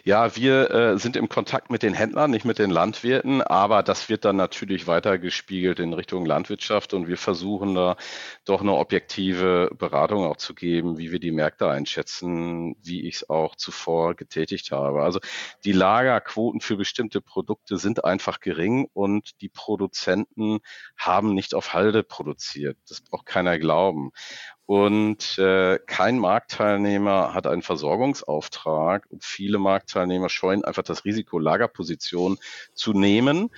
Ja, 0.05 0.35
wir 0.37 0.71
äh, 0.71 0.99
sind 0.99 1.17
im 1.17 1.29
Kontakt 1.29 1.71
mit 1.71 1.83
den 1.83 1.95
Händlern, 1.95 2.31
nicht 2.31 2.45
mit 2.45 2.59
den 2.59 2.71
Landwirten, 2.71 3.43
aber 3.43 3.83
das 3.83 4.09
wird 4.09 4.25
dann 4.25 4.37
natürlich 4.37 4.87
weitergespiegelt 4.87 5.79
in 5.79 5.93
Richtung 5.93 6.25
Landwirtschaft 6.25 6.95
und 6.95 7.07
wir 7.07 7.19
versuchen 7.19 7.75
da 7.75 7.97
doch 8.45 8.61
eine 8.61 8.75
objektive 8.75 9.71
Beratung 9.77 10.25
auch 10.25 10.37
zu 10.37 10.55
geben, 10.55 10.99
wie 10.99 11.13
wir 11.13 11.21
die 11.21 11.33
Märkte 11.33 11.69
einschätzen, 11.69 12.77
wie 12.83 13.07
ich 13.07 13.17
es 13.17 13.31
auch 13.31 13.57
zuvor 13.57 14.15
getätigt 14.15 14.73
habe. 14.73 15.03
Also 15.03 15.21
die 15.65 15.73
Lagerquoten 15.73 16.61
für 16.61 16.77
bestimmte 16.77 17.21
Produkte 17.21 17.77
sind 17.77 18.05
einfach 18.05 18.41
gering 18.41 18.89
und 18.95 19.41
die 19.43 19.49
Produzenten 19.49 20.61
haben 20.97 21.35
nicht 21.35 21.55
auf 21.55 21.75
Halde 21.75 22.03
produziert. 22.03 22.79
Das 22.89 23.01
braucht 23.03 23.27
keiner 23.27 23.59
glauben. 23.59 24.13
Und 24.69 25.39
äh, 25.39 25.79
kein 25.87 26.19
Marktteilnehmer 26.19 27.33
hat 27.33 27.47
einen 27.47 27.63
Versorgungsauftrag 27.63 29.07
und 29.09 29.25
viele 29.25 29.57
Marktteilnehmer 29.57 30.29
scheuen 30.29 30.63
einfach 30.63 30.83
das 30.83 31.07
Risiko, 31.07 31.39
Lagerpositionen 31.39 32.37
zu 32.75 32.93
nehmen 32.93 33.49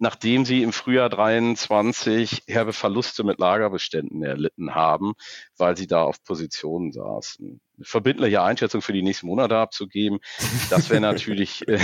nachdem 0.00 0.44
sie 0.44 0.62
im 0.62 0.72
Frühjahr 0.72 1.08
23 1.08 2.44
herbe 2.46 2.72
Verluste 2.72 3.24
mit 3.24 3.40
Lagerbeständen 3.40 4.22
erlitten 4.22 4.74
haben, 4.74 5.14
weil 5.56 5.76
sie 5.76 5.88
da 5.88 6.02
auf 6.02 6.22
Positionen 6.22 6.92
saßen. 6.92 7.60
Verbindliche 7.82 8.42
Einschätzung 8.42 8.82
für 8.82 8.92
die 8.92 9.02
nächsten 9.02 9.26
Monate 9.26 9.56
abzugeben, 9.56 10.18
das 10.70 10.90
wäre 10.90 11.00
natürlich 11.00 11.66
äh, 11.68 11.78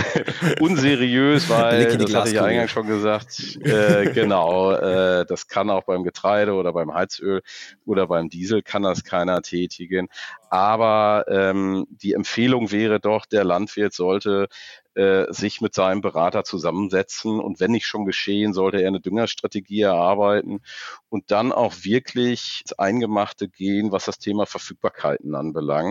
unseriös, 0.61 1.49
weil, 1.49 1.97
das 1.97 2.14
hatte 2.14 2.28
ich 2.28 2.34
ja 2.34 2.45
eingangs 2.45 2.70
schon 2.70 2.86
gesagt, 2.86 3.59
äh, 3.62 4.11
genau, 4.12 4.72
äh, 4.72 5.24
das 5.26 5.47
kann 5.49 5.70
auch 5.70 5.84
beim 5.84 6.05
Getreide 6.05 6.55
oder 6.55 6.72
beim 6.72 6.92
Heizöl 6.95 7.42
oder 7.84 8.07
beim 8.07 8.28
Diesel 8.28 8.62
kann 8.62 8.82
das 8.82 9.05
keiner 9.05 9.42
tätigen. 9.42 10.09
Aber 10.51 11.24
ähm, 11.28 11.86
die 11.90 12.12
Empfehlung 12.12 12.70
wäre 12.70 13.01
doch, 13.01 13.26
der 13.26 13.42
Landwirt 13.42 13.92
sollte 13.92 14.49
äh, 14.95 15.26
sich 15.32 15.61
mit 15.61 15.74
seinem 15.74 16.01
Berater 16.01 16.45
zusammensetzen 16.45 17.40
und 17.40 17.59
wenn 17.59 17.72
nicht 17.72 17.86
schon 17.86 18.05
geschehen, 18.05 18.53
sollte 18.53 18.80
er 18.80 18.86
eine 18.86 19.01
Düngerstrategie 19.01 19.80
erarbeiten 19.80 20.61
und 21.09 21.32
dann 21.32 21.51
auch 21.51 21.74
wirklich 21.82 22.61
ins 22.61 22.78
Eingemachte 22.78 23.49
gehen, 23.49 23.90
was 23.90 24.05
das 24.05 24.20
Thema 24.20 24.47
Verfügbarkeiten 24.47 25.34
anbelangt. 25.34 25.84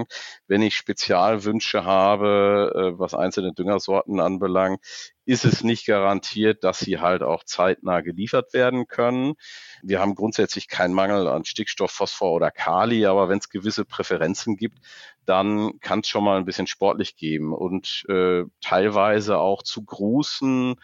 Wenn 0.47 0.61
ich 0.61 0.75
Spezialwünsche 0.75 1.85
habe, 1.85 2.93
äh, 2.95 2.99
was 2.99 3.13
einzelne 3.13 3.53
Düngersorten 3.53 4.19
anbelangt, 4.19 4.79
ist 5.25 5.45
es 5.45 5.63
nicht 5.63 5.85
garantiert, 5.85 6.63
dass 6.63 6.79
sie 6.79 6.99
halt 6.99 7.23
auch 7.23 7.43
zeitnah 7.45 8.01
geliefert 8.01 8.53
werden 8.53 8.87
können. 8.87 9.35
Wir 9.81 9.99
haben 9.99 10.15
grundsätzlich 10.15 10.67
keinen 10.67 10.93
Mangel 10.93 11.27
an 11.27 11.45
Stickstoff, 11.45 11.91
Phosphor 11.91 12.33
oder 12.33 12.51
Kali, 12.51 13.05
aber 13.05 13.29
wenn 13.29 13.39
es 13.39 13.49
gewisse 13.49 13.85
Präferenzen 13.85 14.57
gibt, 14.57 14.79
dann 15.25 15.79
kann 15.79 16.01
es 16.01 16.07
schon 16.07 16.23
mal 16.23 16.37
ein 16.37 16.45
bisschen 16.45 16.67
sportlich 16.67 17.15
geben 17.15 17.53
und 17.53 18.03
äh, 18.09 18.43
teilweise 18.61 19.37
auch 19.37 19.63
zu 19.63 19.83
großen 19.83 20.75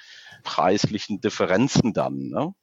preislichen 0.44 1.20
Differenzen 1.20 1.94
dann. 1.94 2.30
Ne? 2.30 2.54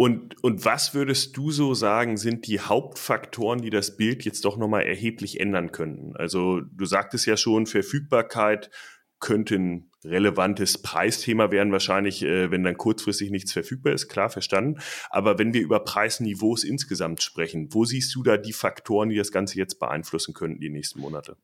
Und, 0.00 0.42
und 0.44 0.64
was 0.64 0.94
würdest 0.94 1.36
du 1.36 1.50
so 1.50 1.74
sagen, 1.74 2.18
sind 2.18 2.46
die 2.46 2.60
Hauptfaktoren, 2.60 3.60
die 3.60 3.70
das 3.70 3.96
Bild 3.96 4.24
jetzt 4.24 4.44
doch 4.44 4.56
nochmal 4.56 4.84
erheblich 4.84 5.40
ändern 5.40 5.72
könnten? 5.72 6.14
Also 6.14 6.60
du 6.60 6.84
sagtest 6.84 7.26
ja 7.26 7.36
schon, 7.36 7.66
Verfügbarkeit 7.66 8.70
könnte 9.18 9.56
ein 9.56 9.90
relevantes 10.04 10.80
Preisthema 10.80 11.50
werden, 11.50 11.72
wahrscheinlich, 11.72 12.22
äh, 12.22 12.52
wenn 12.52 12.62
dann 12.62 12.76
kurzfristig 12.76 13.32
nichts 13.32 13.52
verfügbar 13.52 13.92
ist, 13.92 14.06
klar 14.06 14.30
verstanden. 14.30 14.80
Aber 15.10 15.40
wenn 15.40 15.52
wir 15.52 15.62
über 15.62 15.80
Preisniveaus 15.80 16.62
insgesamt 16.62 17.20
sprechen, 17.20 17.68
wo 17.72 17.84
siehst 17.84 18.14
du 18.14 18.22
da 18.22 18.36
die 18.36 18.52
Faktoren, 18.52 19.08
die 19.08 19.16
das 19.16 19.32
Ganze 19.32 19.58
jetzt 19.58 19.80
beeinflussen 19.80 20.32
könnten, 20.32 20.60
die 20.60 20.70
nächsten 20.70 21.00
Monate? 21.00 21.36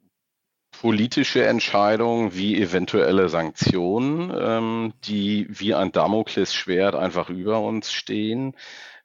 Politische 0.80 1.46
Entscheidungen 1.46 2.34
wie 2.34 2.60
eventuelle 2.60 3.28
Sanktionen, 3.28 4.32
ähm, 4.38 4.92
die 5.04 5.46
wie 5.48 5.74
ein 5.74 5.92
Damoklesschwert 5.92 6.94
einfach 6.94 7.30
über 7.30 7.60
uns 7.60 7.92
stehen. 7.92 8.54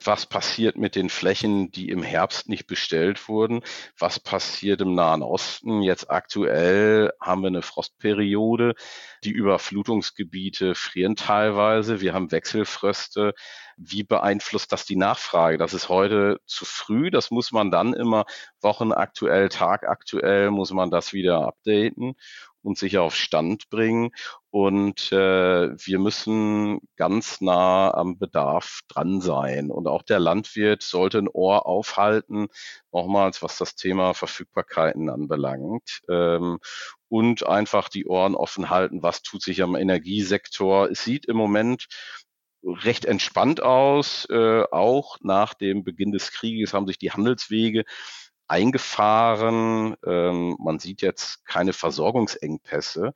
Was 0.03 0.25
passiert 0.25 0.77
mit 0.77 0.95
den 0.95 1.09
Flächen, 1.09 1.71
die 1.71 1.89
im 1.89 2.03
Herbst 2.03 2.47
nicht 2.47 2.67
bestellt 2.67 3.27
wurden? 3.27 3.61
Was 3.97 4.19
passiert 4.19 4.79
im 4.81 4.95
Nahen 4.95 5.21
Osten? 5.21 5.81
Jetzt 5.81 6.09
aktuell 6.09 7.11
haben 7.19 7.41
wir 7.41 7.47
eine 7.47 7.61
Frostperiode. 7.61 8.75
Die 9.25 9.31
Überflutungsgebiete 9.31 10.73
frieren 10.73 11.17
teilweise. 11.17 11.99
Wir 11.99 12.13
haben 12.13 12.31
Wechselfröste 12.31 13.33
wie 13.79 14.03
beeinflusst 14.03 14.71
das 14.73 14.85
die 14.85 14.97
Nachfrage? 14.97 15.57
Das 15.57 15.73
ist 15.73 15.87
heute 15.87 16.41
zu 16.45 16.65
früh. 16.65 17.09
Das 17.11 17.31
muss 17.31 17.51
man 17.53 17.71
dann 17.71 17.93
immer 17.93 18.25
wochenaktuell, 18.61 19.47
tagaktuell, 19.47 20.51
muss 20.51 20.71
man 20.71 20.91
das 20.91 21.13
wieder 21.13 21.47
updaten 21.47 22.15
und 22.63 22.77
sich 22.77 22.97
auf 22.97 23.15
Stand 23.15 23.69
bringen. 23.69 24.11
Und 24.51 25.11
äh, 25.11 25.69
wir 25.75 25.99
müssen 25.99 26.79
ganz 26.95 27.41
nah 27.41 27.93
am 27.93 28.17
Bedarf 28.17 28.81
dran 28.87 29.21
sein. 29.21 29.71
Und 29.71 29.87
auch 29.87 30.03
der 30.03 30.19
Landwirt 30.19 30.81
sollte 30.81 31.19
ein 31.19 31.27
Ohr 31.27 31.65
aufhalten, 31.65 32.47
nochmals, 32.91 33.41
was 33.41 33.57
das 33.57 33.75
Thema 33.75 34.13
Verfügbarkeiten 34.13 35.09
anbelangt. 35.09 36.01
Ähm, 36.09 36.59
und 37.07 37.45
einfach 37.45 37.89
die 37.89 38.05
Ohren 38.05 38.35
offen 38.35 38.69
halten, 38.69 39.03
was 39.03 39.21
tut 39.21 39.41
sich 39.41 39.63
am 39.63 39.75
Energiesektor. 39.75 40.89
Es 40.89 41.03
sieht 41.03 41.25
im 41.25 41.37
Moment 41.37 41.87
recht 42.63 43.05
entspannt 43.05 43.61
aus. 43.61 44.27
Äh, 44.29 44.63
auch 44.71 45.17
nach 45.21 45.53
dem 45.53 45.83
Beginn 45.83 46.11
des 46.11 46.31
Krieges 46.31 46.73
haben 46.73 46.87
sich 46.87 46.97
die 46.97 47.11
Handelswege 47.11 47.83
eingefahren. 48.49 49.95
Ähm, 50.05 50.57
man 50.59 50.79
sieht 50.79 51.01
jetzt 51.01 51.45
keine 51.45 51.73
Versorgungsengpässe. 51.73 53.13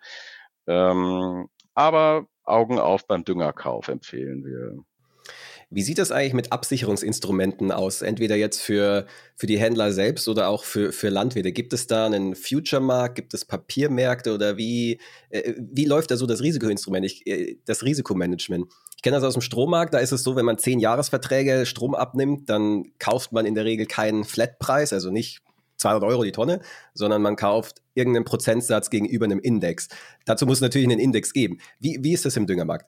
Ähm, 0.67 1.49
aber 1.73 2.27
Augen 2.43 2.79
auf 2.79 3.07
beim 3.07 3.25
Düngerkauf 3.25 3.87
empfehlen 3.87 4.45
wir. 4.45 4.83
Wie 5.69 5.81
sieht 5.81 5.97
das 5.97 6.11
eigentlich 6.11 6.33
mit 6.33 6.51
Absicherungsinstrumenten 6.51 7.71
aus? 7.71 8.03
Entweder 8.03 8.35
jetzt 8.35 8.61
für, 8.61 9.07
für 9.35 9.47
die 9.47 9.57
Händler 9.57 9.91
selbst 9.91 10.27
oder 10.27 10.47
auch 10.49 10.65
für, 10.65 10.91
für 10.91 11.09
Landwirte. 11.09 11.51
Gibt 11.51 11.73
es 11.73 11.87
da 11.87 12.05
einen 12.05 12.35
Future-Markt? 12.35 13.15
Gibt 13.15 13.33
es 13.33 13.43
Papiermärkte 13.43 14.35
oder 14.35 14.55
wie, 14.57 14.99
äh, 15.29 15.53
wie 15.57 15.85
läuft 15.85 16.11
da 16.11 16.17
so 16.17 16.27
das 16.27 16.41
Risikoinstrument, 16.41 17.05
ich, 17.05 17.25
äh, 17.25 17.57
das 17.65 17.83
Risikomanagement? 17.83 18.71
Ich 19.03 19.05
kenne 19.05 19.17
das 19.17 19.25
aus 19.25 19.33
dem 19.33 19.41
Strommarkt, 19.41 19.93
da 19.93 19.97
ist 19.97 20.13
es 20.13 20.23
so, 20.23 20.37
wenn 20.37 20.45
man 20.45 20.57
zehn 20.57 20.79
Jahresverträge 20.79 21.65
Strom 21.65 21.93
abnimmt, 21.93 22.49
dann 22.49 22.93
kauft 22.99 23.33
man 23.33 23.45
in 23.45 23.53
der 23.53 23.65
Regel 23.65 23.85
keinen 23.85 24.23
Flatpreis, 24.23 24.93
also 24.93 25.11
nicht 25.11 25.41
200 25.75 26.09
Euro 26.09 26.23
die 26.23 26.31
Tonne, 26.31 26.61
sondern 26.93 27.21
man 27.21 27.35
kauft 27.35 27.81
irgendeinen 27.95 28.23
Prozentsatz 28.23 28.89
gegenüber 28.89 29.25
einem 29.25 29.41
Index. 29.41 29.89
Dazu 30.23 30.45
muss 30.45 30.59
es 30.59 30.61
natürlich 30.61 30.87
einen 30.87 31.01
Index 31.01 31.33
geben. 31.33 31.59
Wie, 31.79 31.99
wie 32.01 32.13
ist 32.13 32.23
das 32.23 32.37
im 32.37 32.47
Düngermarkt? 32.47 32.85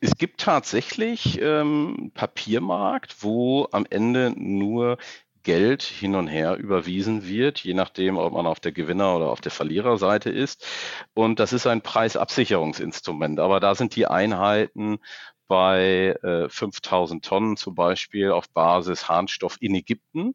Es 0.00 0.16
gibt 0.16 0.40
tatsächlich 0.40 1.38
ähm, 1.42 2.10
Papiermarkt, 2.14 3.22
wo 3.22 3.68
am 3.70 3.84
Ende 3.90 4.32
nur 4.34 4.96
Geld 5.44 5.82
hin 5.82 6.16
und 6.16 6.26
her 6.26 6.56
überwiesen 6.56 7.28
wird, 7.28 7.60
je 7.60 7.74
nachdem, 7.74 8.18
ob 8.18 8.32
man 8.32 8.46
auf 8.46 8.60
der 8.60 8.72
Gewinner- 8.72 9.14
oder 9.16 9.30
auf 9.30 9.40
der 9.40 9.52
Verliererseite 9.52 10.30
ist. 10.30 10.66
Und 11.14 11.38
das 11.38 11.52
ist 11.52 11.66
ein 11.66 11.82
Preisabsicherungsinstrument. 11.82 13.38
Aber 13.38 13.60
da 13.60 13.74
sind 13.76 13.94
die 13.94 14.06
Einheiten 14.08 14.98
bei 15.46 16.16
äh, 16.22 16.48
5000 16.48 17.24
Tonnen 17.24 17.56
zum 17.56 17.74
Beispiel 17.74 18.32
auf 18.32 18.48
Basis 18.50 19.08
Harnstoff 19.08 19.56
in 19.60 19.74
Ägypten. 19.74 20.34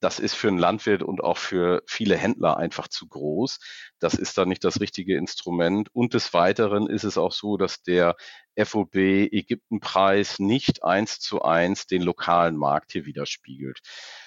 Das 0.00 0.18
ist 0.20 0.34
für 0.34 0.48
einen 0.48 0.58
Landwirt 0.58 1.02
und 1.02 1.22
auch 1.22 1.38
für 1.38 1.82
viele 1.86 2.16
Händler 2.16 2.58
einfach 2.58 2.86
zu 2.88 3.08
groß. 3.08 3.58
Das 3.98 4.14
ist 4.14 4.36
dann 4.38 4.48
nicht 4.48 4.62
das 4.62 4.80
richtige 4.80 5.16
Instrument. 5.16 5.88
Und 5.94 6.14
des 6.14 6.34
Weiteren 6.34 6.86
ist 6.86 7.04
es 7.04 7.16
auch 7.18 7.32
so, 7.32 7.56
dass 7.56 7.82
der 7.82 8.14
FOB 8.56 8.94
Ägyptenpreis 8.94 10.38
nicht 10.38 10.84
eins 10.84 11.18
zu 11.18 11.42
eins 11.42 11.86
den 11.86 12.02
lokalen 12.02 12.56
Markt 12.56 12.92
hier 12.92 13.06
widerspiegelt. 13.06 13.80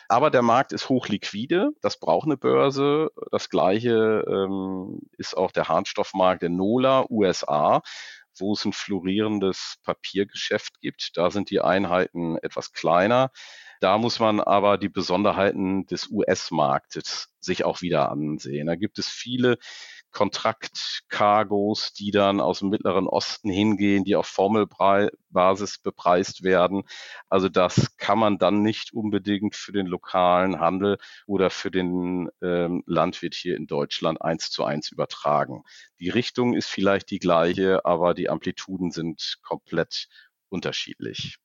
Aber 0.09 0.31
der 0.31 0.41
Markt 0.41 0.73
ist 0.73 0.89
hochliquide, 0.89 1.69
das 1.81 1.99
braucht 1.99 2.25
eine 2.25 2.35
Börse. 2.35 3.11
Das 3.31 3.49
gleiche 3.49 4.25
ähm, 4.27 5.01
ist 5.17 5.37
auch 5.37 5.51
der 5.51 5.67
Harnstoffmarkt 5.67 6.43
in 6.43 6.55
NOLA, 6.55 7.05
USA 7.09 7.81
wo 8.39 8.53
es 8.53 8.65
ein 8.65 8.73
florierendes 8.73 9.77
Papiergeschäft 9.83 10.81
gibt. 10.81 11.11
Da 11.15 11.31
sind 11.31 11.49
die 11.49 11.61
Einheiten 11.61 12.37
etwas 12.37 12.71
kleiner. 12.71 13.31
Da 13.81 13.97
muss 13.97 14.19
man 14.19 14.41
aber 14.41 14.77
die 14.77 14.89
Besonderheiten 14.89 15.85
des 15.85 16.09
US-Marktes 16.09 17.29
sich 17.39 17.63
auch 17.63 17.81
wieder 17.81 18.11
ansehen. 18.11 18.67
Da 18.67 18.75
gibt 18.75 18.99
es 18.99 19.07
viele 19.07 19.57
Kontraktcargos, 20.11 21.93
die 21.93 22.11
dann 22.11 22.41
aus 22.41 22.59
dem 22.59 22.69
Mittleren 22.69 23.07
Osten 23.07 23.49
hingehen, 23.49 24.03
die 24.03 24.15
auf 24.15 24.27
Formelbasis 24.27 25.79
bepreist 25.79 26.43
werden. 26.43 26.83
Also 27.29 27.49
das 27.49 27.95
kann 27.97 28.19
man 28.19 28.37
dann 28.37 28.61
nicht 28.61 28.93
unbedingt 28.93 29.55
für 29.55 29.71
den 29.71 29.85
lokalen 29.85 30.59
Handel 30.59 30.97
oder 31.27 31.49
für 31.49 31.71
den 31.71 32.29
ähm, 32.41 32.83
Landwirt 32.85 33.35
hier 33.35 33.55
in 33.55 33.67
Deutschland 33.67 34.21
eins 34.21 34.49
zu 34.49 34.63
eins 34.63 34.91
übertragen. 34.91 35.63
Die 35.99 36.09
Richtung 36.09 36.53
ist 36.53 36.69
vielleicht 36.69 37.11
die 37.11 37.19
gleiche, 37.19 37.85
aber 37.85 38.13
die 38.13 38.29
Amplituden 38.29 38.91
sind 38.91 39.37
komplett 39.41 40.07
unterschiedlich. 40.49 41.37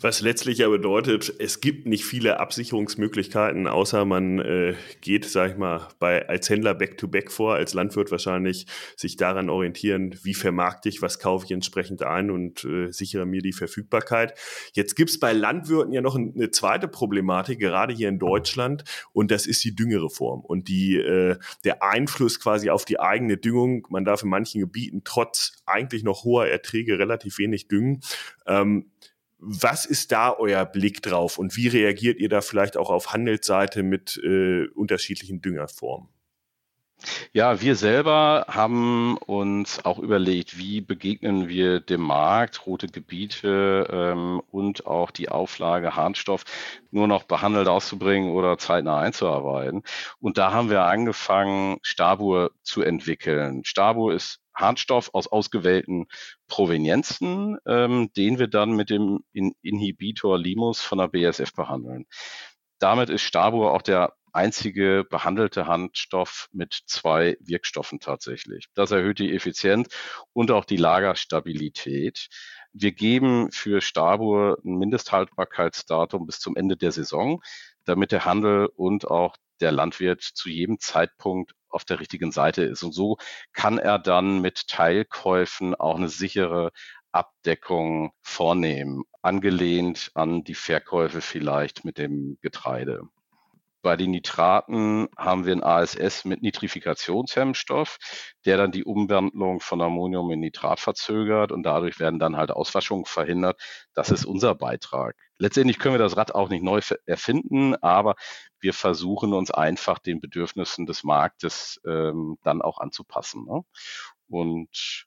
Was 0.00 0.20
letztlich 0.20 0.58
ja 0.58 0.68
bedeutet, 0.68 1.32
es 1.38 1.60
gibt 1.60 1.86
nicht 1.86 2.04
viele 2.04 2.38
Absicherungsmöglichkeiten, 2.38 3.66
außer 3.66 4.04
man 4.04 4.38
äh, 4.38 4.74
geht, 5.00 5.24
sag 5.24 5.52
ich 5.52 5.56
mal, 5.56 5.88
bei, 5.98 6.28
als 6.28 6.50
Händler 6.50 6.74
back-to-back 6.74 7.28
-back 7.28 7.30
vor, 7.30 7.54
als 7.54 7.72
Landwirt 7.72 8.10
wahrscheinlich 8.10 8.66
sich 8.96 9.16
daran 9.16 9.48
orientieren, 9.48 10.14
wie 10.22 10.34
vermarkte 10.34 10.90
ich, 10.90 11.00
was 11.00 11.18
kaufe 11.18 11.46
ich 11.46 11.52
entsprechend 11.52 12.02
ein 12.02 12.30
und 12.30 12.64
äh, 12.64 12.92
sichere 12.92 13.24
mir 13.24 13.40
die 13.40 13.54
Verfügbarkeit. 13.54 14.34
Jetzt 14.74 14.96
gibt's 14.96 15.18
bei 15.18 15.32
Landwirten 15.32 15.92
ja 15.92 16.02
noch 16.02 16.16
eine 16.16 16.50
zweite 16.50 16.88
Problematik, 16.88 17.58
gerade 17.58 17.94
hier 17.94 18.10
in 18.10 18.18
Deutschland, 18.18 18.84
und 19.12 19.30
das 19.30 19.46
ist 19.46 19.64
die 19.64 19.74
Düngereform 19.74 20.40
und 20.40 20.68
die, 20.68 20.96
äh, 20.96 21.36
der 21.64 21.82
Einfluss 21.82 22.38
quasi 22.38 22.68
auf 22.68 22.84
die 22.84 23.00
eigene 23.00 23.38
Düngung. 23.38 23.86
Man 23.88 24.04
darf 24.04 24.22
in 24.22 24.28
manchen 24.28 24.60
Gebieten 24.60 25.02
trotz 25.04 25.62
eigentlich 25.64 26.04
noch 26.04 26.24
hoher 26.24 26.46
Erträge 26.46 26.98
relativ 26.98 27.38
wenig 27.38 27.68
düngen. 27.68 28.02
Ähm, 28.46 28.90
was 29.48 29.86
ist 29.86 30.10
da 30.10 30.34
euer 30.36 30.64
Blick 30.64 31.02
drauf 31.02 31.38
und 31.38 31.56
wie 31.56 31.68
reagiert 31.68 32.18
ihr 32.18 32.28
da 32.28 32.40
vielleicht 32.40 32.76
auch 32.76 32.90
auf 32.90 33.12
Handelsseite 33.12 33.84
mit 33.84 34.20
äh, 34.24 34.66
unterschiedlichen 34.74 35.40
Düngerformen? 35.40 36.08
Ja, 37.32 37.60
wir 37.60 37.76
selber 37.76 38.46
haben 38.48 39.18
uns 39.18 39.84
auch 39.84 39.98
überlegt, 39.98 40.58
wie 40.58 40.80
begegnen 40.80 41.48
wir 41.48 41.78
dem 41.80 42.00
Markt, 42.00 42.66
rote 42.66 42.88
Gebiete 42.88 43.86
ähm, 43.90 44.42
und 44.50 44.86
auch 44.86 45.10
die 45.10 45.28
Auflage 45.28 45.94
Harnstoff 45.94 46.44
nur 46.90 47.06
noch 47.06 47.24
behandelt 47.24 47.68
auszubringen 47.68 48.32
oder 48.32 48.58
zeitnah 48.58 48.98
einzuarbeiten. 48.98 49.82
Und 50.20 50.38
da 50.38 50.52
haben 50.52 50.70
wir 50.70 50.84
angefangen, 50.84 51.78
Stabur 51.82 52.52
zu 52.62 52.82
entwickeln. 52.82 53.62
Stabur 53.64 54.14
ist 54.14 54.40
Harnstoff 54.56 55.10
aus 55.12 55.28
ausgewählten 55.28 56.06
Provenienzen, 56.48 57.58
ähm, 57.66 58.10
den 58.16 58.38
wir 58.38 58.48
dann 58.48 58.72
mit 58.72 58.90
dem 58.90 59.20
In 59.32 59.54
Inhibitor 59.62 60.38
Limus 60.38 60.80
von 60.80 60.98
der 60.98 61.08
BSF 61.08 61.52
behandeln. 61.52 62.06
Damit 62.78 63.10
ist 63.10 63.22
Stabur 63.22 63.72
auch 63.72 63.82
der 63.82 64.14
einzige 64.32 65.04
behandelte 65.08 65.66
Handstoff 65.66 66.48
mit 66.52 66.78
zwei 66.86 67.36
Wirkstoffen 67.40 68.00
tatsächlich. 68.00 68.66
Das 68.74 68.90
erhöht 68.90 69.18
die 69.18 69.34
Effizienz 69.34 69.88
und 70.34 70.50
auch 70.50 70.66
die 70.66 70.76
Lagerstabilität. 70.76 72.28
Wir 72.72 72.92
geben 72.92 73.50
für 73.50 73.80
Stabur 73.80 74.58
ein 74.62 74.76
Mindesthaltbarkeitsdatum 74.76 76.26
bis 76.26 76.38
zum 76.38 76.54
Ende 76.54 76.76
der 76.76 76.92
Saison, 76.92 77.42
damit 77.86 78.12
der 78.12 78.26
Handel 78.26 78.66
und 78.66 79.10
auch 79.10 79.36
der 79.60 79.72
Landwirt 79.72 80.22
zu 80.22 80.48
jedem 80.48 80.78
Zeitpunkt 80.78 81.54
auf 81.68 81.84
der 81.84 82.00
richtigen 82.00 82.32
Seite 82.32 82.62
ist. 82.62 82.82
Und 82.82 82.92
so 82.92 83.18
kann 83.52 83.78
er 83.78 83.98
dann 83.98 84.40
mit 84.40 84.68
Teilkäufen 84.68 85.74
auch 85.74 85.96
eine 85.96 86.08
sichere 86.08 86.72
Abdeckung 87.12 88.12
vornehmen, 88.22 89.04
angelehnt 89.22 90.10
an 90.14 90.44
die 90.44 90.54
Verkäufe 90.54 91.20
vielleicht 91.20 91.84
mit 91.84 91.98
dem 91.98 92.38
Getreide. 92.42 93.02
Bei 93.86 93.96
den 93.96 94.10
Nitraten 94.10 95.06
haben 95.16 95.46
wir 95.46 95.52
ein 95.52 95.62
ASS 95.62 96.24
mit 96.24 96.42
Nitrifikationshemmstoff, 96.42 97.98
der 98.44 98.56
dann 98.56 98.72
die 98.72 98.82
Umwandlung 98.82 99.60
von 99.60 99.80
Ammonium 99.80 100.28
in 100.32 100.40
Nitrat 100.40 100.80
verzögert 100.80 101.52
und 101.52 101.62
dadurch 101.62 102.00
werden 102.00 102.18
dann 102.18 102.36
halt 102.36 102.50
Auswaschungen 102.50 103.04
verhindert. 103.04 103.62
Das 103.94 104.10
ist 104.10 104.24
unser 104.24 104.56
Beitrag. 104.56 105.14
Letztendlich 105.38 105.78
können 105.78 105.94
wir 105.94 106.00
das 106.00 106.16
Rad 106.16 106.34
auch 106.34 106.48
nicht 106.48 106.64
neu 106.64 106.80
erfinden, 107.04 107.76
aber 107.76 108.16
wir 108.58 108.74
versuchen 108.74 109.32
uns 109.32 109.52
einfach 109.52 110.00
den 110.00 110.20
Bedürfnissen 110.20 110.86
des 110.86 111.04
Marktes 111.04 111.80
ähm, 111.86 112.38
dann 112.42 112.62
auch 112.62 112.78
anzupassen. 112.78 113.44
Ne? 113.44 113.62
Und 114.26 115.06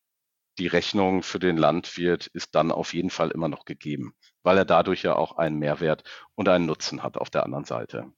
die 0.57 0.67
Rechnung 0.67 1.21
für 1.21 1.39
den 1.39 1.57
Landwirt 1.57 2.27
ist 2.27 2.55
dann 2.55 2.71
auf 2.71 2.93
jeden 2.93 3.09
Fall 3.09 3.31
immer 3.31 3.49
noch 3.49 3.65
gegeben, 3.65 4.13
weil 4.41 4.57
er 4.57 4.63
dadurch 4.63 5.03
ja 5.03 5.17
auch 5.17 5.35
einen 5.35 5.59
Mehrwert 5.59 6.05
und 6.35 6.47
einen 6.47 6.65
Nutzen 6.65 7.03
hat 7.03 7.17
auf 7.17 7.29
der 7.29 7.43
anderen 7.43 7.65
Seite. 7.65 8.13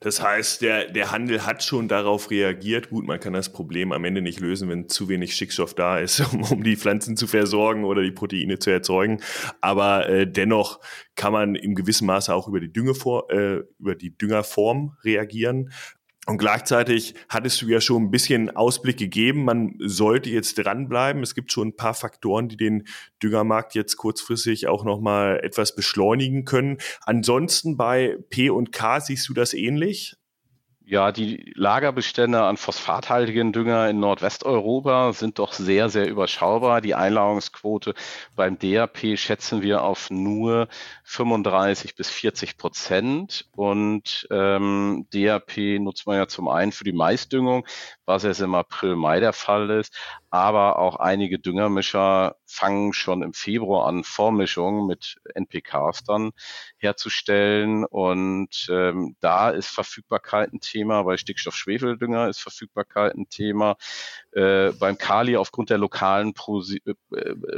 Das 0.00 0.22
heißt, 0.22 0.62
der, 0.62 0.90
der 0.90 1.10
Handel 1.10 1.44
hat 1.44 1.64
schon 1.64 1.88
darauf 1.88 2.30
reagiert. 2.30 2.90
Gut, 2.90 3.06
man 3.06 3.18
kann 3.18 3.32
das 3.32 3.52
Problem 3.52 3.90
am 3.92 4.04
Ende 4.04 4.22
nicht 4.22 4.38
lösen, 4.38 4.68
wenn 4.68 4.88
zu 4.88 5.08
wenig 5.08 5.34
Stickstoff 5.34 5.74
da 5.74 5.98
ist, 5.98 6.20
um, 6.32 6.42
um 6.42 6.62
die 6.62 6.76
Pflanzen 6.76 7.16
zu 7.16 7.26
versorgen 7.26 7.84
oder 7.84 8.02
die 8.02 8.12
Proteine 8.12 8.58
zu 8.58 8.70
erzeugen. 8.70 9.20
Aber 9.60 10.08
äh, 10.08 10.30
dennoch 10.30 10.80
kann 11.16 11.32
man 11.32 11.54
im 11.56 11.74
gewissen 11.74 12.06
Maße 12.06 12.32
auch 12.32 12.46
über 12.46 12.60
die, 12.60 12.72
Düngefor 12.72 13.30
äh, 13.30 13.62
über 13.78 13.94
die 13.96 14.16
Düngerform 14.16 14.96
reagieren. 15.04 15.72
Und 16.28 16.36
gleichzeitig 16.36 17.14
hattest 17.30 17.62
du 17.62 17.68
ja 17.68 17.80
schon 17.80 18.02
ein 18.02 18.10
bisschen 18.10 18.54
Ausblick 18.54 18.98
gegeben. 18.98 19.46
Man 19.46 19.76
sollte 19.78 20.28
jetzt 20.28 20.58
dranbleiben. 20.58 21.22
Es 21.22 21.34
gibt 21.34 21.50
schon 21.50 21.68
ein 21.68 21.76
paar 21.76 21.94
Faktoren, 21.94 22.50
die 22.50 22.58
den 22.58 22.86
Düngermarkt 23.22 23.74
jetzt 23.74 23.96
kurzfristig 23.96 24.66
auch 24.66 24.84
nochmal 24.84 25.40
etwas 25.42 25.74
beschleunigen 25.74 26.44
können. 26.44 26.76
Ansonsten 27.06 27.78
bei 27.78 28.18
P 28.28 28.50
und 28.50 28.72
K 28.72 29.00
siehst 29.00 29.26
du 29.30 29.32
das 29.32 29.54
ähnlich? 29.54 30.17
Ja, 30.90 31.12
die 31.12 31.52
Lagerbestände 31.54 32.42
an 32.42 32.56
phosphathaltigen 32.56 33.52
Dünger 33.52 33.90
in 33.90 34.00
Nordwesteuropa 34.00 35.12
sind 35.12 35.38
doch 35.38 35.52
sehr, 35.52 35.90
sehr 35.90 36.08
überschaubar. 36.08 36.80
Die 36.80 36.94
Einlagerungsquote 36.94 37.92
beim 38.34 38.58
DAP 38.58 39.18
schätzen 39.18 39.60
wir 39.60 39.82
auf 39.82 40.08
nur 40.08 40.66
35 41.04 41.94
bis 41.94 42.08
40 42.08 42.56
Prozent. 42.56 43.50
Und 43.54 44.26
ähm, 44.30 45.06
DAP 45.12 45.58
nutzt 45.78 46.06
man 46.06 46.16
ja 46.16 46.26
zum 46.26 46.48
einen 46.48 46.72
für 46.72 46.84
die 46.84 46.94
Maisdüngung, 46.94 47.66
was 48.08 48.22
jetzt 48.22 48.40
im 48.40 48.54
April, 48.54 48.96
Mai 48.96 49.20
der 49.20 49.34
Fall 49.34 49.68
ist. 49.68 49.94
Aber 50.30 50.78
auch 50.78 50.96
einige 50.96 51.38
Düngermischer 51.38 52.36
fangen 52.46 52.94
schon 52.94 53.22
im 53.22 53.34
Februar 53.34 53.86
an, 53.86 54.02
Vormischungen 54.02 54.86
mit 54.86 55.18
NPKs 55.34 56.04
dann 56.04 56.32
herzustellen. 56.78 57.84
Und 57.84 58.66
ähm, 58.70 59.16
da 59.20 59.50
ist 59.50 59.68
Verfügbarkeit 59.68 60.52
ein 60.54 60.60
Thema. 60.60 61.02
Bei 61.02 61.18
Stickstoff-Schwefeldünger 61.18 62.28
ist 62.28 62.40
Verfügbarkeit 62.40 63.14
ein 63.14 63.28
Thema. 63.28 63.76
Äh, 64.32 64.72
beim 64.72 64.96
Kali 64.96 65.36
aufgrund 65.36 65.68
der 65.68 65.78
lokalen 65.78 66.32
Pro 66.32 66.62
äh, 66.62 66.94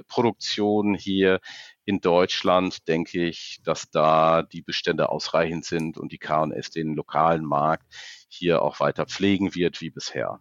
Produktion 0.09 0.95
hier 0.95 1.39
in 1.85 2.01
Deutschland 2.01 2.89
denke 2.89 3.25
ich, 3.25 3.61
dass 3.63 3.91
da 3.91 4.43
die 4.43 4.63
Bestände 4.63 5.11
ausreichend 5.11 5.65
sind 5.65 5.97
und 5.97 6.11
die 6.11 6.19
K&S 6.19 6.71
den 6.71 6.95
lokalen 6.95 7.45
Markt 7.45 7.85
hier 8.31 8.63
auch 8.63 8.81
weiter 8.81 9.07
pflegen 9.07 9.55
wird 9.55 9.81
wie 9.81 9.91
bisher. 9.91 10.41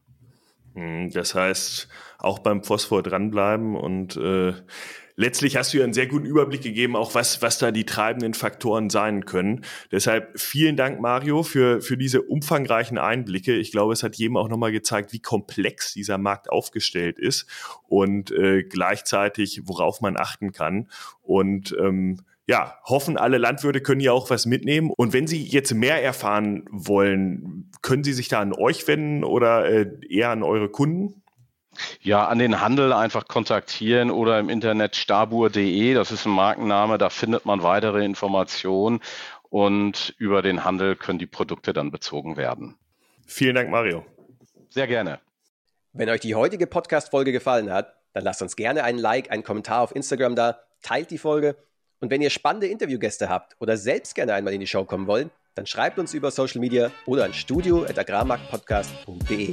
Hm, 0.76 1.12
das 1.12 1.36
heißt, 1.36 1.90
auch 2.20 2.40
beim 2.40 2.64
Phosphor 2.64 3.04
dranbleiben 3.04 3.76
und 3.76 4.16
äh, 4.18 4.54
letztlich 5.16 5.58
hast 5.58 5.74
du 5.74 5.80
ja 5.80 5.84
einen 5.84 5.94
sehr 5.94 6.08
guten 6.08 6.26
Überblick 6.26 6.62
gegeben, 6.62 6.96
auch 6.96 7.16
was, 7.16 7.42
was 7.42 7.58
da 7.58 7.72
die 7.72 7.86
treibenden 7.86 8.34
Faktoren 8.34 8.90
sein 8.90 9.26
können. 9.26 9.66
Deshalb 9.92 10.40
vielen 10.40 10.78
Dank, 10.78 11.02
Mario, 11.02 11.44
für, 11.44 11.82
für 11.82 11.98
diese 11.98 12.22
umfangreichen 12.22 12.98
Einblicke. 12.98 13.56
Ich 13.56 13.72
glaube, 13.72 13.94
es 13.94 14.04
hat 14.04 14.16
jedem 14.16 14.38
auch 14.38 14.48
nochmal 14.48 14.72
gezeigt, 14.72 15.12
wie 15.12 15.20
komplex 15.20 15.94
dieser 15.94 16.18
Markt 16.18 16.50
aufgestellt 16.50 17.20
ist 17.20 17.48
und 17.88 18.32
äh, 18.32 18.64
gleichzeitig, 18.64 19.64
worauf 19.66 20.00
man 20.00 20.16
achten 20.18 20.52
kann. 20.52 20.88
Und 21.22 21.76
ähm, 21.80 22.22
ja, 22.50 22.80
hoffen, 22.84 23.16
alle 23.16 23.38
Landwirte 23.38 23.80
können 23.80 24.02
ja 24.02 24.12
auch 24.12 24.32
was 24.32 24.47
mitnehmen. 24.47 24.89
Und 24.89 25.14
wenn 25.14 25.28
Sie 25.28 25.43
jetzt 25.43 25.72
mehr 25.72 26.04
erfahren 26.04 26.66
wollen, 26.72 27.72
können 27.84 28.04
Sie 28.04 28.12
sich 28.12 28.28
da 28.28 28.39
an 28.39 28.54
euch 28.54 28.88
wenden 28.88 29.24
oder 29.24 29.70
äh, 29.70 29.88
eher 30.10 30.32
an 30.32 30.41
eure 30.41 30.68
Kunden? 30.68 31.22
Ja, 32.02 32.26
an 32.26 32.39
den 32.39 32.60
Handel 32.60 32.91
einfach 32.91 33.28
kontaktieren 33.28 34.10
oder 34.10 34.39
im 34.39 34.50
Internet 34.50 34.95
stabur.de, 34.95 35.93
das 35.93 36.12
ist 36.12 36.26
ein 36.26 36.32
Markenname, 36.32 36.97
da 36.97 37.12
findet 37.12 37.45
man 37.45 37.62
weitere 37.62 38.04
Informationen 38.04 39.00
und 39.52 40.16
über 40.18 40.41
den 40.41 40.66
Handel 40.66 40.95
können 40.95 41.20
die 41.20 41.28
Produkte 41.28 41.72
dann 41.72 41.91
bezogen 41.91 42.36
werden. 42.36 42.80
Vielen 43.28 43.54
Dank, 43.54 43.70
Mario. 43.70 44.04
Sehr 44.70 44.88
gerne. 44.88 45.20
Wenn 45.93 46.10
euch 46.10 46.22
die 46.22 46.34
heutige 46.34 46.66
Podcast-Folge 46.66 47.32
gefallen 47.32 47.72
hat, 47.72 47.93
dann 48.14 48.24
lasst 48.24 48.41
uns 48.41 48.56
gerne 48.56 48.84
einen 48.84 48.97
Like, 48.97 49.30
einen 49.30 49.43
Kommentar 49.43 49.82
auf 49.82 49.95
Instagram 49.95 50.36
da, 50.36 50.62
teilt 50.82 51.12
die 51.12 51.20
Folge 51.20 51.56
und 52.00 52.12
wenn 52.12 52.22
ihr 52.22 52.30
spannende 52.30 52.68
Interviewgäste 52.68 53.30
habt 53.30 53.56
oder 53.60 53.78
selbst 53.78 54.14
gerne 54.16 54.34
einmal 54.34 54.54
in 54.54 54.60
die 54.60 54.68
Show 54.68 54.84
kommen 54.86 55.08
wollt, 55.08 55.32
dann 55.56 55.66
schreibt 55.66 55.97
uns 56.00 56.14
über 56.14 56.32
Social 56.32 56.62
Media 56.62 56.91
oder 57.06 57.26
an 57.26 57.34
studio.agrarmarktpodcast.de. 57.34 59.52